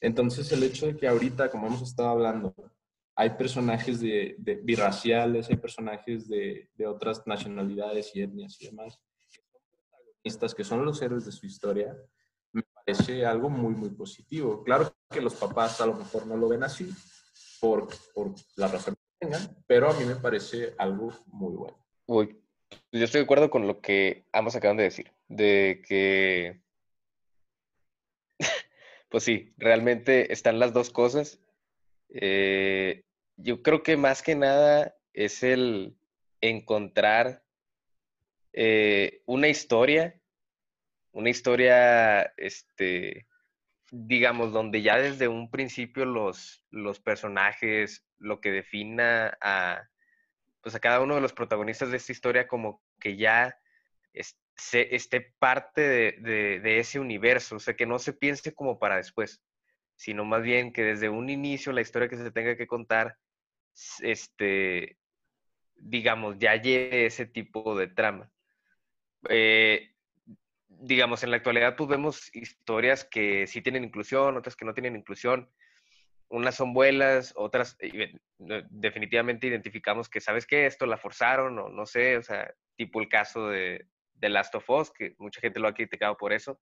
Entonces 0.02 0.52
el 0.52 0.64
hecho 0.64 0.88
de 0.88 0.98
que 0.98 1.08
ahorita, 1.08 1.50
como 1.50 1.68
hemos 1.68 1.82
estado 1.82 2.10
hablando, 2.10 2.54
hay 3.16 3.32
personajes 3.32 4.00
de, 4.00 4.36
birraciales, 4.64 5.50
hay 5.50 5.58
personajes 5.58 6.28
de, 6.28 6.70
de, 6.74 6.88
otras 6.88 7.26
nacionalidades 7.28 8.16
y 8.16 8.22
etnias 8.22 8.60
y 8.60 8.66
demás, 8.68 9.00
que 10.24 10.30
son 10.30 10.50
que 10.56 10.64
son 10.64 10.86
los 10.86 11.02
héroes 11.02 11.26
de 11.26 11.32
su 11.32 11.46
historia, 11.46 11.96
me 12.52 12.64
parece 12.64 13.26
algo 13.26 13.50
muy, 13.50 13.76
muy 13.76 13.90
positivo. 13.90 14.64
Claro 14.64 14.96
que 15.10 15.22
los 15.22 15.36
papás 15.36 15.80
a 15.82 15.86
lo 15.86 15.96
mejor 15.96 16.28
no 16.28 16.38
lo 16.38 16.48
ven 16.48 16.64
así, 16.64 16.90
por, 17.60 17.88
por 18.14 18.34
la 18.56 18.68
razón 18.68 18.96
que 18.96 19.26
tengan, 19.26 19.64
pero 19.68 19.90
a 19.90 19.94
mí 19.94 20.06
me 20.06 20.16
parece 20.16 20.74
algo 20.78 21.14
muy 21.28 21.56
bueno. 21.56 21.78
Uy, 22.08 22.38
yo 22.92 23.04
estoy 23.04 23.20
de 23.20 23.26
acuerdo 23.26 23.50
con 23.50 23.68
lo 23.68 23.80
que 23.80 24.26
ambos 24.32 24.56
acaban 24.56 24.78
de 24.78 24.84
decir, 24.84 25.12
de 25.36 25.82
que, 25.88 26.62
pues 29.10 29.24
sí, 29.24 29.54
realmente 29.58 30.32
están 30.32 30.60
las 30.60 30.74
dos 30.74 30.90
cosas. 30.90 31.40
Eh, 32.10 33.04
yo 33.38 33.62
creo 33.64 33.84
que 33.84 33.98
más 33.98 34.22
que 34.22 34.36
nada 34.36 34.96
es 35.14 35.44
el 35.44 35.98
encontrar 36.42 37.44
eh, 38.54 39.22
una 39.26 39.48
historia, 39.48 40.20
una 41.12 41.30
historia, 41.30 42.22
este, 42.38 43.28
digamos, 43.92 44.52
donde 44.52 44.82
ya 44.82 44.98
desde 44.98 45.28
un 45.28 45.50
principio 45.50 46.06
los, 46.06 46.64
los 46.70 47.00
personajes, 47.00 48.06
lo 48.18 48.42
que 48.42 48.52
defina 48.52 49.38
a, 49.42 49.90
pues 50.62 50.76
a 50.76 50.80
cada 50.80 51.02
uno 51.02 51.16
de 51.16 51.22
los 51.22 51.34
protagonistas 51.34 51.92
de 51.92 51.98
esta 51.98 52.12
historia 52.12 52.48
como 52.48 52.82
que 53.00 53.18
ya 53.18 53.58
se, 54.56 54.96
esté 54.96 55.34
parte 55.40 55.82
de, 55.82 56.60
de, 56.62 56.80
ese 56.80 57.00
universo, 57.00 57.56
o 57.56 57.60
sea, 57.60 57.76
que 57.76 57.86
no 57.86 58.00
se 58.00 58.14
piense 58.14 58.54
como 58.54 58.80
para 58.80 58.98
después, 58.98 59.42
sino 59.96 60.26
más 60.26 60.44
bien 60.44 60.72
que 60.74 60.84
desde 60.84 61.10
un 61.10 61.30
inicio 61.30 61.72
la 61.72 61.82
historia 61.82 62.10
que 62.10 62.18
se 62.18 62.32
tenga 62.32 62.56
que 62.56 62.68
contar, 62.68 63.18
este, 64.02 64.98
digamos, 65.76 66.38
ya 66.40 66.56
lleve 66.56 67.06
ese 67.06 67.26
tipo 67.26 67.76
de 67.78 67.88
trama. 67.88 68.30
Eh, 69.30 69.94
digamos, 70.68 71.24
en 71.24 71.32
la 71.32 71.38
actualidad 71.38 71.76
pues 71.76 71.90
vemos 71.90 72.36
historias 72.36 73.06
que 73.06 73.48
sí 73.48 73.62
tienen 73.62 73.84
inclusión, 73.84 74.38
otras 74.38 74.56
que 74.56 74.66
no 74.66 74.74
tienen 74.74 74.96
inclusión, 74.96 75.50
unas 76.30 76.56
son 76.56 76.74
buenas, 76.74 77.34
otras 77.36 77.78
definitivamente 78.38 79.48
identificamos 79.48 80.10
que, 80.10 80.20
¿sabes 80.20 80.46
qué? 80.48 80.66
Esto 80.66 80.86
la 80.86 80.98
forzaron 80.98 81.60
o 81.60 81.70
no 81.70 81.86
sé, 81.86 82.18
o 82.18 82.24
sea, 82.24 82.54
tipo 82.76 83.00
el 83.02 83.08
caso 83.08 83.50
de, 83.50 83.88
de 84.24 84.30
Last 84.30 84.56
of 84.56 84.70
Us, 84.70 84.90
que 84.92 85.16
mucha 85.20 85.42
gente 85.42 85.60
lo 85.60 85.68
ha 85.68 85.74
criticado 85.74 86.16
por 86.16 86.32
eso. 86.32 86.60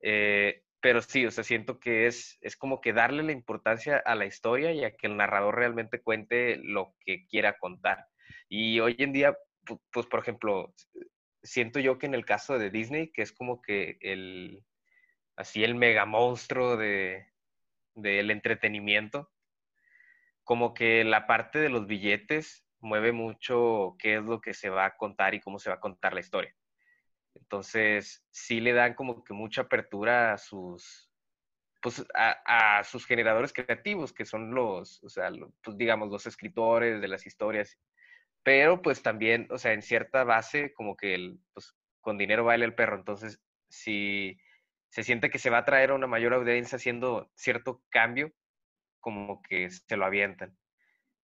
Eh, 0.00 0.62
pero 0.80 1.02
sí, 1.02 1.26
o 1.26 1.30
sea, 1.30 1.44
siento 1.44 1.78
que 1.78 2.06
es, 2.06 2.38
es 2.40 2.56
como 2.56 2.80
que 2.80 2.94
darle 2.94 3.22
la 3.22 3.32
importancia 3.32 3.98
a 3.98 4.14
la 4.14 4.24
historia 4.24 4.72
y 4.72 4.82
a 4.82 4.96
que 4.96 5.06
el 5.06 5.16
narrador 5.16 5.56
realmente 5.56 6.00
cuente 6.00 6.56
lo 6.56 6.94
que 7.00 7.26
quiera 7.26 7.58
contar. 7.58 8.06
Y 8.48 8.80
hoy 8.80 8.96
en 8.98 9.12
día, 9.12 9.36
pues, 9.92 10.06
por 10.06 10.20
ejemplo, 10.20 10.74
siento 11.42 11.80
yo 11.80 11.98
que 11.98 12.06
en 12.06 12.14
el 12.14 12.24
caso 12.24 12.58
de 12.58 12.70
Disney, 12.70 13.12
que 13.12 13.22
es 13.22 13.32
como 13.32 13.60
que 13.60 13.98
el, 14.00 14.62
así 15.36 15.64
el 15.64 15.74
mega 15.74 16.06
monstruo 16.06 16.78
de, 16.78 17.26
del 17.94 18.30
entretenimiento, 18.30 19.30
como 20.44 20.72
que 20.72 21.04
la 21.04 21.26
parte 21.26 21.58
de 21.58 21.68
los 21.68 21.86
billetes 21.86 22.63
mueve 22.84 23.12
mucho 23.12 23.96
qué 23.98 24.16
es 24.16 24.22
lo 24.22 24.40
que 24.40 24.54
se 24.54 24.70
va 24.70 24.86
a 24.86 24.96
contar 24.96 25.34
y 25.34 25.40
cómo 25.40 25.58
se 25.58 25.70
va 25.70 25.76
a 25.76 25.80
contar 25.80 26.14
la 26.14 26.20
historia. 26.20 26.54
Entonces, 27.34 28.24
sí 28.30 28.60
le 28.60 28.72
dan 28.72 28.94
como 28.94 29.24
que 29.24 29.34
mucha 29.34 29.62
apertura 29.62 30.32
a 30.32 30.38
sus, 30.38 31.10
pues, 31.82 32.04
a, 32.14 32.82
sus 32.84 33.06
generadores 33.06 33.52
creativos, 33.52 34.12
que 34.12 34.24
son 34.24 34.54
los, 34.54 35.02
o 35.02 35.08
sea, 35.08 35.30
pues, 35.62 35.76
digamos, 35.76 36.10
los 36.10 36.26
escritores 36.26 37.00
de 37.00 37.08
las 37.08 37.26
historias. 37.26 37.78
Pero, 38.42 38.82
pues, 38.82 39.02
también, 39.02 39.48
o 39.50 39.58
sea, 39.58 39.72
en 39.72 39.82
cierta 39.82 40.24
base, 40.24 40.72
como 40.74 40.96
que 40.96 41.14
el, 41.14 41.40
pues, 41.52 41.74
con 42.00 42.18
dinero 42.18 42.44
baila 42.44 42.64
el 42.66 42.74
perro. 42.74 42.96
Entonces, 42.96 43.40
si 43.68 44.38
se 44.90 45.02
siente 45.02 45.30
que 45.30 45.38
se 45.38 45.50
va 45.50 45.58
a 45.58 45.64
traer 45.64 45.90
a 45.90 45.94
una 45.94 46.06
mayor 46.06 46.34
audiencia 46.34 46.76
haciendo 46.76 47.30
cierto 47.34 47.82
cambio, 47.90 48.32
como 49.00 49.42
que 49.42 49.70
se 49.70 49.96
lo 49.96 50.06
avientan. 50.06 50.56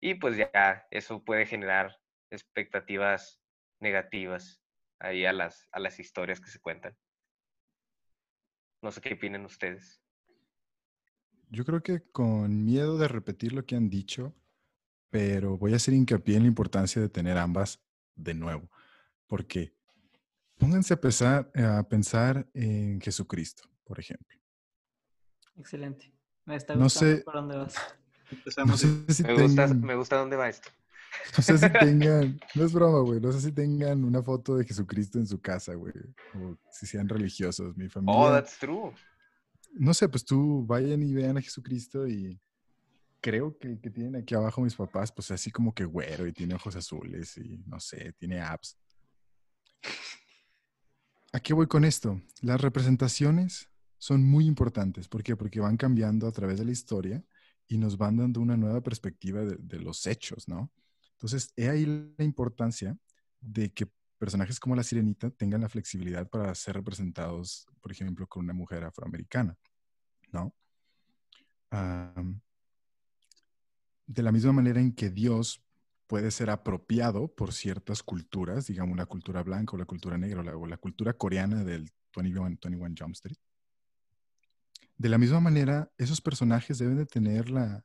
Y 0.00 0.14
pues 0.14 0.36
ya 0.36 0.86
eso 0.90 1.24
puede 1.24 1.46
generar 1.46 1.98
expectativas 2.30 3.40
negativas 3.80 4.62
ahí 4.98 5.24
a 5.24 5.32
las, 5.32 5.68
a 5.72 5.80
las 5.80 5.98
historias 5.98 6.40
que 6.40 6.50
se 6.50 6.60
cuentan. 6.60 6.96
No 8.82 8.92
sé 8.92 9.00
qué 9.00 9.14
opinan 9.14 9.44
ustedes. 9.44 10.02
Yo 11.48 11.64
creo 11.64 11.82
que 11.82 12.02
con 12.10 12.64
miedo 12.64 12.98
de 12.98 13.08
repetir 13.08 13.52
lo 13.52 13.64
que 13.64 13.76
han 13.76 13.88
dicho, 13.88 14.34
pero 15.10 15.56
voy 15.56 15.72
a 15.72 15.76
hacer 15.76 15.94
hincapié 15.94 16.36
en 16.36 16.42
la 16.42 16.48
importancia 16.48 17.00
de 17.00 17.08
tener 17.08 17.38
ambas 17.38 17.82
de 18.14 18.34
nuevo, 18.34 18.70
porque 19.26 19.76
Pónganse 20.58 20.94
a 20.94 21.00
pensar, 21.00 21.50
a 21.54 21.82
pensar 21.86 22.48
en 22.54 23.00
Jesucristo, 23.00 23.68
por 23.84 24.00
ejemplo. 24.00 24.38
Excelente. 25.56 26.12
Me 26.44 26.56
está 26.56 26.74
no 26.74 26.88
sé, 26.88 27.18
por 27.18 27.34
dónde 27.34 27.56
vas. 27.56 27.74
No 28.66 28.76
sé 28.76 29.04
si 29.08 29.22
me, 29.22 29.34
gusta, 29.34 29.66
me 29.68 29.94
gusta 29.94 30.16
dónde 30.16 30.36
va 30.36 30.48
esto. 30.48 30.68
No 31.36 31.42
sé 31.42 31.58
si 31.58 31.68
tengan, 31.80 32.40
no 32.54 32.64
es 32.64 32.72
broma, 32.72 33.00
güey, 33.00 33.20
no 33.20 33.32
sé 33.32 33.40
si 33.40 33.52
tengan 33.52 34.04
una 34.04 34.22
foto 34.22 34.56
de 34.56 34.64
Jesucristo 34.64 35.18
en 35.18 35.26
su 35.26 35.40
casa, 35.40 35.74
güey, 35.74 35.94
o 36.34 36.56
si 36.70 36.86
sean 36.86 37.08
religiosos, 37.08 37.76
mi 37.76 37.88
familia. 37.88 38.18
Oh, 38.18 38.30
that's 38.30 38.58
true. 38.58 38.92
No 39.72 39.92
sé, 39.92 40.08
pues 40.08 40.24
tú 40.24 40.64
vayan 40.66 41.02
y 41.02 41.12
vean 41.12 41.36
a 41.36 41.42
Jesucristo 41.42 42.06
y 42.06 42.40
creo 43.20 43.58
que 43.58 43.68
el 43.68 43.80
que 43.80 43.90
tienen 43.90 44.16
aquí 44.16 44.34
abajo 44.34 44.60
mis 44.62 44.74
papás, 44.74 45.12
pues 45.12 45.30
así 45.30 45.50
como 45.50 45.74
que 45.74 45.84
güero 45.84 46.26
y 46.26 46.32
tiene 46.32 46.54
ojos 46.54 46.76
azules 46.76 47.36
y 47.38 47.58
no 47.66 47.80
sé, 47.80 48.12
tiene 48.18 48.40
apps. 48.40 48.78
¿A 51.32 51.40
qué 51.40 51.52
voy 51.52 51.66
con 51.66 51.84
esto? 51.84 52.20
Las 52.40 52.60
representaciones 52.60 53.68
son 53.98 54.22
muy 54.22 54.46
importantes. 54.46 55.08
¿Por 55.08 55.22
qué? 55.22 55.36
Porque 55.36 55.60
van 55.60 55.76
cambiando 55.76 56.26
a 56.26 56.32
través 56.32 56.58
de 56.58 56.64
la 56.64 56.70
historia 56.70 57.22
y 57.68 57.78
nos 57.78 57.96
van 57.96 58.16
dando 58.16 58.40
una 58.40 58.56
nueva 58.56 58.80
perspectiva 58.82 59.44
de, 59.44 59.78
los 59.80 60.06
hechos, 60.06 60.48
¿no? 60.48 60.70
Entonces, 61.12 61.52
he 61.56 61.68
ahí 61.68 61.86
la 62.18 62.24
importancia 62.24 62.96
de 63.40 63.72
que 63.72 63.88
personajes 64.18 64.60
como 64.60 64.76
la 64.76 64.82
sirenita 64.82 65.30
tengan 65.30 65.62
la 65.62 65.68
flexibilidad 65.68 66.28
para 66.28 66.54
ser 66.54 66.76
representados, 66.76 67.66
por 67.80 67.92
ejemplo, 67.92 68.26
con 68.26 68.44
una 68.44 68.54
mujer 68.54 68.84
afroamericana, 68.84 69.56
¿no? 70.32 70.54
de 74.06 74.22
la 74.22 74.32
misma 74.32 74.52
manera 74.52 74.80
en 74.80 74.92
que 74.92 75.10
Dios 75.10 75.62
puede 76.06 76.30
ser 76.30 76.50
apropiado 76.50 77.28
por 77.28 77.52
ciertas 77.52 78.02
culturas, 78.02 78.66
digamos 78.66 78.96
la 78.96 79.06
cultura 79.06 79.42
blanca 79.42 79.74
o 79.74 79.78
la 79.78 79.84
cultura 79.84 80.16
negra 80.16 80.56
o 80.56 80.66
la, 80.66 80.76
cultura 80.76 81.12
coreana 81.12 81.64
del 81.64 81.90
21, 82.14 82.44
21 82.44 82.94
Jump 82.96 83.14
Street. 83.14 83.36
De 84.96 85.08
la 85.08 85.18
misma 85.18 85.40
manera, 85.40 85.92
esos 85.98 86.20
personajes 86.20 86.78
deben 86.78 86.96
de 86.96 87.06
tener 87.06 87.50
la, 87.50 87.84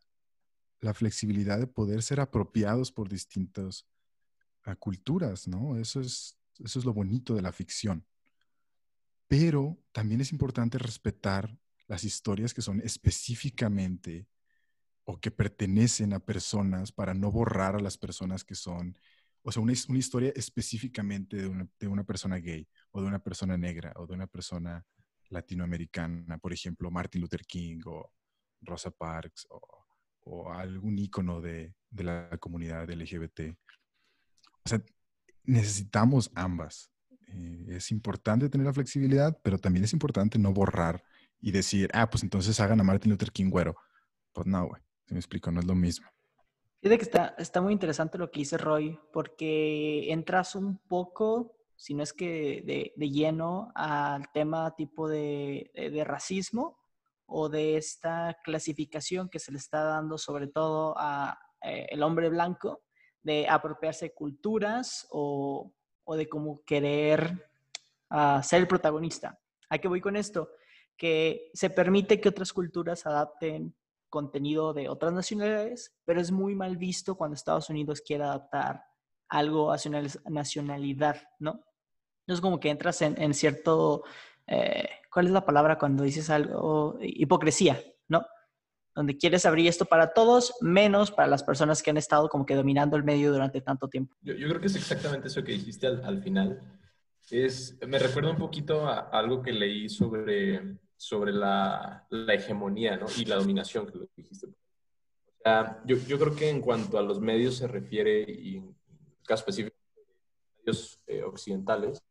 la 0.80 0.94
flexibilidad 0.94 1.60
de 1.60 1.68
poder 1.68 2.02
ser 2.04 2.20
apropiados 2.20 2.92
por 2.92 3.10
distintas 3.10 3.86
culturas, 4.80 5.48
¿no? 5.48 5.78
Eso 5.78 6.02
es, 6.02 6.38
eso 6.60 6.80
es 6.80 6.86
lo 6.86 6.94
bonito 6.94 7.34
de 7.34 7.42
la 7.42 7.52
ficción. 7.52 8.06
Pero 9.28 9.80
también 9.92 10.22
es 10.22 10.32
importante 10.32 10.78
respetar 10.78 11.58
las 11.88 12.04
historias 12.04 12.54
que 12.54 12.62
son 12.62 12.82
específicamente 12.82 14.28
o 15.04 15.20
que 15.20 15.32
pertenecen 15.32 16.14
a 16.14 16.20
personas 16.20 16.92
para 16.92 17.14
no 17.14 17.32
borrar 17.32 17.76
a 17.76 17.80
las 17.80 17.98
personas 17.98 18.44
que 18.44 18.56
son, 18.56 18.98
o 19.42 19.52
sea, 19.52 19.62
una, 19.62 19.74
una 19.90 20.00
historia 20.00 20.32
específicamente 20.36 21.38
de 21.38 21.48
una, 21.48 21.68
de 21.80 21.88
una, 21.88 22.04
persona 22.04 22.38
gay 22.38 22.68
o 22.92 23.02
de 23.02 23.08
una 23.08 23.20
persona 23.20 23.58
negra 23.58 23.94
o 23.96 24.06
de 24.06 24.14
una 24.14 24.28
persona 24.28 24.86
latinoamericana, 25.32 26.38
por 26.38 26.54
ejemplo, 26.54 26.92
Martin 26.92 27.22
Luther 27.22 27.46
King 27.46 27.82
o 27.86 28.12
Rosa 28.62 28.92
Parks 28.92 29.48
o, 29.50 29.62
o 30.22 30.52
algún 30.52 31.00
ícono 31.00 31.42
de, 31.42 31.74
de, 31.90 32.04
la 32.04 32.30
comunidad 32.40 32.90
LGBT. 32.90 33.56
O 34.64 34.70
sea, 34.70 34.82
necesitamos 35.44 36.32
ambas. 36.36 36.92
Eh, 37.28 37.66
es 37.70 37.92
importante 37.92 38.50
tener 38.50 38.68
la 38.68 38.74
flexibilidad, 38.74 39.38
pero 39.44 39.58
también 39.58 39.86
es 39.86 39.94
importante 39.94 40.38
no 40.38 40.54
borrar 40.54 41.04
y 41.40 41.52
decir, 41.52 41.90
ah, 41.94 42.10
pues 42.10 42.24
entonces 42.24 42.60
hagan 42.60 42.80
a 42.80 42.84
Martin 42.84 43.12
Luther 43.12 43.32
King 43.32 43.50
güero. 43.50 43.76
Pues 44.34 44.46
no, 44.46 44.68
güey 44.68 44.82
me 45.14 45.20
explico, 45.20 45.52
no 45.52 45.60
es 45.60 45.66
lo 45.66 45.76
mismo. 45.76 46.08
Fíjate 46.82 46.98
que 46.98 47.04
está, 47.04 47.36
está 47.38 47.62
muy 47.62 47.74
interesante 47.74 48.18
lo 48.18 48.32
que 48.32 48.40
dice 48.40 48.58
Roy, 48.58 48.98
porque 49.14 50.12
entras 50.12 50.56
un 50.56 50.78
poco, 50.78 51.56
si 51.82 51.96
no 51.96 52.04
es 52.04 52.14
que 52.14 52.62
de, 52.64 52.94
de 52.96 53.10
lleno, 53.10 53.72
al 53.74 54.32
tema 54.32 54.76
tipo 54.76 55.10
de, 55.10 55.72
de, 55.74 56.04
racismo 56.04 56.78
o 57.26 57.50
de 57.50 57.76
esta 57.76 58.38
clasificación 58.44 59.30
que 59.30 59.40
se 59.40 59.52
le 59.52 59.58
está 59.58 59.82
dando 59.86 60.20
sobre 60.20 60.46
todo 60.46 60.94
a 60.96 61.40
eh, 61.64 61.88
el 61.90 62.04
hombre 62.04 62.30
blanco, 62.30 62.84
de 63.24 63.48
apropiarse 63.50 64.06
de 64.06 64.14
culturas 64.14 65.08
o, 65.10 65.74
o 66.04 66.16
de 66.16 66.30
cómo 66.30 66.62
querer 66.66 67.50
uh, 68.12 68.44
ser 68.44 68.62
el 68.62 68.68
protagonista. 68.68 69.40
¿A 69.68 69.80
qué 69.80 69.88
voy 69.88 70.02
con 70.02 70.16
esto? 70.16 70.52
Que 70.96 71.50
se 71.56 71.72
permite 71.72 72.22
que 72.22 72.30
otras 72.30 72.54
culturas 72.54 73.08
adapten 73.08 73.76
contenido 74.08 74.74
de 74.74 74.88
otras 74.88 75.14
nacionalidades, 75.14 75.98
pero 76.06 76.22
es 76.22 76.32
muy 76.32 76.54
mal 76.54 76.78
visto 76.78 77.16
cuando 77.16 77.34
Estados 77.34 77.72
Unidos 77.72 78.02
quiere 78.02 78.26
adaptar 78.26 78.86
algo 79.30 79.72
a 79.72 79.80
su 79.80 79.90
nacionalidad, 80.30 81.20
¿no? 81.40 81.64
Entonces 82.32 82.42
como 82.42 82.62
que 82.62 82.70
entras 82.70 83.02
en, 83.02 83.34
cierto, 83.34 84.06
eh, 84.48 84.88
¿cuál 85.12 85.26
es 85.26 85.34
la 85.34 85.44
palabra 85.44 85.78
cuando 85.78 86.04
dices 86.04 86.30
algo? 86.30 86.98
Hipocresía, 87.02 87.84
¿no? 88.08 88.26
Donde 88.96 89.18
quieres 89.18 89.46
abrir 89.46 89.68
esto 89.68 89.84
para 89.84 90.14
todos, 90.14 90.54
menos 90.62 91.12
para 91.12 91.28
las 91.28 91.44
personas 91.44 91.84
que 91.84 91.90
han 91.90 91.98
estado 91.98 92.30
como 92.30 92.46
que 92.46 92.56
dominando 92.56 92.96
el 92.96 93.04
medio 93.04 93.34
durante 93.34 93.60
tanto 93.60 93.90
tiempo. 93.90 94.16
Yo, 94.22 94.34
creo 94.36 94.62
que 94.62 94.68
es 94.68 94.78
exactamente 94.78 95.28
eso 95.28 95.44
que 95.44 95.52
dijiste 95.52 95.88
al, 95.88 96.06
al 96.06 96.24
final. 96.24 96.62
Es, 97.30 97.78
me 97.86 98.00
recuerda 98.00 98.32
un 98.32 98.38
poquito 98.38 98.88
a 98.88 99.10
algo 99.10 99.42
que 99.42 99.52
leí 99.52 99.90
sobre 99.90 100.80
sobre 100.96 101.34
la, 101.34 102.06
la 102.12 102.34
hegemonía 102.34 102.96
¿no? 102.96 103.08
y 103.18 103.26
la 103.26 103.36
dominación, 103.36 103.88
que 103.88 103.98
lo 103.98 104.08
dijiste. 104.16 104.48
Yo, 105.86 105.98
yo, 106.08 106.18
creo 106.18 106.36
que 106.36 106.48
en 106.48 106.62
cuanto 106.62 106.98
a 106.98 107.02
los 107.02 107.20
medios 107.20 107.58
se 107.58 107.68
refiere, 107.68 108.24
y 108.30 108.58
en 108.58 108.76
caso 109.26 109.42
específico 109.42 109.71
eh, 111.08 111.24
occidentales, 111.24 112.04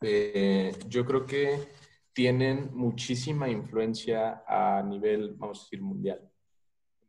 eh, 0.00 0.76
yo 0.88 1.04
creo 1.04 1.26
que 1.26 1.68
tienen 2.12 2.70
muchísima 2.72 3.48
influencia 3.48 4.42
a 4.46 4.82
nivel, 4.82 5.34
vamos 5.34 5.60
a 5.60 5.62
decir, 5.64 5.82
mundial. 5.82 6.20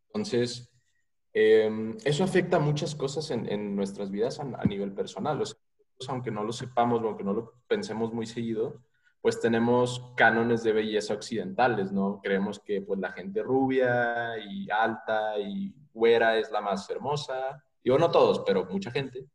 Entonces, 0.08 0.70
eh, 1.34 1.96
eso 2.04 2.24
afecta 2.24 2.60
muchas 2.60 2.96
cosas 2.96 3.30
en, 3.32 3.76
nuestras 3.76 4.10
vidas 4.10 4.40
a, 4.40 4.66
nivel 4.66 4.94
personal. 4.94 5.42
O 5.42 5.46
sea, 5.46 5.58
aunque 6.10 6.32
no 6.32 6.44
lo 6.44 6.52
sepamos, 6.52 7.02
aunque 7.04 7.24
no 7.24 7.34
lo 7.34 7.54
pensemos 7.68 8.14
muy 8.14 8.26
seguido, 8.26 8.84
pues 9.22 9.40
tenemos 9.40 10.14
cánones 10.16 10.64
de 10.64 10.74
belleza 10.74 11.14
occidentales, 11.14 11.92
¿no? 11.92 12.20
Creemos 12.22 12.60
que 12.60 12.82
pues 12.82 13.00
la 13.00 13.12
gente 13.12 13.44
rubia 13.44 14.38
y 14.38 14.70
alta 14.70 15.38
y 15.40 15.74
güera 15.94 16.38
es 16.38 16.52
la 16.52 16.62
más 16.62 16.90
hermosa. 16.90 17.64
Digo, 17.84 17.98
no 17.98 18.10
todos, 18.12 18.44
pero 18.46 18.66
mucha 18.66 18.92
gente. 18.92 19.28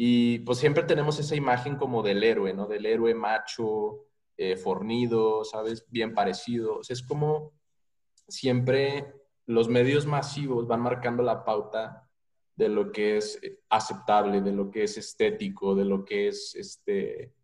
Y 0.00 0.38
pues 0.40 0.58
siempre 0.58 0.84
tenemos 0.84 1.18
esa 1.18 1.34
imagen 1.34 1.74
como 1.74 2.04
del 2.04 2.22
héroe, 2.22 2.54
¿no? 2.54 2.68
Del 2.68 2.86
héroe 2.86 3.14
macho, 3.16 4.06
eh, 4.36 4.54
fornido, 4.54 5.44
¿sabes? 5.44 5.84
Bien 5.90 6.14
parecido. 6.14 6.78
O 6.78 6.84
sea, 6.84 6.94
es 6.94 7.02
como 7.02 7.52
siempre 8.28 9.12
los 9.46 9.68
medios 9.68 10.06
masivos 10.06 10.68
van 10.68 10.82
marcando 10.82 11.24
la 11.24 11.44
pauta 11.44 12.08
de 12.54 12.68
lo 12.68 12.92
que 12.92 13.16
es 13.16 13.40
aceptable, 13.70 14.40
de 14.40 14.52
lo 14.52 14.70
que 14.70 14.84
es 14.84 14.96
estético, 14.98 15.74
de 15.74 15.84
lo 15.84 16.04
que 16.04 16.28
es 16.28 16.54
este, 16.54 17.34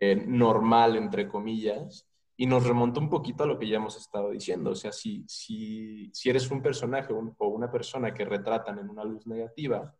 eh, 0.00 0.16
normal, 0.16 0.96
entre 0.96 1.28
comillas, 1.28 2.08
y 2.38 2.46
nos 2.46 2.66
remonta 2.66 3.00
un 3.00 3.10
poquito 3.10 3.44
a 3.44 3.46
lo 3.46 3.58
que 3.58 3.68
ya 3.68 3.76
hemos 3.76 3.98
estado 3.98 4.30
diciendo. 4.30 4.70
O 4.70 4.74
sea, 4.74 4.92
si, 4.92 5.26
si, 5.28 6.10
si 6.14 6.30
eres 6.30 6.50
un 6.50 6.62
personaje 6.62 7.12
o 7.12 7.48
una 7.48 7.70
persona 7.70 8.14
que 8.14 8.24
retratan 8.24 8.78
en 8.78 8.88
una 8.88 9.04
luz 9.04 9.26
negativa 9.26 9.94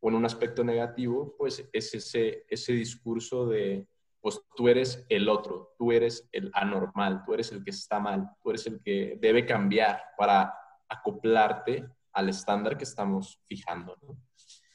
o 0.00 0.08
en 0.08 0.14
un 0.14 0.24
aspecto 0.24 0.62
negativo, 0.62 1.34
pues 1.36 1.68
es 1.72 1.94
ese, 1.94 2.44
ese 2.48 2.72
discurso 2.72 3.46
de, 3.46 3.88
pues 4.20 4.40
tú 4.56 4.68
eres 4.68 5.04
el 5.08 5.28
otro, 5.28 5.74
tú 5.78 5.92
eres 5.92 6.28
el 6.32 6.50
anormal, 6.54 7.22
tú 7.24 7.34
eres 7.34 7.52
el 7.52 7.64
que 7.64 7.70
está 7.70 7.98
mal, 7.98 8.30
tú 8.42 8.50
eres 8.50 8.66
el 8.66 8.80
que 8.82 9.18
debe 9.20 9.46
cambiar 9.46 10.00
para 10.16 10.54
acoplarte 10.88 11.86
al 12.12 12.28
estándar 12.28 12.76
que 12.76 12.84
estamos 12.84 13.40
fijando. 13.46 13.96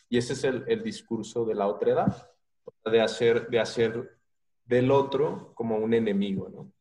Y 0.09 0.17
ese 0.17 0.33
es 0.33 0.43
el, 0.43 0.63
el 0.67 0.83
discurso 0.83 1.45
de 1.45 1.55
la 1.55 1.67
otra 1.67 1.91
edad, 1.91 2.31
de 2.85 3.01
hacer, 3.01 3.47
de 3.49 3.59
hacer 3.59 4.19
del 4.65 4.91
otro 4.91 5.53
como 5.55 5.77
un 5.77 5.93
enemigo, 5.93 6.49
¿no? 6.49 6.71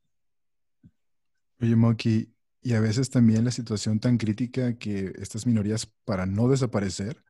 Oye, 1.60 1.76
Moki, 1.76 2.32
y 2.62 2.74
a 2.74 2.80
veces 2.80 3.10
también 3.10 3.44
la 3.44 3.50
situación 3.50 4.00
tan 4.00 4.16
crítica 4.16 4.78
que 4.78 5.12
estas 5.16 5.46
minorías, 5.46 5.86
para 6.04 6.26
no 6.26 6.48
desaparecer, 6.48 7.22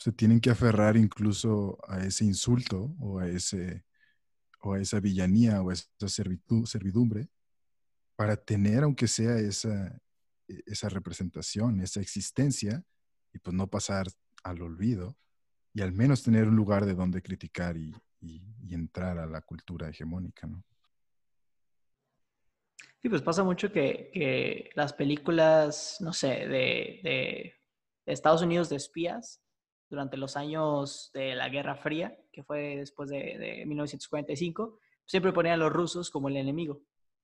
se 0.00 0.12
tienen 0.12 0.40
que 0.40 0.48
aferrar 0.48 0.96
incluso 0.96 1.78
a 1.86 2.02
ese 2.02 2.24
insulto 2.24 2.96
o 3.00 3.18
a, 3.18 3.28
ese, 3.28 3.84
o 4.62 4.72
a 4.72 4.80
esa 4.80 4.98
villanía 4.98 5.60
o 5.60 5.68
a 5.68 5.74
esa 5.74 6.08
servidumbre 6.08 7.28
para 8.16 8.34
tener, 8.34 8.82
aunque 8.82 9.06
sea 9.06 9.36
esa, 9.36 10.00
esa 10.64 10.88
representación, 10.88 11.82
esa 11.82 12.00
existencia, 12.00 12.82
y 13.32 13.38
pues 13.40 13.54
no 13.54 13.68
pasar 13.68 14.06
al 14.42 14.62
olvido, 14.62 15.18
y 15.74 15.82
al 15.82 15.92
menos 15.92 16.22
tener 16.22 16.48
un 16.48 16.56
lugar 16.56 16.86
de 16.86 16.94
donde 16.94 17.20
criticar 17.20 17.76
y, 17.76 17.94
y, 18.20 18.42
entrar 18.72 19.18
a 19.18 19.26
la 19.26 19.42
cultura 19.42 19.88
hegemónica, 19.88 20.46
¿no? 20.46 20.64
Sí, 23.02 23.08
pues 23.08 23.20
pasa 23.20 23.42
mucho 23.44 23.72
que, 23.72 24.10
que 24.14 24.70
las 24.74 24.92
películas, 24.92 25.98
no 26.00 26.12
sé, 26.12 26.46
de, 26.48 27.00
de, 27.02 27.54
Estados 28.06 28.42
Unidos 28.42 28.68
de 28.68 28.76
espías 28.76 29.40
durante 29.90 30.16
los 30.16 30.36
años 30.36 31.10
de 31.12 31.34
la 31.34 31.48
Guerra 31.48 31.74
Fría, 31.74 32.16
que 32.32 32.44
fue 32.44 32.76
después 32.76 33.10
de, 33.10 33.36
de 33.38 33.66
1945, 33.66 34.78
siempre 35.04 35.32
ponían 35.32 35.54
a 35.54 35.64
los 35.64 35.72
rusos 35.72 36.10
como 36.10 36.28
el 36.28 36.36
enemigo. 36.36 36.82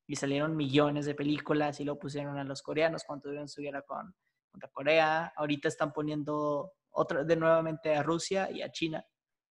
Y 0.09 0.17
salieron 0.17 0.57
millones 0.57 1.07
de 1.07 1.15
películas 1.15 1.81
y 1.81 1.85
lo 1.85 1.99
pusieron 1.99 2.39
a 2.39 2.45
los 2.45 2.63
coreanos 2.63 3.05
cuando 3.05 3.25
tuvieron 3.25 3.49
su 3.49 3.63
guerra 3.63 3.83
con, 3.83 4.15
contra 4.51 4.69
Corea. 4.71 5.33
Ahorita 5.37 5.69
están 5.69 5.93
poniendo 5.93 6.73
otra, 6.91 7.25
de 7.25 7.37
nuevamente 7.37 7.95
a 7.95 8.03
Rusia 8.03 8.51
y 8.51 8.63
a 8.63 8.71
China 8.71 9.05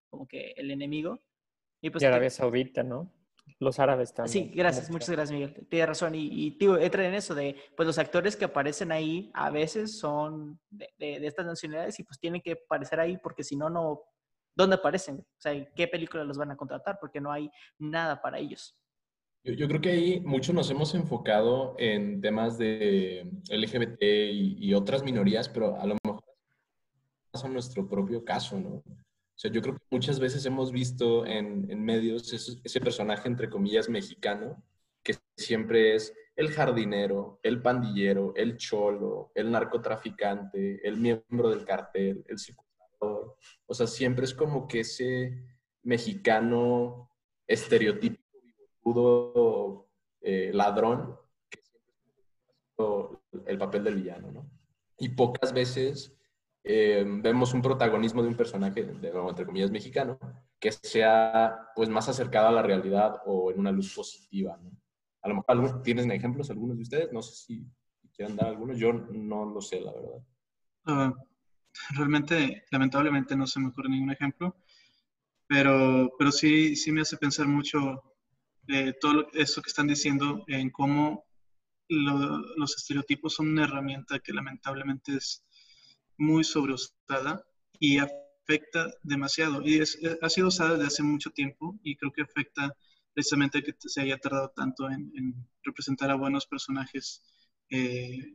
como 0.08 0.26
que 0.26 0.52
el 0.56 0.70
enemigo. 0.70 1.20
Y, 1.80 1.90
pues, 1.90 2.04
Arabia 2.04 2.30
Saudita, 2.30 2.82
¿no? 2.82 3.12
Los 3.58 3.78
árabes 3.78 4.12
también. 4.12 4.32
Sí, 4.32 4.52
gracias, 4.54 4.90
muchas 4.90 5.10
gracias, 5.10 5.32
Miguel. 5.32 5.66
Tienes 5.68 5.88
razón. 5.88 6.14
Y, 6.14 6.28
y 6.30 6.50
tío, 6.58 6.78
entra 6.78 7.06
en 7.06 7.14
eso 7.14 7.34
de, 7.34 7.56
pues 7.76 7.86
los 7.86 7.98
actores 7.98 8.36
que 8.36 8.44
aparecen 8.44 8.92
ahí 8.92 9.30
a 9.34 9.50
veces 9.50 9.98
son 9.98 10.60
de, 10.68 10.88
de, 10.98 11.26
estas 11.26 11.46
nacionalidades 11.46 11.98
y 11.98 12.04
pues 12.04 12.18
tienen 12.18 12.42
que 12.42 12.52
aparecer 12.52 13.00
ahí 13.00 13.16
porque 13.16 13.44
si 13.44 13.56
no, 13.56 13.70
no, 13.70 14.02
¿dónde 14.54 14.76
aparecen? 14.76 15.18
O 15.20 15.40
sea, 15.40 15.52
¿qué 15.74 15.88
película 15.88 16.24
los 16.24 16.36
van 16.36 16.50
a 16.50 16.56
contratar? 16.56 16.98
Porque 17.00 17.20
no 17.20 17.32
hay 17.32 17.50
nada 17.78 18.20
para 18.20 18.38
ellos. 18.38 18.76
Yo, 19.42 19.54
yo 19.54 19.68
creo 19.68 19.80
que 19.80 19.90
ahí 19.90 20.20
muchos 20.20 20.54
nos 20.54 20.70
hemos 20.70 20.94
enfocado 20.94 21.76
en 21.78 22.20
temas 22.20 22.58
de 22.58 23.30
LGBT 23.48 24.02
y, 24.02 24.56
y 24.58 24.74
otras 24.74 25.02
minorías, 25.02 25.48
pero 25.48 25.80
a 25.80 25.86
lo 25.86 25.96
mejor 26.04 26.22
es 27.32 27.44
nuestro 27.50 27.88
propio 27.88 28.24
caso, 28.24 28.58
¿no? 28.58 28.82
O 29.36 29.38
sea, 29.38 29.52
yo 29.52 29.60
creo 29.60 29.74
que 29.74 29.82
muchas 29.90 30.18
veces 30.18 30.46
hemos 30.46 30.72
visto 30.72 31.26
en, 31.26 31.70
en 31.70 31.84
medios 31.84 32.32
ese, 32.32 32.58
ese 32.64 32.80
personaje, 32.80 33.28
entre 33.28 33.50
comillas, 33.50 33.90
mexicano, 33.90 34.64
que 35.02 35.14
siempre 35.36 35.94
es 35.94 36.14
el 36.36 36.50
jardinero, 36.50 37.38
el 37.42 37.60
pandillero, 37.60 38.32
el 38.34 38.56
cholo, 38.56 39.32
el 39.34 39.50
narcotraficante, 39.50 40.80
el 40.88 40.96
miembro 40.96 41.50
del 41.50 41.66
cartel, 41.66 42.24
el 42.28 42.38
circulador. 42.38 43.36
O 43.66 43.74
sea, 43.74 43.86
siempre 43.86 44.24
es 44.24 44.32
como 44.32 44.66
que 44.66 44.80
ese 44.80 45.44
mexicano 45.82 47.10
estereotípico, 47.46 49.90
eh, 50.22 50.50
ladrón, 50.54 51.14
que 51.50 51.60
siempre 51.60 51.92
es 53.32 53.42
el 53.46 53.58
papel 53.58 53.84
del 53.84 53.96
villano, 53.96 54.32
¿no? 54.32 54.50
Y 54.98 55.10
pocas 55.10 55.52
veces 55.52 56.15
eh, 56.68 57.04
vemos 57.06 57.54
un 57.54 57.62
protagonismo 57.62 58.22
de 58.22 58.28
un 58.28 58.36
personaje, 58.36 58.82
de, 58.82 59.08
entre 59.08 59.46
comillas, 59.46 59.70
mexicano, 59.70 60.18
que 60.58 60.72
sea 60.72 61.70
pues 61.76 61.88
más 61.88 62.08
acercado 62.08 62.48
a 62.48 62.52
la 62.52 62.62
realidad 62.62 63.20
o 63.24 63.52
en 63.52 63.60
una 63.60 63.70
luz 63.70 63.94
positiva, 63.94 64.58
¿no? 64.60 64.72
A 65.22 65.28
lo 65.28 65.36
mejor 65.36 65.82
tienen 65.82 66.10
ejemplos 66.10 66.50
algunos 66.50 66.76
de 66.76 66.82
ustedes, 66.82 67.12
no 67.12 67.22
sé 67.22 67.36
si 67.36 67.66
quieran 68.12 68.34
dar 68.34 68.48
algunos, 68.48 68.78
yo 68.78 68.92
no 68.92 69.44
lo 69.44 69.60
sé, 69.60 69.80
la 69.80 69.92
verdad. 69.92 70.26
Ah, 70.86 71.14
realmente, 71.94 72.64
lamentablemente 72.72 73.36
no 73.36 73.46
se 73.46 73.60
me 73.60 73.68
ocurre 73.68 73.88
ningún 73.88 74.10
ejemplo, 74.10 74.56
pero, 75.46 76.10
pero 76.18 76.32
sí, 76.32 76.74
sí 76.74 76.90
me 76.90 77.02
hace 77.02 77.16
pensar 77.16 77.46
mucho 77.46 78.02
eh, 78.66 78.92
todo 79.00 79.28
eso 79.34 79.62
que 79.62 79.68
están 79.68 79.86
diciendo 79.86 80.44
en 80.48 80.70
cómo 80.70 81.26
los 81.88 82.76
estereotipos 82.76 83.34
son 83.34 83.50
una 83.50 83.64
herramienta 83.64 84.18
que 84.18 84.32
lamentablemente 84.32 85.14
es 85.14 85.46
muy 86.18 86.44
sobreusada 86.44 87.44
y 87.78 87.98
afecta 87.98 88.92
demasiado. 89.02 89.62
Y 89.62 89.80
es, 89.80 89.98
ha 90.22 90.28
sido 90.28 90.48
usada 90.48 90.72
desde 90.72 90.86
hace 90.86 91.02
mucho 91.02 91.30
tiempo 91.30 91.78
y 91.82 91.96
creo 91.96 92.12
que 92.12 92.22
afecta 92.22 92.74
precisamente 93.16 93.62
que 93.62 93.74
se 93.78 94.02
haya 94.02 94.18
tardado 94.18 94.52
tanto 94.54 94.90
en, 94.90 95.34
representar 95.62 96.10
a 96.10 96.16
buenos 96.16 96.46
personajes 96.46 97.22
eh, 97.70 98.34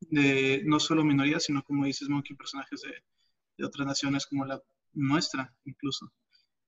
de 0.00 0.62
no 0.64 0.78
solo 0.78 1.04
minorías, 1.04 1.44
sino 1.44 1.62
como 1.64 1.84
dices, 1.84 2.08
Monkey, 2.08 2.36
personajes 2.36 2.82
de, 2.82 3.64
otras 3.64 3.86
naciones 3.86 4.26
como 4.26 4.44
la 4.44 4.60
nuestra 4.92 5.52
incluso. 5.64 6.12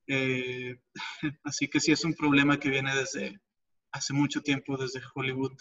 Eh, 0.09 0.76
así 1.44 1.68
que 1.68 1.80
sí 1.80 1.92
es 1.92 2.05
un 2.05 2.14
problema 2.14 2.59
que 2.59 2.70
viene 2.70 2.94
desde 2.94 3.40
hace 3.92 4.12
mucho 4.12 4.40
tiempo, 4.40 4.76
desde 4.76 5.01
Hollywood, 5.14 5.53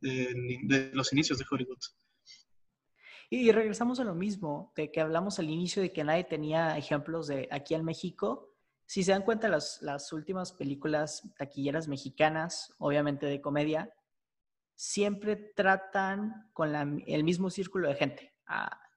de, 0.00 0.90
los 0.92 1.12
inicios 1.12 1.38
de 1.38 1.44
Hollywood. 1.50 1.78
Y 3.30 3.52
regresamos 3.52 4.00
a 4.00 4.04
lo 4.04 4.14
mismo, 4.14 4.72
de 4.74 4.90
que 4.90 5.00
hablamos 5.00 5.38
al 5.38 5.50
inicio 5.50 5.82
de 5.82 5.92
que 5.92 6.04
nadie 6.04 6.24
tenía 6.24 6.78
ejemplos 6.78 7.26
de 7.26 7.48
aquí 7.50 7.74
en 7.74 7.84
México 7.84 8.48
si 8.88 9.04
se 9.04 9.12
dan 9.12 9.20
cuenta, 9.20 9.50
las, 9.50 9.82
las 9.82 10.14
últimas 10.14 10.54
películas 10.54 11.22
taquilleras 11.36 11.88
mexicanas, 11.88 12.74
obviamente 12.78 13.26
de 13.26 13.42
comedia, 13.42 13.92
siempre 14.74 15.36
tratan 15.36 16.48
con 16.54 16.74
el 17.06 17.22
mismo 17.22 17.50
círculo 17.50 17.88
de 17.88 17.96
gente, 17.96 18.32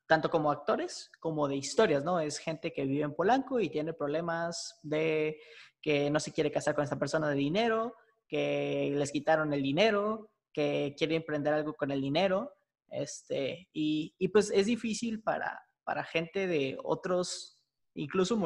tanto 0.07 0.29
como 0.29 0.49
actores 0.49 1.11
como 1.19 1.45
de 1.49 1.57
historias, 1.57 2.05
¿no? 2.05 2.21
Es 2.21 2.37
gente 2.37 2.71
que 2.71 2.85
vive 2.85 3.03
en 3.03 3.13
Polanco 3.13 3.59
y 3.59 3.69
tiene 3.69 3.91
problemas 3.91 4.79
de 4.81 5.41
que 5.81 6.09
no 6.09 6.21
se 6.21 6.31
quiere 6.31 6.53
casar 6.53 6.73
con 6.73 6.85
esta 6.85 6.97
persona 6.97 7.27
de 7.27 7.35
dinero, 7.35 7.97
que 8.29 8.93
les 8.95 9.11
quitaron 9.11 9.51
el 9.51 9.61
dinero, 9.61 10.31
que 10.53 10.95
quiere 10.97 11.17
emprender 11.17 11.53
algo 11.53 11.73
con 11.73 11.91
el 11.91 11.99
dinero, 11.99 12.53
este, 12.91 13.67
y, 13.73 14.13
y 14.19 14.27
pues 14.27 14.51
es 14.53 14.67
difícil 14.67 15.21
para, 15.21 15.59
para 15.83 16.03
gente 16.03 16.47
de 16.47 16.77
otros, 16.83 17.63
incluso 17.95 18.37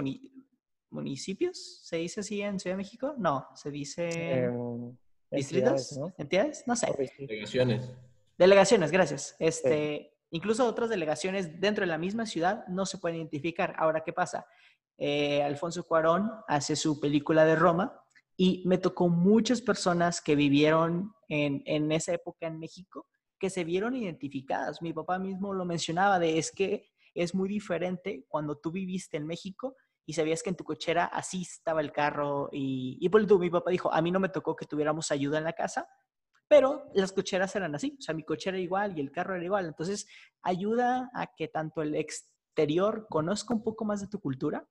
municipios, 0.90 1.82
¿se 1.84 1.98
dice 1.98 2.22
así 2.22 2.42
en 2.42 2.60
Ciudad 2.60 2.76
de 2.76 2.84
México? 2.84 3.16
No, 3.18 3.48
se 3.56 3.72
dice 3.72 4.50
distritos, 5.30 6.00
entidades, 6.18 6.64
¿no? 6.66 6.76
sé. 6.76 6.88
Delegaciones. 7.18 7.92
Delegaciones, 8.38 8.92
gracias. 8.92 9.36
Este, 9.40 10.16
Incluso 10.36 10.68
otras 10.68 10.90
delegaciones 10.90 11.62
dentro 11.62 11.84
de 11.84 11.88
la 11.88 11.98
misma 11.98 12.26
ciudad 12.26 12.68
no 12.68 12.86
se 12.86 12.98
pueden 12.98 13.18
identificar. 13.18 13.74
Ahora, 13.78 14.04
¿qué 14.04 14.12
pasa? 14.12 14.46
Eh, 14.98 15.42
Alfonso 15.42 15.84
Cuarón 15.84 16.30
hace 16.48 16.76
su 16.76 17.00
película 17.00 17.46
de 17.46 17.56
Roma 17.56 18.02
y 18.36 18.62
me 18.66 18.78
tocó 18.78 19.08
muchas 19.08 19.62
personas 19.62 20.22
que 20.22 20.36
vivieron 20.36 21.14
en, 21.30 21.64
en 21.66 21.90
esa 21.92 22.14
época 22.14 22.48
en 22.48 22.60
México 22.60 23.08
que 23.40 23.50
se 23.50 23.64
vieron 23.64 23.96
identificadas. 23.96 24.82
Mi 24.82 24.94
papá 24.94 25.20
mismo 25.20 25.54
lo 25.54 25.66
mencionaba 25.66 26.20
de 26.20 26.38
es 26.38 26.52
que 26.52 26.90
es 27.14 27.34
muy 27.34 27.48
diferente 27.50 28.26
cuando 28.28 28.58
tú 28.58 28.72
viviste 28.72 29.18
en 29.18 29.26
México 29.26 29.76
y 30.06 30.14
sabías 30.14 30.44
que 30.44 30.50
en 30.50 30.56
tu 30.56 30.64
cochera 30.64 31.06
así 31.06 31.42
estaba 31.42 31.82
el 31.82 31.92
carro 31.92 32.50
y, 32.52 32.98
y 33.00 33.10
por 33.10 33.40
mi 33.40 33.50
papá 33.50 33.72
dijo, 33.72 33.92
a 33.92 34.02
mí 34.02 34.12
no 34.12 34.20
me 34.20 34.30
tocó 34.30 34.56
que 34.56 34.66
tuviéramos 34.66 35.12
ayuda 35.12 35.38
en 35.38 35.46
la 35.46 35.54
casa, 35.54 35.88
pero 36.48 36.92
las 36.94 37.12
cocheras 37.12 37.56
eran 37.56 37.74
así, 37.74 37.96
o 37.98 38.02
sea, 38.02 38.14
mi 38.14 38.24
cochera 38.24 38.58
era 38.58 38.64
igual 38.64 38.98
y 38.98 39.02
el 39.02 39.12
carro 39.12 39.36
era 39.36 39.44
igual, 39.44 39.66
entonces 39.66 40.08
ayuda 40.44 41.10
a 41.14 41.34
que 41.36 41.48
tanto 41.48 41.82
el 41.82 41.96
exterior 41.96 43.08
conozca 43.10 43.54
un 43.54 43.64
poco 43.64 43.84
más 43.86 44.02
de 44.02 44.08
tu 44.08 44.20
cultura 44.20 44.68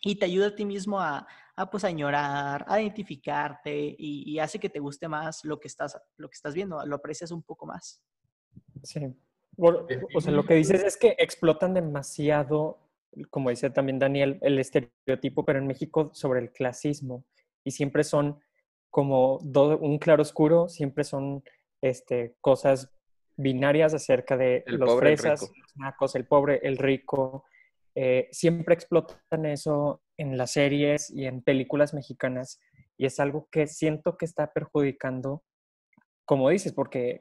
y 0.00 0.16
te 0.16 0.26
ayuda 0.26 0.48
a 0.48 0.54
ti 0.54 0.64
mismo 0.64 1.00
a, 1.00 1.26
a 1.56 1.70
pues 1.70 1.84
a 1.84 1.88
añorar, 1.88 2.64
a 2.68 2.80
identificarte 2.80 3.94
y, 3.98 4.38
hace 4.38 4.58
que 4.58 4.70
te 4.70 4.80
guste 4.80 5.08
más 5.08 5.44
lo 5.44 5.60
que 5.60 5.68
estás, 5.68 6.00
lo 6.16 6.28
que 6.28 6.34
estás 6.34 6.54
viendo, 6.54 6.84
lo 6.86 6.96
aprecias 6.96 7.30
un 7.30 7.42
poco 7.42 7.66
más. 7.66 8.02
Sí. 8.82 9.00
o 9.56 10.20
sea, 10.20 10.32
lo 10.32 10.44
que 10.44 10.54
dices 10.54 10.82
es 10.82 10.96
que 10.96 11.16
explotan 11.18 11.74
demasiado 11.74 12.90
como 13.30 13.50
dice 13.50 13.70
también 13.70 13.98
Daniel, 13.98 14.38
el 14.40 14.58
estereotipo, 14.58 15.44
pero 15.44 15.58
en 15.58 15.66
México 15.66 16.10
sobre 16.14 16.40
el 16.40 16.52
clasismo. 16.52 17.24
Y 17.64 17.72
siempre 17.72 18.04
son 18.04 18.40
como 18.90 19.36
un 19.38 19.98
claro 19.98 20.22
oscuro, 20.22 20.68
siempre 20.68 21.04
son 21.04 21.42
este, 21.80 22.36
cosas 22.40 22.90
binarias 23.36 23.94
acerca 23.94 24.36
de 24.36 24.64
los 24.66 24.98
fresas, 24.98 25.42
los 25.42 25.76
nacos, 25.76 26.14
el 26.14 26.26
pobre, 26.26 26.60
el 26.62 26.76
rico. 26.76 27.44
Eh, 28.02 28.28
siempre 28.32 28.72
explotan 28.72 29.44
eso 29.44 30.00
en 30.16 30.38
las 30.38 30.52
series 30.52 31.10
y 31.10 31.26
en 31.26 31.42
películas 31.42 31.92
mexicanas. 31.92 32.58
Y 32.96 33.04
es 33.04 33.20
algo 33.20 33.46
que 33.50 33.66
siento 33.66 34.16
que 34.16 34.24
está 34.24 34.54
perjudicando, 34.54 35.42
como 36.24 36.48
dices, 36.48 36.72
porque 36.72 37.20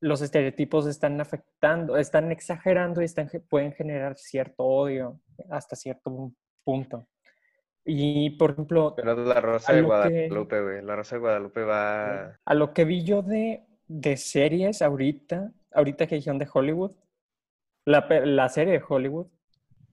los 0.00 0.22
estereotipos 0.22 0.86
están 0.86 1.20
afectando, 1.20 1.98
están 1.98 2.32
exagerando 2.32 3.02
y 3.02 3.04
están, 3.04 3.28
pueden 3.50 3.74
generar 3.74 4.16
cierto 4.16 4.64
odio 4.64 5.20
hasta 5.50 5.76
cierto 5.76 6.32
punto. 6.64 7.06
Y, 7.84 8.30
por 8.38 8.52
ejemplo... 8.52 8.94
Pero 8.96 9.14
la 9.14 9.42
Rosa 9.42 9.74
de 9.74 9.82
Guadalupe, 9.82 10.62
güey. 10.62 10.82
La 10.82 10.96
Rosa 10.96 11.16
de 11.16 11.20
Guadalupe 11.20 11.64
va... 11.64 12.38
A 12.46 12.54
lo 12.54 12.72
que 12.72 12.86
vi 12.86 13.04
yo 13.04 13.20
de, 13.20 13.66
de 13.86 14.16
series 14.16 14.80
ahorita, 14.80 15.52
ahorita 15.70 16.06
que 16.06 16.14
dijeron 16.14 16.38
de 16.38 16.48
Hollywood, 16.50 16.92
la, 17.84 18.06
la 18.24 18.48
serie 18.48 18.72
de 18.72 18.84
Hollywood, 18.88 19.26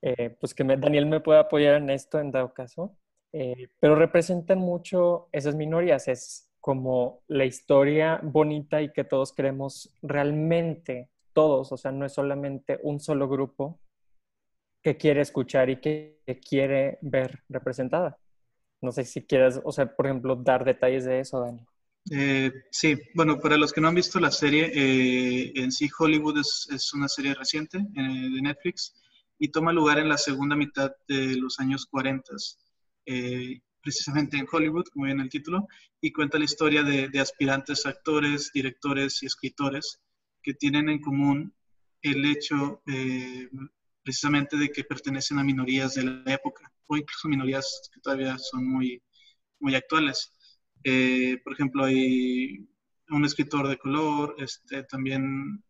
eh, 0.05 0.37
pues 0.39 0.53
que 0.53 0.63
Daniel 0.63 1.07
me 1.07 1.19
pueda 1.19 1.39
apoyar 1.39 1.77
en 1.77 1.89
esto 1.89 2.19
en 2.19 2.29
dado 2.29 2.53
caso, 2.53 2.95
eh, 3.33 3.69
pero 3.79 3.95
representan 3.95 4.59
mucho 4.59 5.29
esas 5.31 5.55
minorías. 5.55 6.07
Es 6.07 6.47
como 6.61 7.23
la 7.27 7.45
historia 7.45 8.19
bonita 8.21 8.83
y 8.83 8.93
que 8.93 9.03
todos 9.03 9.33
queremos 9.33 9.89
realmente, 10.03 11.09
todos, 11.33 11.71
o 11.71 11.77
sea, 11.77 11.91
no 11.91 12.05
es 12.05 12.13
solamente 12.13 12.79
un 12.83 12.99
solo 12.99 13.27
grupo 13.27 13.79
que 14.83 14.95
quiere 14.95 15.21
escuchar 15.21 15.71
y 15.71 15.81
que, 15.81 16.21
quiere 16.47 16.99
ver 17.01 17.41
representada. 17.49 18.19
No 18.81 18.91
sé 18.91 19.05
si 19.05 19.23
quieres, 19.23 19.59
o 19.63 19.71
sea, 19.71 19.95
por 19.95 20.05
ejemplo, 20.05 20.35
dar 20.35 20.63
detalles 20.63 21.05
de 21.05 21.19
eso, 21.19 21.39
Dani. 21.39 21.65
Eh, 22.11 22.51
sí, 22.69 22.95
bueno, 23.15 23.39
para 23.39 23.57
los 23.57 23.73
que 23.73 23.81
no 23.81 23.87
han 23.87 23.95
visto 23.95 24.19
la 24.19 24.29
serie, 24.29 24.71
eh, 24.71 25.51
en 25.55 25.71
sí 25.71 25.89
Hollywood 25.97 26.37
es, 26.37 26.67
es 26.71 26.93
una 26.93 27.07
serie 27.07 27.33
reciente 27.33 27.79
eh, 27.79 28.29
de 28.35 28.41
Netflix 28.43 28.93
y 29.39 29.49
toma 29.49 29.73
lugar 29.73 29.99
en 29.99 30.09
la 30.09 30.17
segunda 30.17 30.55
mitad 30.55 30.91
de 31.07 31.35
los 31.35 31.59
años 31.59 31.85
40 31.85 32.35
precisamente 33.85 34.35
en 34.35 34.47
Hollywood, 34.51 34.87
como 34.91 35.05
viene 35.05 35.21
el 35.21 35.29
título, 35.29 35.67
y 36.01 36.11
cuenta 36.11 36.39
la 36.39 36.45
historia 36.45 36.81
de, 36.81 37.19
aspirantes 37.19 37.85
actores, 37.85 38.51
directores 38.51 39.21
y 39.21 39.27
escritores 39.27 40.01
que 40.41 40.55
tienen 40.55 40.89
en 40.89 40.99
común 40.99 41.53
el 42.01 42.25
hecho 42.25 42.81
eh, 42.87 43.47
precisamente 44.03 44.57
de 44.57 44.69
que 44.69 44.83
pertenecen 44.83 45.37
a 45.37 45.43
minorías 45.43 45.93
de 45.93 46.03
la 46.03 46.33
época, 46.33 46.71
o 46.87 46.97
incluso 46.97 47.27
minorías 47.27 47.89
que 47.93 48.01
todavía 48.01 48.37
son 48.39 48.67
muy, 48.67 49.01
muy 49.59 49.75
actuales. 49.75 50.33
Eh, 50.83 51.37
por 51.43 51.53
ejemplo, 51.53 51.85
hay 51.85 52.67
un 53.09 53.23
escritor 53.23 53.67
de 53.67 53.77
color, 53.77 54.35
este, 54.39 54.83
también 54.83 55.63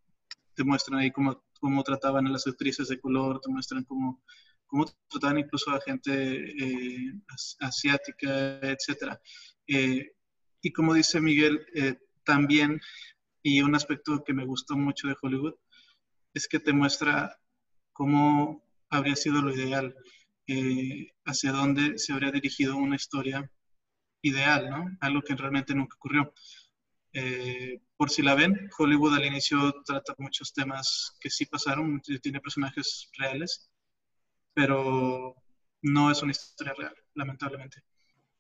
te 0.54 0.64
muestran 0.64 1.00
ahí 1.00 1.12
cómo, 1.12 1.44
cómo 1.66 1.82
trataban 1.82 2.28
a 2.28 2.30
las 2.30 2.46
actrices 2.46 2.90
de 2.90 3.00
color, 3.00 3.42
te 3.42 3.50
muestran 3.50 3.84
cómo 3.86 4.22
cómo 4.68 4.86
trataban 5.10 5.40
incluso 5.40 5.72
a 5.72 5.82
gente 5.82 6.12
eh, 6.14 7.14
asiática, 7.60 8.60
etc. 8.62 9.18
Eh, 9.68 10.12
y 10.62 10.72
como 10.72 10.94
dice 10.94 11.20
Miguel, 11.20 11.66
eh, 11.74 11.98
también, 12.24 12.80
y 13.42 13.62
un 13.62 13.74
aspecto 13.74 14.24
que 14.24 14.34
me 14.34 14.46
gustó 14.46 14.76
mucho 14.78 15.08
de 15.08 15.16
Hollywood, 15.20 15.56
es 16.36 16.48
que 16.48 16.60
te 16.60 16.72
muestra 16.72 17.36
cómo 17.94 18.64
habría 18.90 19.16
sido 19.16 19.42
lo 19.42 19.52
ideal. 19.52 19.96
hacia 21.26 21.52
dónde 21.52 21.98
se 21.98 22.14
habría 22.14 22.32
dirigido 22.32 22.78
una 22.78 22.96
historia 22.96 23.50
ideal, 24.22 24.70
¿no? 24.70 24.86
Algo 25.02 25.22
que 25.24 25.36
realmente 25.36 25.74
nunca 25.74 25.96
ocurrió. 25.96 26.32
Eh, 27.18 27.80
por 27.96 28.10
si 28.10 28.22
la 28.22 28.36
ven, 28.36 28.70
Hollywood 28.78 29.16
al 29.16 29.26
inicio 29.26 29.58
trata 29.86 30.14
muchos 30.18 30.54
temas 30.54 31.16
que 31.22 31.30
sí 31.30 31.46
pasaron, 31.46 32.02
tiene 32.22 32.42
personajes 32.42 33.10
reales, 33.18 33.72
pero 34.54 35.34
no 35.82 36.12
es 36.12 36.22
una 36.22 36.32
historia 36.32 36.74
real, 36.78 36.94
lamentablemente. 37.14 37.78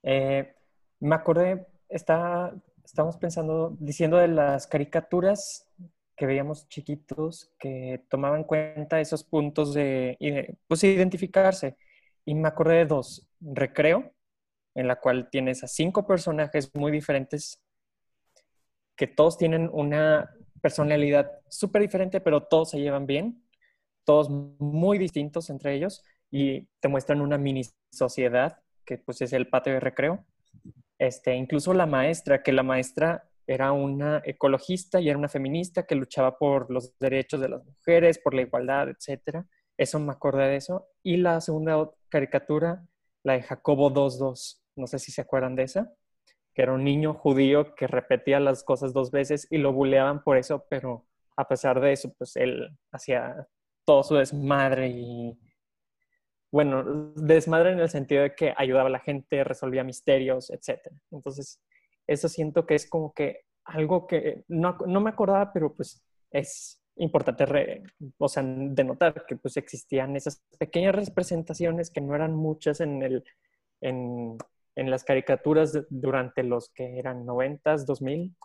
Eh, 0.04 0.54
me 1.00 1.16
acordé, 1.16 1.66
está, 1.88 2.54
estamos 2.84 3.16
pensando, 3.16 3.78
diciendo 3.80 4.18
de 4.18 4.28
las 4.28 4.68
caricaturas 4.68 5.72
que 6.18 6.26
veíamos 6.26 6.68
chiquitos 6.68 7.54
que 7.58 8.06
tomaban 8.10 8.42
en 8.42 8.46
cuenta 8.46 9.00
esos 9.00 9.24
puntos 9.24 9.74
de, 9.74 10.58
pues, 10.68 10.84
identificarse. 10.84 11.78
Y 12.26 12.36
me 12.36 12.50
acordé 12.50 12.76
de 12.80 12.86
dos. 12.88 13.30
Recreo, 13.40 14.14
en 14.74 14.88
la 14.88 15.00
cual 15.00 15.30
tienes 15.30 15.64
a 15.64 15.68
cinco 15.68 16.06
personajes 16.06 16.70
muy 16.76 16.92
diferentes 16.92 17.65
que 18.96 19.08
todos 19.08 19.38
tienen 19.38 19.70
una 19.72 20.32
personalidad 20.62 21.32
súper 21.50 21.82
diferente, 21.82 22.22
pero 22.22 22.44
todos 22.44 22.72
se 22.72 22.80
llevan 22.80 23.06
bien, 23.06 23.44
todos 24.04 24.30
muy 24.30 24.98
distintos 24.98 25.50
entre 25.50 25.76
ellos 25.76 26.04
y 26.32 26.68
te 26.80 26.88
muestran 26.88 27.22
una 27.22 27.38
mini 27.38 27.62
sociedad 27.92 28.58
que 28.86 28.98
pues 28.98 29.22
es 29.22 29.34
el 29.34 29.48
patio 29.50 29.74
de 29.74 29.80
recreo. 29.80 30.26
Este, 30.98 31.36
incluso 31.36 31.74
la 31.74 31.86
maestra, 31.86 32.42
que 32.42 32.54
la 32.54 32.64
maestra 32.64 33.28
era 33.48 33.72
una 33.74 34.22
ecologista 34.26 35.00
y 35.00 35.10
era 35.10 35.18
una 35.18 35.30
feminista 35.30 35.86
que 35.86 35.96
luchaba 35.96 36.38
por 36.38 36.72
los 36.72 36.98
derechos 37.00 37.42
de 37.42 37.50
las 37.50 37.66
mujeres, 37.66 38.20
por 38.20 38.34
la 38.34 38.42
igualdad, 38.42 38.90
etc. 38.90 39.46
Eso 39.78 40.00
me 40.00 40.14
acordé 40.14 40.48
de 40.48 40.56
eso. 40.56 40.88
Y 41.04 41.18
la 41.18 41.42
segunda 41.42 41.92
caricatura, 42.10 42.86
la 43.24 43.34
de 43.34 43.44
Jacobo 43.44 43.92
2.2. 43.92 44.62
No 44.78 44.88
sé 44.88 45.00
si 45.00 45.12
se 45.12 45.22
acuerdan 45.22 45.56
de 45.56 45.64
esa 45.64 45.92
que 46.56 46.62
era 46.62 46.74
un 46.74 46.84
niño 46.86 47.14
judío 47.14 47.76
que 47.76 47.86
repetía 47.86 48.40
las 48.40 48.64
cosas 48.64 48.94
dos 48.94 49.12
veces 49.12 49.48
y 49.52 49.58
lo 49.58 49.74
buleaban 49.74 50.24
por 50.24 50.38
eso, 50.38 50.66
pero 50.70 51.06
a 51.36 51.48
pesar 51.48 51.82
de 51.82 51.92
eso, 51.92 52.14
pues 52.18 52.38
él 52.38 52.70
hacía 52.92 53.48
todo 53.84 54.04
su 54.04 54.16
desmadre 54.16 54.88
y, 54.88 55.38
bueno, 56.52 57.12
desmadre 57.16 57.74
en 57.74 57.80
el 57.80 57.90
sentido 57.90 58.24
de 58.24 58.34
que 58.34 58.54
ayudaba 58.56 58.88
a 58.88 58.92
la 58.92 59.00
gente, 59.00 59.44
resolvía 59.44 59.84
misterios, 59.84 60.50
etc. 60.50 60.80
Entonces, 61.12 61.62
eso 62.08 62.30
siento 62.30 62.66
que 62.66 62.76
es 62.76 62.90
como 62.90 63.14
que 63.14 63.42
algo 63.66 64.08
que 64.08 64.46
no, 64.48 64.78
no 64.88 65.02
me 65.02 65.10
acordaba, 65.10 65.52
pero 65.52 65.76
pues 65.76 66.02
es 66.32 66.82
importante, 66.96 67.84
o 68.18 68.30
sea, 68.30 68.44
denotar 68.46 69.26
que 69.28 69.36
pues 69.36 69.58
existían 69.58 70.16
esas 70.16 70.42
pequeñas 70.58 70.96
representaciones 70.96 71.90
que 71.90 72.00
no 72.00 72.16
eran 72.16 72.34
muchas 72.34 72.80
en 72.80 73.02
el, 73.04 73.26
en, 73.82 74.38
en 74.76 74.90
las 74.90 75.04
caricaturas 75.04 75.78
durante 75.90 76.44
los 76.44 76.70
que 76.70 77.00
eran 77.00 77.26
90, 77.26 77.78
2000. 77.86 78.36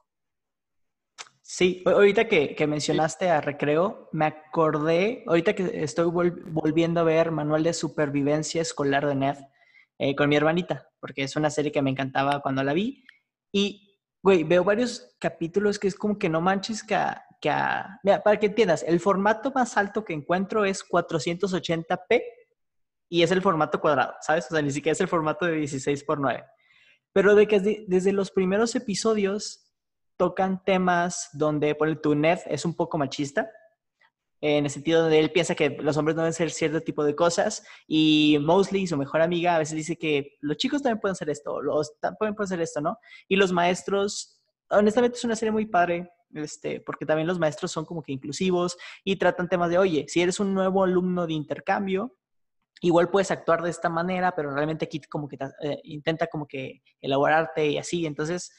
Sí, 1.43 1.83
ahorita 1.85 2.29
que, 2.29 2.67
mencionaste 2.69 3.29
a 3.29 3.41
Recreo, 3.41 4.09
me 4.13 4.27
acordé, 4.27 5.25
ahorita 5.27 5.55
que 5.55 5.83
estoy 5.83 6.07
volviendo 6.11 7.01
a 7.01 7.05
ver 7.05 7.33
Manual 7.33 7.65
de 7.65 7.73
Supervivencia 7.73 8.63
Escolar 8.63 9.07
de 9.07 9.17
Ned 9.17 9.37
eh, 9.99 10.15
con 10.15 10.29
mi 10.29 10.37
hermanita, 10.37 10.89
porque 11.01 11.25
es 11.25 11.35
una 11.35 11.51
serie 11.51 11.73
que 11.73 11.83
me 11.83 11.91
encantaba 11.91 12.41
cuando 12.41 12.63
la 12.63 12.73
vi. 12.73 13.05
Y, 13.53 13.99
güey, 14.23 14.45
veo 14.45 14.63
varios 14.63 15.17
capítulos 15.19 15.81
que 15.81 15.89
es 15.89 15.97
como 15.97 16.19
que 16.19 16.29
no 16.29 16.41
manches 16.41 16.85
que 16.85 16.97
que 17.41 17.51
Mira, 18.03 18.23
para 18.23 18.39
que 18.39 18.47
entiendas, 18.47 18.85
el 18.87 19.01
formato 19.01 19.51
más 19.53 19.77
alto 19.77 20.05
que 20.05 20.13
encuentro 20.13 20.65
es 20.65 20.87
480p 20.87 22.23
y 23.11 23.23
es 23.23 23.31
el 23.33 23.43
formato 23.43 23.81
cuadrado, 23.81 24.15
¿sabes? 24.21 24.47
O 24.47 24.55
sea, 24.55 24.63
ni 24.63 24.71
siquiera 24.71 24.93
es 24.93 25.01
el 25.01 25.09
formato 25.09 25.45
de 25.45 25.57
16 25.57 26.05
por 26.05 26.21
9. 26.21 26.45
Pero 27.13 27.35
de 27.35 27.49
que 27.49 27.85
desde 27.87 28.13
los 28.13 28.31
primeros 28.31 28.75
episodios 28.77 29.67
tocan 30.17 30.63
temas 30.65 31.29
donde, 31.33 31.75
por 31.75 31.89
el 31.89 32.01
TUNED 32.01 32.39
es 32.47 32.65
un 32.65 32.75
poco 32.75 32.99
machista, 32.99 33.51
en 34.41 34.65
el 34.65 34.71
sentido 34.71 35.03
donde 35.03 35.19
él 35.19 35.33
piensa 35.33 35.55
que 35.55 35.71
los 35.71 35.97
hombres 35.97 36.17
deben 36.17 36.33
ser 36.33 36.51
cierto 36.51 36.81
tipo 36.81 37.05
de 37.05 37.15
cosas 37.15 37.63
y 37.87 38.39
Mosley, 38.41 38.87
su 38.87 38.97
mejor 38.97 39.21
amiga, 39.21 39.57
a 39.57 39.59
veces 39.59 39.77
dice 39.77 39.99
que 39.99 40.39
los 40.41 40.57
chicos 40.57 40.83
también 40.83 41.01
pueden 41.01 41.13
hacer 41.13 41.29
esto, 41.29 41.61
los 41.61 41.99
también 42.01 42.35
pueden 42.35 42.47
hacer 42.47 42.61
esto, 42.61 42.81
¿no? 42.81 42.99
Y 43.29 43.37
los 43.37 43.53
maestros, 43.53 44.41
honestamente 44.71 45.19
es 45.19 45.25
una 45.25 45.37
serie 45.37 45.53
muy 45.53 45.67
padre, 45.67 46.11
este, 46.33 46.81
porque 46.81 47.05
también 47.05 47.27
los 47.27 47.39
maestros 47.39 47.73
son 47.73 47.85
como 47.85 48.03
que 48.03 48.13
inclusivos 48.13 48.79
y 49.05 49.17
tratan 49.17 49.49
temas 49.49 49.69
de, 49.69 49.79
oye, 49.79 50.07
si 50.09 50.23
eres 50.23 50.39
un 50.41 50.55
nuevo 50.55 50.85
alumno 50.85 51.27
de 51.27 51.35
intercambio, 51.35 52.17
igual 52.81 53.11
puedes 53.11 53.31
actuar 53.31 53.63
de 53.63 53.71
esta 53.71 53.89
manera, 53.89 54.33
pero 54.35 54.53
realmente 54.53 54.87
aquí 54.87 55.01
como 55.03 55.29
que 55.29 55.37
eh, 55.63 55.81
intenta 55.85 56.27
como 56.27 56.47
que 56.47 56.83
elaborarte 57.01 57.67
y 57.67 57.79
así. 57.79 58.07
Entonces, 58.07 58.53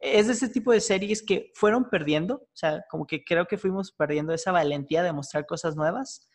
es 0.00 0.26
de 0.26 0.32
ese 0.32 0.48
tipo 0.48 0.72
de 0.72 0.80
series 0.80 1.22
que 1.22 1.52
fueron 1.54 1.88
perdiendo, 1.88 2.34
o 2.34 2.50
sea, 2.54 2.84
como 2.90 3.06
que 3.06 3.22
creo 3.24 3.46
que 3.46 3.58
fuimos 3.58 3.92
perdiendo 3.92 4.34
esa 4.34 4.50
valentía 4.50 5.02
de 5.02 5.12
mostrar 5.12 5.46
cosas 5.46 5.76
nuevas 5.76 6.28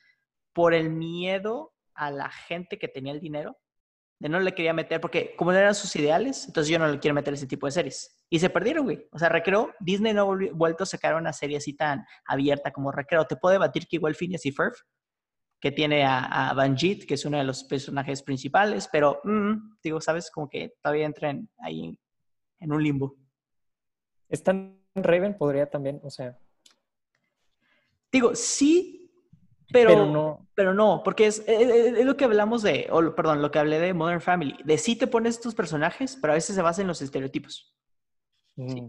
por 0.54 0.74
el 0.74 0.90
miedo 0.90 1.74
a 1.94 2.10
la 2.10 2.30
gente 2.30 2.80
que 2.80 2.88
tenía 2.88 3.12
el 3.12 3.20
dinero, 3.20 3.58
de 4.20 4.30
no 4.30 4.40
le 4.40 4.56
quería 4.56 4.74
meter, 4.74 5.02
porque 5.02 5.36
como 5.36 5.52
no 5.52 5.58
eran 5.58 5.76
sus 5.76 5.96
ideales, 5.96 6.46
entonces 6.48 6.72
yo 6.72 6.80
no 6.80 6.88
le 6.88 7.00
quiero 7.00 7.14
meter 7.14 7.34
ese 7.34 7.46
tipo 7.46 7.68
de 7.68 7.72
series. 7.72 8.24
Y 8.30 8.40
se 8.40 8.50
perdieron, 8.50 8.86
güey. 8.86 9.08
O 9.12 9.20
sea, 9.20 9.30
Recreo, 9.30 9.74
Disney 9.80 10.14
no 10.14 10.32
ha 10.32 10.38
vuelto 10.54 10.84
a 10.84 10.88
sacar 10.88 11.16
una 11.16 11.34
serie 11.34 11.58
así 11.58 11.74
tan 11.74 12.06
abierta 12.26 12.72
como 12.72 12.92
Recreo. 12.92 13.26
Te 13.26 13.36
puedo 13.36 13.54
debatir 13.54 13.88
que 13.88 13.98
igual 13.98 14.16
Phineas 14.16 14.46
y 14.46 14.52
Ferb 14.52 14.74
que 15.60 15.72
tiene 15.72 16.04
a, 16.04 16.50
a 16.50 16.54
Banjit, 16.54 17.06
que 17.06 17.16
es 17.16 17.26
uno 17.26 17.38
de 17.38 17.44
los 17.44 17.64
personajes 17.64 18.22
principales, 18.22 18.88
pero 18.92 19.20
mm, 19.24 19.78
digo, 19.84 20.00
¿sabes? 20.02 20.30
Como 20.30 20.50
que 20.50 20.74
todavía 20.82 21.06
entran 21.06 21.50
ahí 21.60 21.98
en 22.60 22.72
un 22.72 22.84
limbo. 22.84 23.16
Stan 24.30 24.78
Raven 24.96 25.38
podría 25.38 25.70
también, 25.70 26.00
o 26.04 26.10
sea. 26.10 26.38
Digo, 28.12 28.36
sí, 28.36 29.12
pero, 29.72 30.06
no. 30.06 30.48
Pero 30.56 30.74
no, 30.74 31.02
porque 31.04 31.28
es, 31.28 31.44
es, 31.48 32.06
lo 32.06 32.16
que 32.16 32.26
hablamos 32.26 32.62
de, 32.62 32.88
o 32.92 33.16
perdón, 33.16 33.42
lo 33.42 33.52
que 33.52 33.60
hablé 33.60 33.80
de 33.80 33.94
Modern 33.94 34.22
Family, 34.22 34.58
de 34.64 34.78
sí 34.78 34.96
te 34.96 35.08
pones 35.08 35.36
estos 35.36 35.56
personajes, 35.56 36.18
pero 36.22 36.34
a 36.34 36.36
veces 36.36 36.56
se 36.56 36.62
basa 36.62 36.82
en 36.82 36.88
los 36.88 37.02
estereotipos. 37.02 37.76
Mm, 38.56 38.88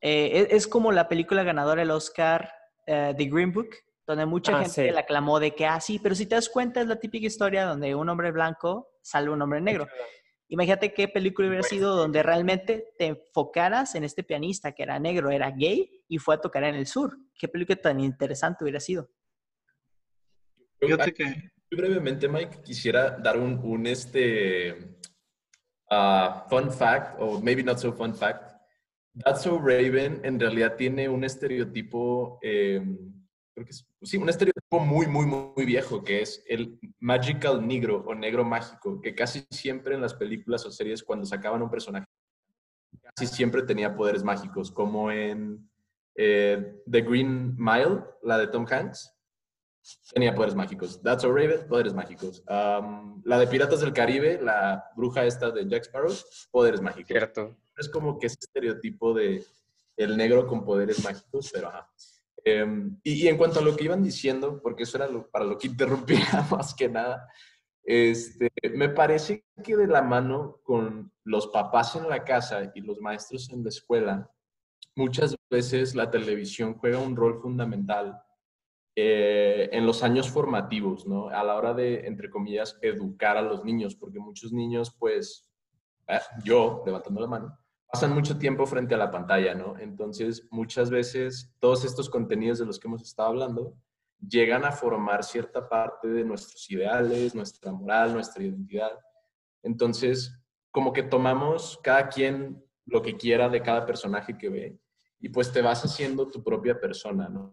eh, 0.00 0.48
es, 0.50 0.66
como 0.66 0.92
la 0.92 1.08
película 1.08 1.42
ganadora 1.42 1.80
del 1.80 1.92
Oscar, 1.92 2.52
uh, 2.86 3.14
The 3.16 3.24
Green 3.24 3.52
Book, 3.52 3.70
donde 4.08 4.24
mucha 4.24 4.56
ah, 4.56 4.64
gente 4.64 4.90
la 4.90 5.00
aclamó 5.00 5.38
de 5.38 5.54
que, 5.54 5.66
ah, 5.66 5.78
sí, 5.80 5.98
pero 5.98 6.14
si 6.14 6.24
te 6.24 6.34
das 6.34 6.48
cuenta 6.48 6.80
es 6.80 6.86
la 6.86 6.96
típica 6.96 7.26
historia 7.26 7.66
donde 7.66 7.94
un 7.94 8.08
hombre 8.08 8.32
blanco 8.32 8.88
salva 9.02 9.32
a 9.32 9.34
un 9.34 9.42
hombre 9.42 9.60
negro. 9.60 9.86
Imagínate 10.48 10.94
qué 10.94 11.08
película 11.08 11.46
hubiera 11.48 11.62
sido 11.62 11.94
donde 11.94 12.22
realmente 12.22 12.94
te 12.98 13.04
enfocaras 13.08 13.94
en 13.96 14.04
este 14.04 14.24
pianista 14.24 14.72
que 14.72 14.82
era 14.82 14.98
negro, 14.98 15.30
era 15.30 15.50
gay 15.50 15.90
y 16.08 16.16
fue 16.16 16.36
a 16.36 16.40
tocar 16.40 16.64
en 16.64 16.74
el 16.74 16.86
sur. 16.86 17.18
Qué 17.38 17.48
película 17.48 17.76
tan 17.76 18.00
interesante 18.00 18.64
hubiera 18.64 18.80
sido. 18.80 19.10
Fíjate 20.80 21.12
que... 21.12 21.50
brevemente, 21.70 22.28
Mike, 22.28 22.62
quisiera 22.64 23.10
dar 23.10 23.36
un, 23.36 23.60
un 23.62 23.86
este, 23.86 24.72
uh, 25.90 26.48
fun 26.48 26.72
fact, 26.72 27.16
o 27.20 27.42
maybe 27.42 27.62
not 27.62 27.76
so 27.76 27.92
fun 27.92 28.14
fact. 28.14 28.54
That's 29.22 29.42
So 29.42 29.58
Raven 29.58 30.22
en 30.24 30.40
realidad 30.40 30.76
tiene 30.76 31.10
un 31.10 31.24
estereotipo... 31.24 32.38
Eh, 32.40 32.80
que 33.64 33.72
sí, 33.72 34.16
un 34.16 34.28
estereotipo 34.28 34.80
muy, 34.80 35.06
muy, 35.06 35.26
muy 35.26 35.64
viejo, 35.64 36.02
que 36.02 36.22
es 36.22 36.42
el 36.46 36.78
magical 36.98 37.66
negro 37.66 38.04
o 38.06 38.14
negro 38.14 38.44
mágico, 38.44 39.00
que 39.00 39.14
casi 39.14 39.46
siempre 39.50 39.94
en 39.94 40.00
las 40.00 40.14
películas 40.14 40.64
o 40.66 40.70
series 40.70 41.02
cuando 41.02 41.26
sacaban 41.26 41.62
un 41.62 41.70
personaje, 41.70 42.06
casi 43.02 43.26
siempre 43.26 43.62
tenía 43.62 43.94
poderes 43.94 44.24
mágicos, 44.24 44.70
como 44.70 45.10
en 45.10 45.68
eh, 46.14 46.82
The 46.90 47.02
Green 47.02 47.54
Mile, 47.56 48.04
la 48.22 48.38
de 48.38 48.48
Tom 48.48 48.66
Hanks, 48.68 49.14
tenía 50.12 50.34
poderes 50.34 50.54
mágicos. 50.54 51.00
That's 51.02 51.22
So 51.22 51.32
Raven, 51.32 51.66
poderes 51.68 51.94
mágicos. 51.94 52.42
la 52.46 53.38
de 53.38 53.46
Piratas 53.46 53.80
del 53.80 53.92
Caribe, 53.92 54.40
la 54.42 54.90
bruja 54.96 55.24
esta 55.24 55.50
de 55.50 55.68
Jack 55.68 55.84
Sparrow, 55.84 56.12
poderes 56.50 56.80
mágicos. 56.80 57.08
Cierto. 57.08 57.56
Es 57.76 57.88
como 57.88 58.18
que 58.18 58.26
ese 58.26 58.38
estereotipo 58.40 59.14
de 59.14 59.44
el 59.96 60.16
negro 60.16 60.46
con 60.46 60.64
poderes 60.64 61.02
mágicos, 61.02 61.50
pero 61.52 61.68
ajá. 61.68 61.88
Em, 62.44 62.98
y, 63.02 63.26
en 63.28 63.36
cuanto 63.36 63.60
a 63.60 63.62
lo 63.62 63.76
que 63.76 63.84
iban 63.84 64.02
diciendo, 64.02 64.60
porque 64.62 64.84
eso 64.84 64.96
era 64.96 65.08
para 65.30 65.44
lo 65.44 65.58
que 65.58 65.68
interrumpía 65.68 66.18
más 66.50 66.74
que 66.74 66.88
nada, 66.88 67.28
este, 67.84 68.50
me 68.74 68.90
parece 68.90 69.44
que 69.64 69.76
de 69.76 69.86
la 69.86 70.02
mano 70.02 70.60
con 70.62 71.10
los 71.24 71.48
papás 71.48 71.96
en 71.96 72.08
la 72.08 72.22
casa 72.24 72.70
y 72.74 72.80
los 72.82 73.00
maestros 73.00 73.50
en 73.50 73.62
la 73.62 73.70
escuela, 73.70 74.30
muchas 74.94 75.36
veces 75.50 75.94
la 75.94 76.10
televisión 76.10 76.74
juega 76.74 76.98
un 76.98 77.16
rol 77.16 77.40
fundamental 77.40 78.20
eh, 78.94 79.68
en 79.72 79.86
los 79.86 80.02
años 80.02 80.28
formativos, 80.28 81.06
¿no? 81.06 81.28
A 81.28 81.44
la 81.44 81.54
hora 81.54 81.72
de, 81.72 82.06
entre 82.06 82.28
comillas, 82.28 82.76
educar 82.82 83.36
a 83.36 83.42
los 83.42 83.64
niños, 83.64 83.94
porque 83.94 84.18
muchos 84.18 84.52
niños, 84.52 84.94
pues, 84.98 85.48
eh, 86.08 86.18
yo, 86.42 86.82
levantando 86.84 87.20
la 87.20 87.26
mano, 87.28 87.58
pasan 87.90 88.14
mucho 88.14 88.38
tiempo 88.38 88.66
frente 88.66 88.94
a 88.94 88.98
la 88.98 89.10
pantalla, 89.10 89.54
¿no? 89.54 89.78
Entonces, 89.78 90.46
muchas 90.50 90.90
veces 90.90 91.52
todos 91.58 91.84
estos 91.84 92.10
contenidos 92.10 92.58
de 92.58 92.66
los 92.66 92.78
que 92.78 92.88
hemos 92.88 93.02
estado 93.02 93.30
hablando 93.30 93.74
llegan 94.20 94.64
a 94.64 94.72
formar 94.72 95.24
cierta 95.24 95.68
parte 95.68 96.08
de 96.08 96.24
nuestros 96.24 96.70
ideales, 96.70 97.34
nuestra 97.34 97.72
moral, 97.72 98.12
nuestra 98.12 98.42
identidad. 98.42 98.92
Entonces, 99.62 100.38
como 100.70 100.92
que 100.92 101.02
tomamos 101.02 101.78
cada 101.82 102.08
quien 102.08 102.62
lo 102.84 103.00
que 103.02 103.16
quiera 103.16 103.48
de 103.48 103.62
cada 103.62 103.86
personaje 103.86 104.36
que 104.36 104.48
ve 104.48 104.78
y 105.20 105.28
pues 105.28 105.52
te 105.52 105.62
vas 105.62 105.84
haciendo 105.84 106.28
tu 106.28 106.42
propia 106.42 106.78
persona, 106.78 107.28
¿no? 107.28 107.52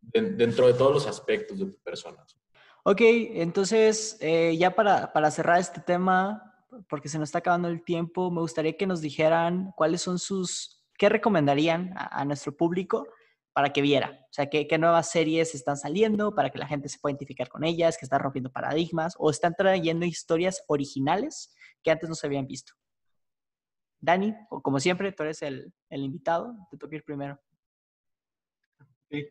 dentro 0.00 0.66
de 0.66 0.74
todos 0.74 0.92
los 0.92 1.06
aspectos 1.06 1.58
de 1.58 1.66
tu 1.66 1.78
persona. 1.82 2.24
Ok, 2.84 3.00
entonces 3.00 4.18
eh, 4.20 4.56
ya 4.58 4.74
para, 4.74 5.12
para 5.12 5.30
cerrar 5.30 5.58
este 5.58 5.80
tema, 5.80 6.53
porque 6.88 7.08
se 7.08 7.18
nos 7.18 7.28
está 7.28 7.38
acabando 7.38 7.68
el 7.68 7.82
tiempo, 7.84 8.30
me 8.30 8.40
gustaría 8.40 8.76
que 8.76 8.86
nos 8.86 9.00
dijeran 9.00 9.72
cuáles 9.76 10.02
son 10.02 10.18
sus, 10.18 10.84
qué 10.98 11.08
recomendarían 11.08 11.92
a, 11.96 12.24
nuestro 12.24 12.56
público 12.56 13.06
para 13.52 13.72
que 13.72 13.82
viera. 13.82 14.18
O 14.22 14.32
sea, 14.32 14.48
qué, 14.48 14.66
nuevas 14.78 15.10
series 15.10 15.54
están 15.54 15.76
saliendo 15.76 16.34
para 16.34 16.50
que 16.50 16.58
la 16.58 16.66
gente 16.66 16.88
se 16.88 16.98
pueda 16.98 17.12
identificar 17.12 17.48
con 17.48 17.64
ellas, 17.64 17.96
que 17.96 18.04
están 18.04 18.20
rompiendo 18.20 18.50
paradigmas 18.50 19.14
o 19.18 19.30
están 19.30 19.54
trayendo 19.56 20.06
historias 20.06 20.64
originales 20.68 21.54
que 21.82 21.90
antes 21.90 22.08
no 22.08 22.14
se 22.14 22.26
habían 22.26 22.46
visto. 22.46 22.72
Dani, 24.00 24.34
como 24.48 24.80
siempre, 24.80 25.12
tú 25.12 25.22
eres 25.22 25.40
el, 25.42 25.72
el 25.88 26.02
invitado, 26.02 26.54
te 26.70 26.76
toca 26.76 26.96
ir 26.96 27.04
primero. 27.04 27.40
Sí. 29.10 29.28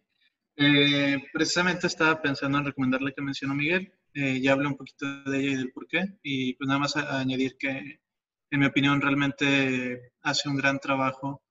Eh, 0.56 1.18
precisamente 1.32 1.88
estaba 1.88 2.22
pensando 2.22 2.58
en 2.58 2.66
recomendarle 2.66 3.14
que 3.14 3.22
mencionó 3.22 3.56
Miguel. 3.56 3.92
Eh, 4.14 4.42
ya 4.42 4.54
hablé 4.54 4.68
un 4.68 4.78
poquito 4.78 5.06
de 5.24 5.40
ella 5.40 5.52
y 5.52 5.56
del 5.56 5.72
por 5.72 5.88
qué. 5.88 6.18
Y 6.24 6.54
pues 6.54 6.68
nada 6.68 6.80
más 6.80 6.96
a, 6.96 7.02
a 7.02 7.20
añadir 7.20 7.58
que, 7.58 8.02
en 8.52 8.60
mi 8.60 8.66
opinión, 8.66 9.02
realmente 9.02 10.14
hace 10.22 10.50
un 10.50 10.56
gran 10.56 10.80
trabajo 10.80 11.44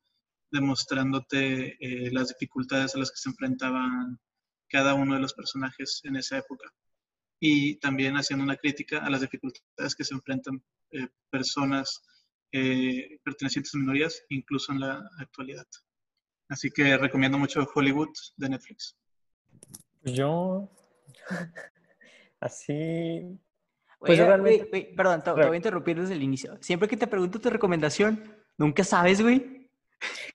demostrándote 0.52 1.76
eh, 1.80 2.10
las 2.12 2.28
dificultades 2.28 2.94
a 2.94 2.98
las 2.98 3.10
que 3.10 3.16
se 3.16 3.30
enfrentaban 3.30 4.20
cada 4.68 4.94
uno 4.94 5.14
de 5.14 5.20
los 5.20 5.34
personajes 5.34 6.00
en 6.04 6.16
esa 6.16 6.38
época. 6.38 6.70
Y 7.40 7.76
también 7.76 8.14
haciendo 8.14 8.44
una 8.44 8.56
crítica 8.56 8.98
a 8.98 9.10
las 9.10 9.22
dificultades 9.22 9.94
que 9.96 10.04
se 10.04 10.14
enfrentan 10.14 10.62
eh, 10.90 11.08
personas 11.30 12.02
eh, 12.52 13.18
pertenecientes 13.24 13.74
a 13.74 13.78
minorías, 13.78 14.22
incluso 14.28 14.72
en 14.72 14.80
la 14.80 15.10
actualidad. 15.18 15.66
Así 16.48 16.70
que 16.70 16.96
recomiendo 16.98 17.38
mucho 17.38 17.66
Hollywood 17.74 18.10
de 18.36 18.48
Netflix. 18.50 18.96
Yo, 20.04 20.70
así... 22.42 23.38
Pues 23.98 24.18
Oye, 24.18 24.26
realmente... 24.26 24.62
Wey, 24.64 24.70
wey, 24.72 24.96
perdón, 24.96 25.22
te, 25.22 25.32
te, 25.32 25.46
voy 25.46 25.54
a 25.54 25.56
interrumpir 25.56 26.00
desde 26.00 26.14
el 26.14 26.22
inicio. 26.22 26.58
Siempre 26.60 26.88
que 26.88 26.96
te 26.96 27.06
pregunto 27.06 27.40
tu 27.40 27.48
recomendación, 27.50 28.34
nunca 28.58 28.82
sabes, 28.82 29.22
güey. 29.22 29.70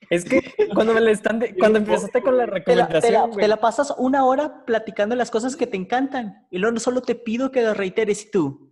Es 0.10 0.24
que 0.24 0.42
cuando 0.74 0.94
me 0.94 1.02
la 1.02 1.12
están 1.12 1.40
de, 1.40 1.56
cuando 1.60 1.80
empezaste 1.80 2.22
con 2.22 2.38
la 2.38 2.46
recomendación, 2.46 3.02
te 3.02 3.12
la, 3.12 3.24
te, 3.26 3.30
la, 3.30 3.42
te 3.42 3.48
la, 3.48 3.58
pasas 3.58 3.94
una 3.98 4.26
hora 4.26 4.66
platicando 4.66 5.16
las 5.16 5.30
cosas 5.30 5.56
que 5.58 5.68
te 5.68 5.76
encantan 5.76 6.48
y 6.50 6.60
luego 6.60 6.80
solo 6.80 7.02
te 7.02 7.16
pido 7.16 7.52
que 7.52 7.62
lo 7.62 7.74
reiteres 7.74 8.26
y 8.26 8.32
tú, 8.32 8.72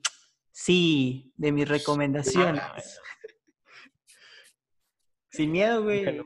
sí, 0.51 1.33
de 1.35 1.51
mis 1.51 1.67
recomendaciones. 1.67 2.63
Sin 5.29 5.51
miedo, 5.51 5.83
güey. 5.83 6.21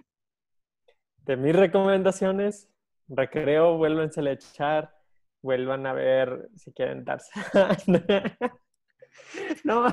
De 1.26 1.36
mis 1.36 1.56
recomendaciones, 1.56 2.70
recreo, 3.08 3.78
vuélvense 3.78 4.22
a 4.22 4.32
echar, 4.32 4.99
vuelvan 5.42 5.86
a 5.86 5.94
ver 5.94 6.50
si 6.56 6.72
quieren 6.74 7.06
darse. 7.06 7.32
no, 9.64 9.90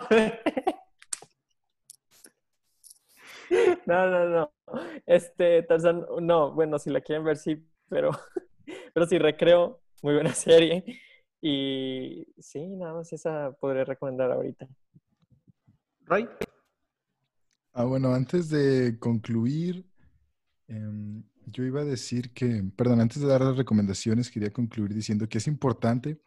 no, 3.86 4.11
no, 4.11 4.28
no. 4.28 4.53
Este, 5.07 5.62
Tarzan, 5.62 6.05
no, 6.20 6.53
bueno, 6.53 6.78
si 6.78 6.90
la 6.90 7.01
quieren 7.01 7.24
ver, 7.24 7.36
sí, 7.36 7.64
pero, 7.88 8.11
pero 8.94 9.07
sí, 9.07 9.18
recreo, 9.18 9.80
muy 10.03 10.14
buena 10.14 10.34
serie. 10.34 10.84
Y 11.40 12.26
sí, 12.38 12.66
nada 12.76 12.94
más 12.94 13.12
esa 13.12 13.53
podría 13.61 13.84
recomendar 13.84 14.30
ahorita. 14.32 14.66
Roy. 16.05 16.28
Ah, 17.72 17.84
bueno, 17.84 18.14
antes 18.14 18.49
de 18.49 18.99
concluir, 18.99 19.84
eh, 20.69 21.23
yo 21.47 21.64
iba 21.64 21.83
a 21.83 21.85
decir 21.85 22.33
que, 22.33 22.64
perdón, 22.77 23.01
antes 23.01 23.23
de 23.23 23.29
dar 23.29 23.41
las 23.41 23.57
recomendaciones, 23.57 24.31
quería 24.31 24.53
concluir 24.53 24.93
diciendo 24.95 25.29
que 25.29 25.39
es 25.39 25.47
importante 25.47 26.21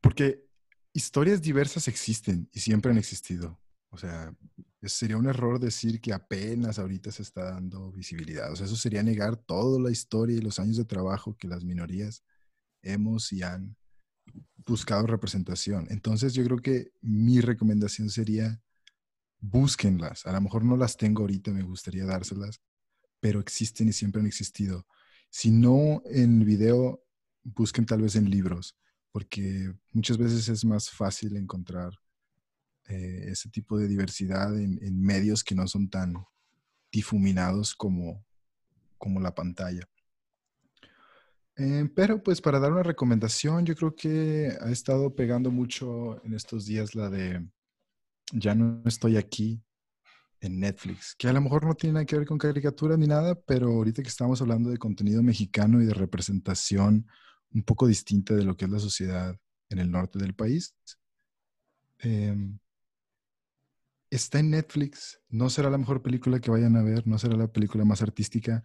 porque 0.00 0.46
historias 0.92 1.42
diversas 1.42 1.88
existen 1.88 2.48
y 2.52 2.60
siempre 2.60 2.92
han 2.92 2.98
existido. 2.98 3.60
O 3.90 3.98
sea, 3.98 4.34
sería 4.82 5.16
un 5.16 5.26
error 5.26 5.58
decir 5.58 6.00
que 6.00 6.12
apenas 6.12 6.78
ahorita 6.78 7.10
se 7.10 7.22
está 7.22 7.44
dando 7.44 7.90
visibilidad. 7.92 8.52
O 8.52 8.56
sea, 8.56 8.66
eso 8.66 8.76
sería 8.76 9.02
negar 9.02 9.36
toda 9.36 9.80
la 9.80 9.90
historia 9.90 10.36
y 10.36 10.40
los 10.40 10.58
años 10.58 10.76
de 10.76 10.84
trabajo 10.84 11.36
que 11.36 11.48
las 11.48 11.64
minorías 11.64 12.22
hemos 12.82 13.32
y 13.32 13.42
han 13.42 13.76
buscado 14.64 15.06
representación. 15.06 15.86
Entonces, 15.90 16.34
yo 16.34 16.44
creo 16.44 16.58
que 16.58 16.92
mi 17.00 17.40
recomendación 17.40 18.10
sería 18.10 18.60
búsquenlas. 19.40 20.26
A 20.26 20.32
lo 20.32 20.40
mejor 20.40 20.64
no 20.64 20.76
las 20.76 20.96
tengo 20.96 21.22
ahorita, 21.22 21.52
me 21.52 21.62
gustaría 21.62 22.04
dárselas, 22.04 22.60
pero 23.20 23.40
existen 23.40 23.88
y 23.88 23.92
siempre 23.92 24.20
han 24.20 24.26
existido. 24.26 24.86
Si 25.30 25.50
no 25.50 26.02
en 26.06 26.44
video, 26.44 27.02
busquen 27.42 27.86
tal 27.86 28.02
vez 28.02 28.16
en 28.16 28.30
libros, 28.30 28.76
porque 29.12 29.72
muchas 29.92 30.18
veces 30.18 30.48
es 30.48 30.64
más 30.64 30.90
fácil 30.90 31.36
encontrar 31.36 31.92
eh, 32.88 33.30
ese 33.30 33.48
tipo 33.50 33.78
de 33.78 33.88
diversidad 33.88 34.58
en, 34.58 35.00
medios 35.00 35.42
que 35.42 35.54
no 35.54 35.66
son 35.66 35.88
tan 35.88 36.14
difuminados 36.92 37.74
como, 37.74 38.24
como 38.98 39.20
la 39.20 39.34
pantalla. 39.34 39.88
Eh, 41.56 41.88
pero 41.94 42.22
pues 42.22 42.40
para 42.40 42.60
dar 42.60 42.72
una 42.72 42.82
recomendación, 42.82 43.64
yo 43.64 43.74
creo 43.74 43.96
que 43.96 44.56
ha 44.60 44.70
estado 44.70 45.14
pegando 45.14 45.50
mucho 45.50 46.22
en 46.24 46.34
estos 46.34 46.66
días 46.66 46.94
la 46.94 47.08
de 47.08 47.48
Ya 48.32 48.54
no 48.54 48.82
estoy 48.84 49.16
aquí 49.16 49.65
en 50.40 50.60
Netflix, 50.60 51.14
que 51.16 51.28
a 51.28 51.32
lo 51.32 51.40
mejor 51.40 51.64
no 51.64 51.74
tiene 51.74 51.94
nada 51.94 52.06
que 52.06 52.16
ver 52.16 52.26
con 52.26 52.38
caricatura 52.38 52.96
ni 52.96 53.06
nada, 53.06 53.34
pero 53.34 53.68
ahorita 53.68 54.02
que 54.02 54.08
estamos 54.08 54.40
hablando 54.40 54.70
de 54.70 54.78
contenido 54.78 55.22
mexicano 55.22 55.82
y 55.82 55.86
de 55.86 55.94
representación 55.94 57.06
un 57.52 57.62
poco 57.62 57.86
distinta 57.86 58.34
de 58.34 58.44
lo 58.44 58.56
que 58.56 58.66
es 58.66 58.70
la 58.70 58.78
sociedad 58.78 59.36
en 59.70 59.78
el 59.78 59.90
norte 59.90 60.18
del 60.18 60.34
país, 60.34 60.74
eh, 62.00 62.36
está 64.10 64.38
en 64.38 64.50
Netflix. 64.50 65.20
No 65.28 65.50
será 65.50 65.70
la 65.70 65.78
mejor 65.78 66.02
película 66.02 66.40
que 66.40 66.50
vayan 66.50 66.76
a 66.76 66.82
ver, 66.82 67.06
no 67.06 67.18
será 67.18 67.36
la 67.36 67.48
película 67.48 67.84
más 67.84 68.02
artística, 68.02 68.64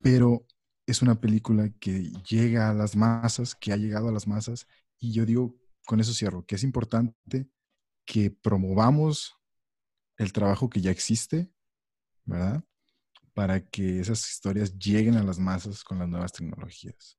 pero 0.00 0.46
es 0.86 1.02
una 1.02 1.20
película 1.20 1.70
que 1.80 2.12
llega 2.28 2.70
a 2.70 2.74
las 2.74 2.96
masas, 2.96 3.54
que 3.54 3.72
ha 3.72 3.76
llegado 3.76 4.08
a 4.08 4.12
las 4.12 4.26
masas. 4.26 4.66
Y 4.98 5.12
yo 5.12 5.26
digo, 5.26 5.56
con 5.84 6.00
eso 6.00 6.12
cierro, 6.12 6.44
que 6.44 6.54
es 6.56 6.62
importante 6.62 7.48
que 8.04 8.30
promovamos 8.30 9.34
el 10.18 10.32
trabajo 10.32 10.70
que 10.70 10.80
ya 10.80 10.90
existe, 10.90 11.50
¿verdad? 12.24 12.62
Para 13.34 13.60
que 13.60 14.00
esas 14.00 14.28
historias 14.30 14.78
lleguen 14.78 15.16
a 15.16 15.22
las 15.22 15.38
masas 15.38 15.84
con 15.84 15.98
las 15.98 16.08
nuevas 16.08 16.32
tecnologías. 16.32 17.16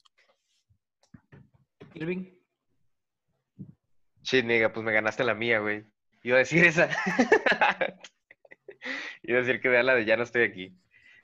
Irving. 1.93 2.33
Sí, 4.23 4.43
nega, 4.43 4.73
pues 4.73 4.85
me 4.85 4.91
ganaste 4.91 5.23
la 5.23 5.33
mía, 5.33 5.59
güey. 5.59 5.85
Iba 6.23 6.35
a 6.37 6.39
decir 6.39 6.65
esa. 6.65 6.89
Iba 9.23 9.39
a 9.39 9.41
decir 9.41 9.61
que 9.61 9.69
vea 9.69 9.83
la 9.83 9.95
de 9.95 10.05
ya 10.05 10.17
no 10.17 10.23
estoy 10.23 10.43
aquí. 10.43 10.77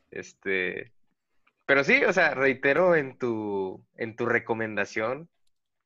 Este. 0.09 0.93
Pero 1.65 1.83
sí, 1.83 2.03
o 2.03 2.13
sea, 2.13 2.33
reitero 2.33 2.95
en 2.95 3.17
tu, 3.17 3.85
en 3.97 4.15
tu 4.15 4.25
recomendación 4.25 5.29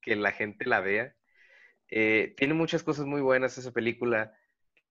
que 0.02 0.16
la 0.16 0.32
gente 0.32 0.66
la 0.66 0.80
vea. 0.82 1.16
Eh, 1.90 2.34
tiene 2.38 2.54
muchas 2.54 2.84
cosas 2.84 3.06
muy 3.06 3.22
buenas 3.22 3.58
esa 3.58 3.72
película. 3.72 4.34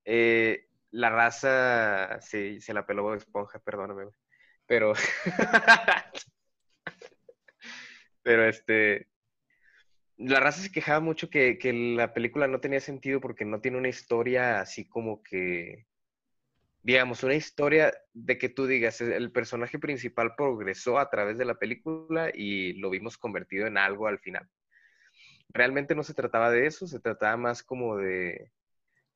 Eh, 0.05 0.66
la 0.91 1.11
raza, 1.11 2.21
sí, 2.21 2.61
se 2.61 2.75
la 2.75 2.87
peló 2.87 3.15
esponja, 3.15 3.59
perdóname, 3.59 4.07
Pero. 4.67 4.93
Pero 8.23 8.49
este 8.49 9.09
la 10.17 10.41
raza 10.41 10.63
se 10.63 10.73
quejaba 10.73 11.01
mucho 11.01 11.29
que, 11.31 11.59
que, 11.59 11.73
la 11.73 12.15
película 12.15 12.49
no 12.49 12.61
tenía 12.61 12.81
sentido 12.81 13.21
porque 13.21 13.45
no 13.45 13.61
tiene 13.61 13.79
una 13.79 13.89
historia 13.89 14.61
así 14.61 14.89
como 14.89 15.23
que, 15.23 15.87
digamos, 16.83 17.23
una 17.23 17.35
historia 17.35 17.93
de 18.15 18.39
que 18.39 18.49
tú 18.49 18.67
digas, 18.67 19.01
el 19.01 19.31
personaje 19.33 19.79
principal 19.79 20.35
progresó 20.37 20.99
a 20.99 21.11
través 21.11 21.39
de 21.39 21.45
la 21.45 21.59
película 21.59 22.31
y 22.35 22.75
lo 22.75 22.91
vimos 22.91 23.19
convertido 23.19 23.67
en 23.67 23.79
algo 23.79 24.07
al 24.07 24.19
final. 24.19 24.49
Realmente 25.51 25.95
no 25.95 26.03
se 26.03 26.15
trataba 26.15 26.51
de 26.51 26.67
eso, 26.67 26.87
se 26.87 27.01
trataba 27.01 27.37
más 27.37 27.63
como 27.63 27.97
de, 27.97 28.53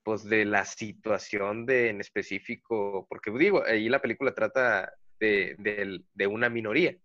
pues, 0.03 0.25
de 0.25 0.45
la 0.45 0.65
situación 0.65 1.67
de, 1.67 1.91
en 1.91 2.01
específico, 2.01 3.07
porque 3.09 3.31
digo, 3.31 3.65
ahí 3.65 3.89
la 3.89 4.03
película 4.03 4.35
trata 4.35 4.93
de, 5.19 5.57
de, 5.59 6.01
de 6.13 6.27
una 6.27 6.49
minoría, 6.49 6.97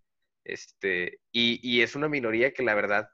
este, 0.43 1.20
y, 1.32 1.60
y 1.62 1.82
es 1.82 1.96
una 1.96 2.08
minoría 2.08 2.54
que 2.54 2.64
la 2.64 2.76
verdad 2.76 3.10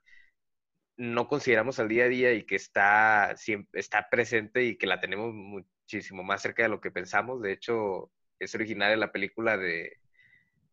no 0.98 1.28
consideramos 1.28 1.80
al 1.80 1.88
día 1.88 2.04
a 2.04 2.10
día 2.10 2.34
y 2.34 2.44
que 2.44 2.56
está, 2.56 3.36
siempre, 3.36 3.80
está 3.80 4.08
presente 4.10 4.64
y 4.64 4.78
que 4.78 4.86
la 4.86 5.00
tenemos 5.00 5.34
muchísimo 5.34 6.22
más 6.22 6.42
cerca 6.42 6.64
de 6.64 6.70
lo 6.70 6.80
que 6.80 6.92
pensamos. 6.92 7.42
De 7.42 7.54
hecho, 7.54 8.12
es 8.38 8.54
original 8.54 8.92
de 8.92 8.98
la 8.98 9.12
película 9.12 9.58
de, 9.58 9.98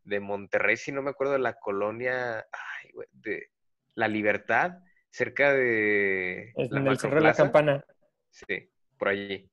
de 0.05 0.21
Monterrey, 0.21 0.77
si 0.77 0.93
no 0.93 1.03
me 1.03 1.11
acuerdo, 1.11 1.35
de 1.35 1.39
la 1.39 1.55
colonia 1.55 2.47
ay, 2.53 2.91
de 3.13 3.51
La 3.95 4.09
Libertad, 4.09 4.79
cerca 5.11 5.55
de... 5.55 6.53
Es 6.57 6.71
la 6.71 6.81
en 6.81 6.87
el 6.89 6.99
Cerro 6.99 7.17
de 7.17 7.23
la. 7.23 7.35
Campana. 7.35 7.85
Sí, 8.31 8.71
por 8.99 9.09
allí. 9.09 9.49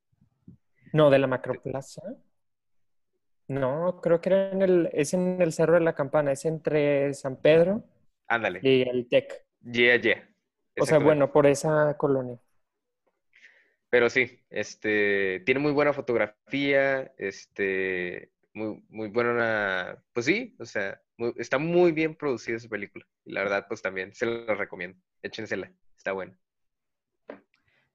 No, 0.93 1.09
de 1.09 1.19
la 1.19 1.27
Macroplaza. 1.27 2.01
No, 3.47 3.99
creo 4.01 4.21
que 4.21 4.29
era 4.29 4.51
en 4.51 4.61
el, 4.61 4.89
es 4.93 5.13
en 5.13 5.39
el 5.41 5.53
Cerro 5.53 5.73
de 5.75 5.81
la 5.81 5.93
Campana, 5.93 6.31
es 6.31 6.45
entre 6.45 7.13
San 7.13 7.35
Pedro 7.37 7.83
Ándale. 8.27 8.59
y 8.63 8.81
el 8.81 9.07
TEC. 9.07 9.45
Yeah, 9.61 9.97
yeah. 9.97 10.27
O 10.79 10.85
sea, 10.85 10.97
bueno, 10.97 11.31
por 11.31 11.45
esa 11.45 11.95
colonia. 11.97 12.39
Pero 13.89 14.09
sí, 14.09 14.39
este, 14.49 15.41
tiene 15.45 15.59
muy 15.59 15.71
buena 15.71 15.93
fotografía, 15.93 17.13
este, 17.17 18.31
muy, 18.53 18.83
muy 18.89 19.09
buena, 19.09 20.03
pues 20.11 20.25
sí, 20.25 20.55
o 20.59 20.65
sea, 20.65 20.99
muy- 21.17 21.33
está 21.37 21.59
muy 21.59 21.91
bien 21.91 22.15
producida 22.15 22.57
esa 22.57 22.67
película. 22.67 23.05
Y 23.23 23.31
la 23.31 23.43
verdad, 23.43 23.65
pues 23.67 23.81
también 23.81 24.13
se 24.13 24.25
la 24.25 24.53
recomiendo. 24.55 24.99
Échensela, 25.21 25.71
está 25.95 26.11
buena. 26.13 26.37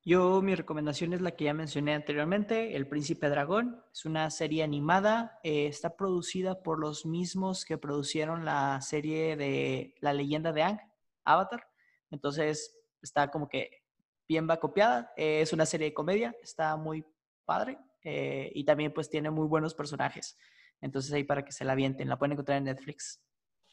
Yo, 0.03 0.41
mi 0.41 0.55
recomendación 0.55 1.13
es 1.13 1.21
la 1.21 1.33
que 1.33 1.45
ya 1.45 1.53
mencioné 1.53 1.93
anteriormente, 1.93 2.75
El 2.75 2.89
Príncipe 2.89 3.29
Dragón. 3.29 3.85
Es 3.93 4.07
una 4.07 4.31
serie 4.31 4.63
animada, 4.63 5.39
eh, 5.43 5.67
está 5.67 5.95
producida 5.95 6.63
por 6.63 6.79
los 6.79 7.05
mismos 7.05 7.67
que 7.67 7.77
producieron 7.77 8.47
la 8.47 8.81
serie 8.81 9.37
de 9.37 9.95
La 10.01 10.15
leyenda 10.15 10.53
de 10.53 10.63
Aang, 10.63 10.81
Avatar. 11.25 11.69
Entonces, 12.11 12.79
está 13.03 13.31
como 13.31 13.47
que 13.47 13.83
bien 14.27 14.49
va 14.49 14.59
copiada. 14.59 15.13
Eh, 15.19 15.43
es 15.43 15.53
una 15.53 15.67
serie 15.67 15.89
de 15.89 15.95
comedia, 15.95 16.35
está 16.43 16.77
muy 16.77 17.05
padre 17.45 17.79
eh, 18.03 18.51
y 18.55 18.65
también 18.65 18.95
pues 18.95 19.11
tiene 19.11 19.29
muy 19.29 19.47
buenos 19.47 19.75
personajes. 19.75 20.39
Entonces 20.81 21.13
ahí 21.13 21.25
para 21.25 21.45
que 21.45 21.53
se 21.53 21.67
la 21.67 21.73
avienten, 21.73 22.09
la 22.09 22.19
pueden 22.19 22.33
encontrar 22.33 22.57
en 22.57 22.65
Netflix. 22.65 23.21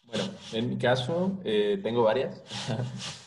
Bueno, 0.03 0.25
en 0.51 0.69
mi 0.69 0.77
caso, 0.77 1.39
tengo 1.43 2.03
varias. 2.03 2.43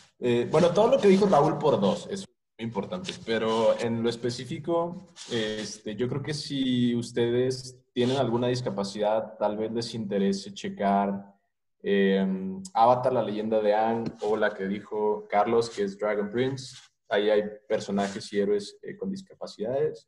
Bueno, 0.50 0.68
todo 0.74 0.88
lo 0.88 1.00
que 1.00 1.08
dijo 1.08 1.24
Raúl 1.24 1.56
por 1.56 1.80
dos 1.80 2.06
es 2.10 2.29
muy 2.60 2.66
importante, 2.66 3.12
pero 3.24 3.74
en 3.80 4.02
lo 4.02 4.10
específico, 4.10 5.08
este, 5.32 5.96
yo 5.96 6.08
creo 6.10 6.22
que 6.22 6.34
si 6.34 6.94
ustedes 6.94 7.80
tienen 7.94 8.18
alguna 8.18 8.48
discapacidad, 8.48 9.38
tal 9.38 9.56
vez 9.56 9.72
les 9.72 9.94
interese 9.94 10.52
checar 10.52 11.24
eh, 11.82 12.22
Avatar, 12.74 13.14
la 13.14 13.22
leyenda 13.22 13.62
de 13.62 13.72
Aang, 13.72 14.04
o 14.20 14.36
la 14.36 14.52
que 14.52 14.68
dijo 14.68 15.26
Carlos, 15.26 15.70
que 15.70 15.84
es 15.84 15.98
Dragon 15.98 16.30
Prince. 16.30 16.76
Ahí 17.08 17.30
hay 17.30 17.44
personajes 17.66 18.30
y 18.34 18.40
héroes 18.40 18.78
eh, 18.82 18.94
con 18.94 19.10
discapacidades. 19.10 20.06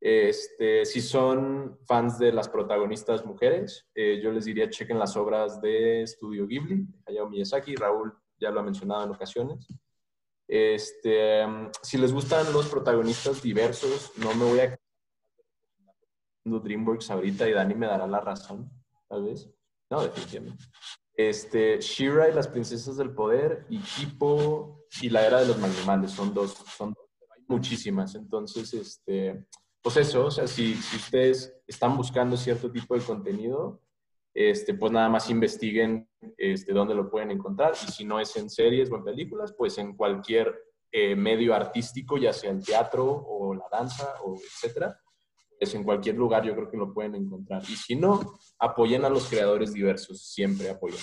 Este, 0.00 0.84
si 0.84 1.00
son 1.00 1.78
fans 1.86 2.18
de 2.18 2.32
las 2.32 2.48
protagonistas 2.48 3.24
mujeres, 3.24 3.86
eh, 3.94 4.20
yo 4.20 4.32
les 4.32 4.44
diría 4.44 4.68
chequen 4.68 4.98
las 4.98 5.16
obras 5.16 5.60
de 5.60 6.04
Studio 6.04 6.48
Ghibli, 6.48 6.84
Hayao 7.06 7.30
Miyazaki, 7.30 7.76
Raúl 7.76 8.12
ya 8.38 8.50
lo 8.50 8.58
ha 8.58 8.64
mencionado 8.64 9.04
en 9.04 9.10
ocasiones. 9.10 9.68
Este, 10.48 11.44
si 11.82 11.98
les 11.98 12.12
gustan 12.12 12.52
los 12.52 12.66
protagonistas 12.68 13.42
diversos, 13.42 14.12
no 14.18 14.34
me 14.34 14.44
voy 14.44 14.60
a 14.60 14.78
DreamWorks 16.44 17.10
ahorita 17.10 17.48
y 17.48 17.52
Dani 17.52 17.74
me 17.74 17.86
dará 17.86 18.06
la 18.06 18.20
razón, 18.20 18.70
tal 19.08 19.24
vez. 19.24 19.50
No, 19.90 20.02
definitivamente. 20.02 20.64
Este, 21.14 21.80
She-Ra 21.80 22.28
y 22.28 22.34
las 22.34 22.48
princesas 22.48 22.96
del 22.96 23.10
poder 23.10 23.66
y 23.70 23.78
Hippo 23.78 24.86
y 25.00 25.08
la 25.08 25.26
era 25.26 25.40
de 25.40 25.46
los 25.46 25.62
animales 25.62 26.12
son 26.12 26.34
dos, 26.34 26.52
son 26.76 26.92
dos, 26.92 27.08
hay 27.34 27.42
muchísimas. 27.48 28.14
Entonces, 28.14 28.72
este, 28.74 29.46
pues 29.82 29.96
eso, 29.96 30.26
o 30.26 30.30
sea, 30.30 30.46
si, 30.46 30.74
si 30.74 30.96
ustedes 30.96 31.54
están 31.66 31.96
buscando 31.96 32.36
cierto 32.36 32.70
tipo 32.70 32.94
de 32.94 33.04
contenido, 33.04 33.80
este, 34.38 34.74
pues 34.74 34.92
nada 34.92 35.08
más 35.08 35.30
investiguen 35.30 36.06
este, 36.36 36.74
dónde 36.74 36.94
lo 36.94 37.10
pueden 37.10 37.30
encontrar. 37.30 37.72
Y 37.72 37.90
si 37.90 38.04
no 38.04 38.20
es 38.20 38.36
en 38.36 38.50
series 38.50 38.92
o 38.92 38.96
en 38.96 39.04
películas, 39.04 39.54
pues 39.56 39.78
en 39.78 39.96
cualquier 39.96 40.54
eh, 40.92 41.16
medio 41.16 41.54
artístico, 41.54 42.18
ya 42.18 42.34
sea 42.34 42.50
el 42.50 42.62
teatro 42.62 43.06
o 43.06 43.54
la 43.54 43.64
danza 43.72 44.16
o 44.22 44.36
etcétera. 44.36 45.00
Pues 45.58 45.74
en 45.74 45.84
cualquier 45.84 46.16
lugar 46.16 46.44
yo 46.44 46.54
creo 46.54 46.70
que 46.70 46.76
lo 46.76 46.92
pueden 46.92 47.14
encontrar. 47.14 47.62
Y 47.62 47.76
si 47.76 47.96
no, 47.96 48.38
apoyen 48.58 49.06
a 49.06 49.08
los 49.08 49.26
creadores 49.26 49.72
diversos, 49.72 50.20
siempre 50.26 50.68
apoyen. 50.68 51.00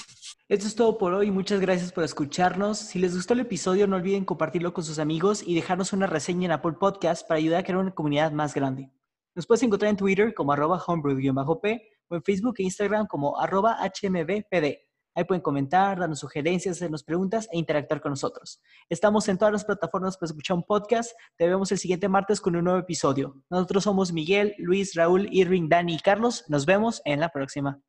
Esto 0.47 0.67
es 0.67 0.75
todo 0.75 0.99
por 0.99 1.15
hoy. 1.15 1.31
Muchas 1.31 1.59
gracias 1.59 1.91
por 1.91 2.03
escucharnos. 2.03 2.77
Si 2.77 2.99
les 2.99 3.15
gustó 3.15 3.33
el 3.33 3.39
episodio, 3.39 3.87
no 3.87 3.95
olviden 3.95 4.25
compartirlo 4.25 4.75
con 4.75 4.83
sus 4.83 4.99
amigos 4.99 5.41
y 5.43 5.55
dejarnos 5.55 5.91
una 5.91 6.05
reseña 6.05 6.45
en 6.45 6.51
Apple 6.51 6.73
Podcast 6.73 7.27
para 7.27 7.39
ayudar 7.39 7.61
a 7.61 7.63
crear 7.63 7.79
una 7.79 7.95
comunidad 7.95 8.31
más 8.31 8.53
grande. 8.53 8.91
Nos 9.33 9.47
puedes 9.47 9.63
encontrar 9.63 9.89
en 9.89 9.97
Twitter 9.97 10.35
como 10.35 10.53
arroba 10.53 10.79
homebrew-p 10.85 11.92
o 12.09 12.15
en 12.15 12.23
Facebook 12.23 12.55
e 12.59 12.63
Instagram 12.63 13.07
como 13.07 13.39
arroba 13.39 13.77
hmbpd. 13.81 14.77
Ahí 15.15 15.25
pueden 15.25 15.41
comentar, 15.41 15.99
darnos 15.99 16.19
sugerencias, 16.19 16.77
hacernos 16.77 17.03
preguntas 17.03 17.47
e 17.51 17.57
interactuar 17.57 18.01
con 18.01 18.11
nosotros. 18.11 18.59
Estamos 18.89 19.27
en 19.29 19.37
todas 19.37 19.51
las 19.51 19.63
plataformas 19.63 20.17
para 20.17 20.27
escuchar 20.31 20.57
un 20.57 20.63
podcast. 20.63 21.11
Te 21.37 21.47
vemos 21.47 21.71
el 21.71 21.77
siguiente 21.77 22.09
martes 22.09 22.41
con 22.41 22.55
un 22.55 22.63
nuevo 22.63 22.79
episodio. 22.79 23.43
Nosotros 23.49 23.83
somos 23.83 24.11
Miguel, 24.11 24.55
Luis, 24.57 24.95
Raúl, 24.95 25.27
Irving, 25.31 25.69
Dani 25.69 25.95
y 25.95 25.99
Carlos. 25.99 26.45
Nos 26.47 26.65
vemos 26.65 27.01
en 27.05 27.19
la 27.19 27.29
próxima. 27.29 27.79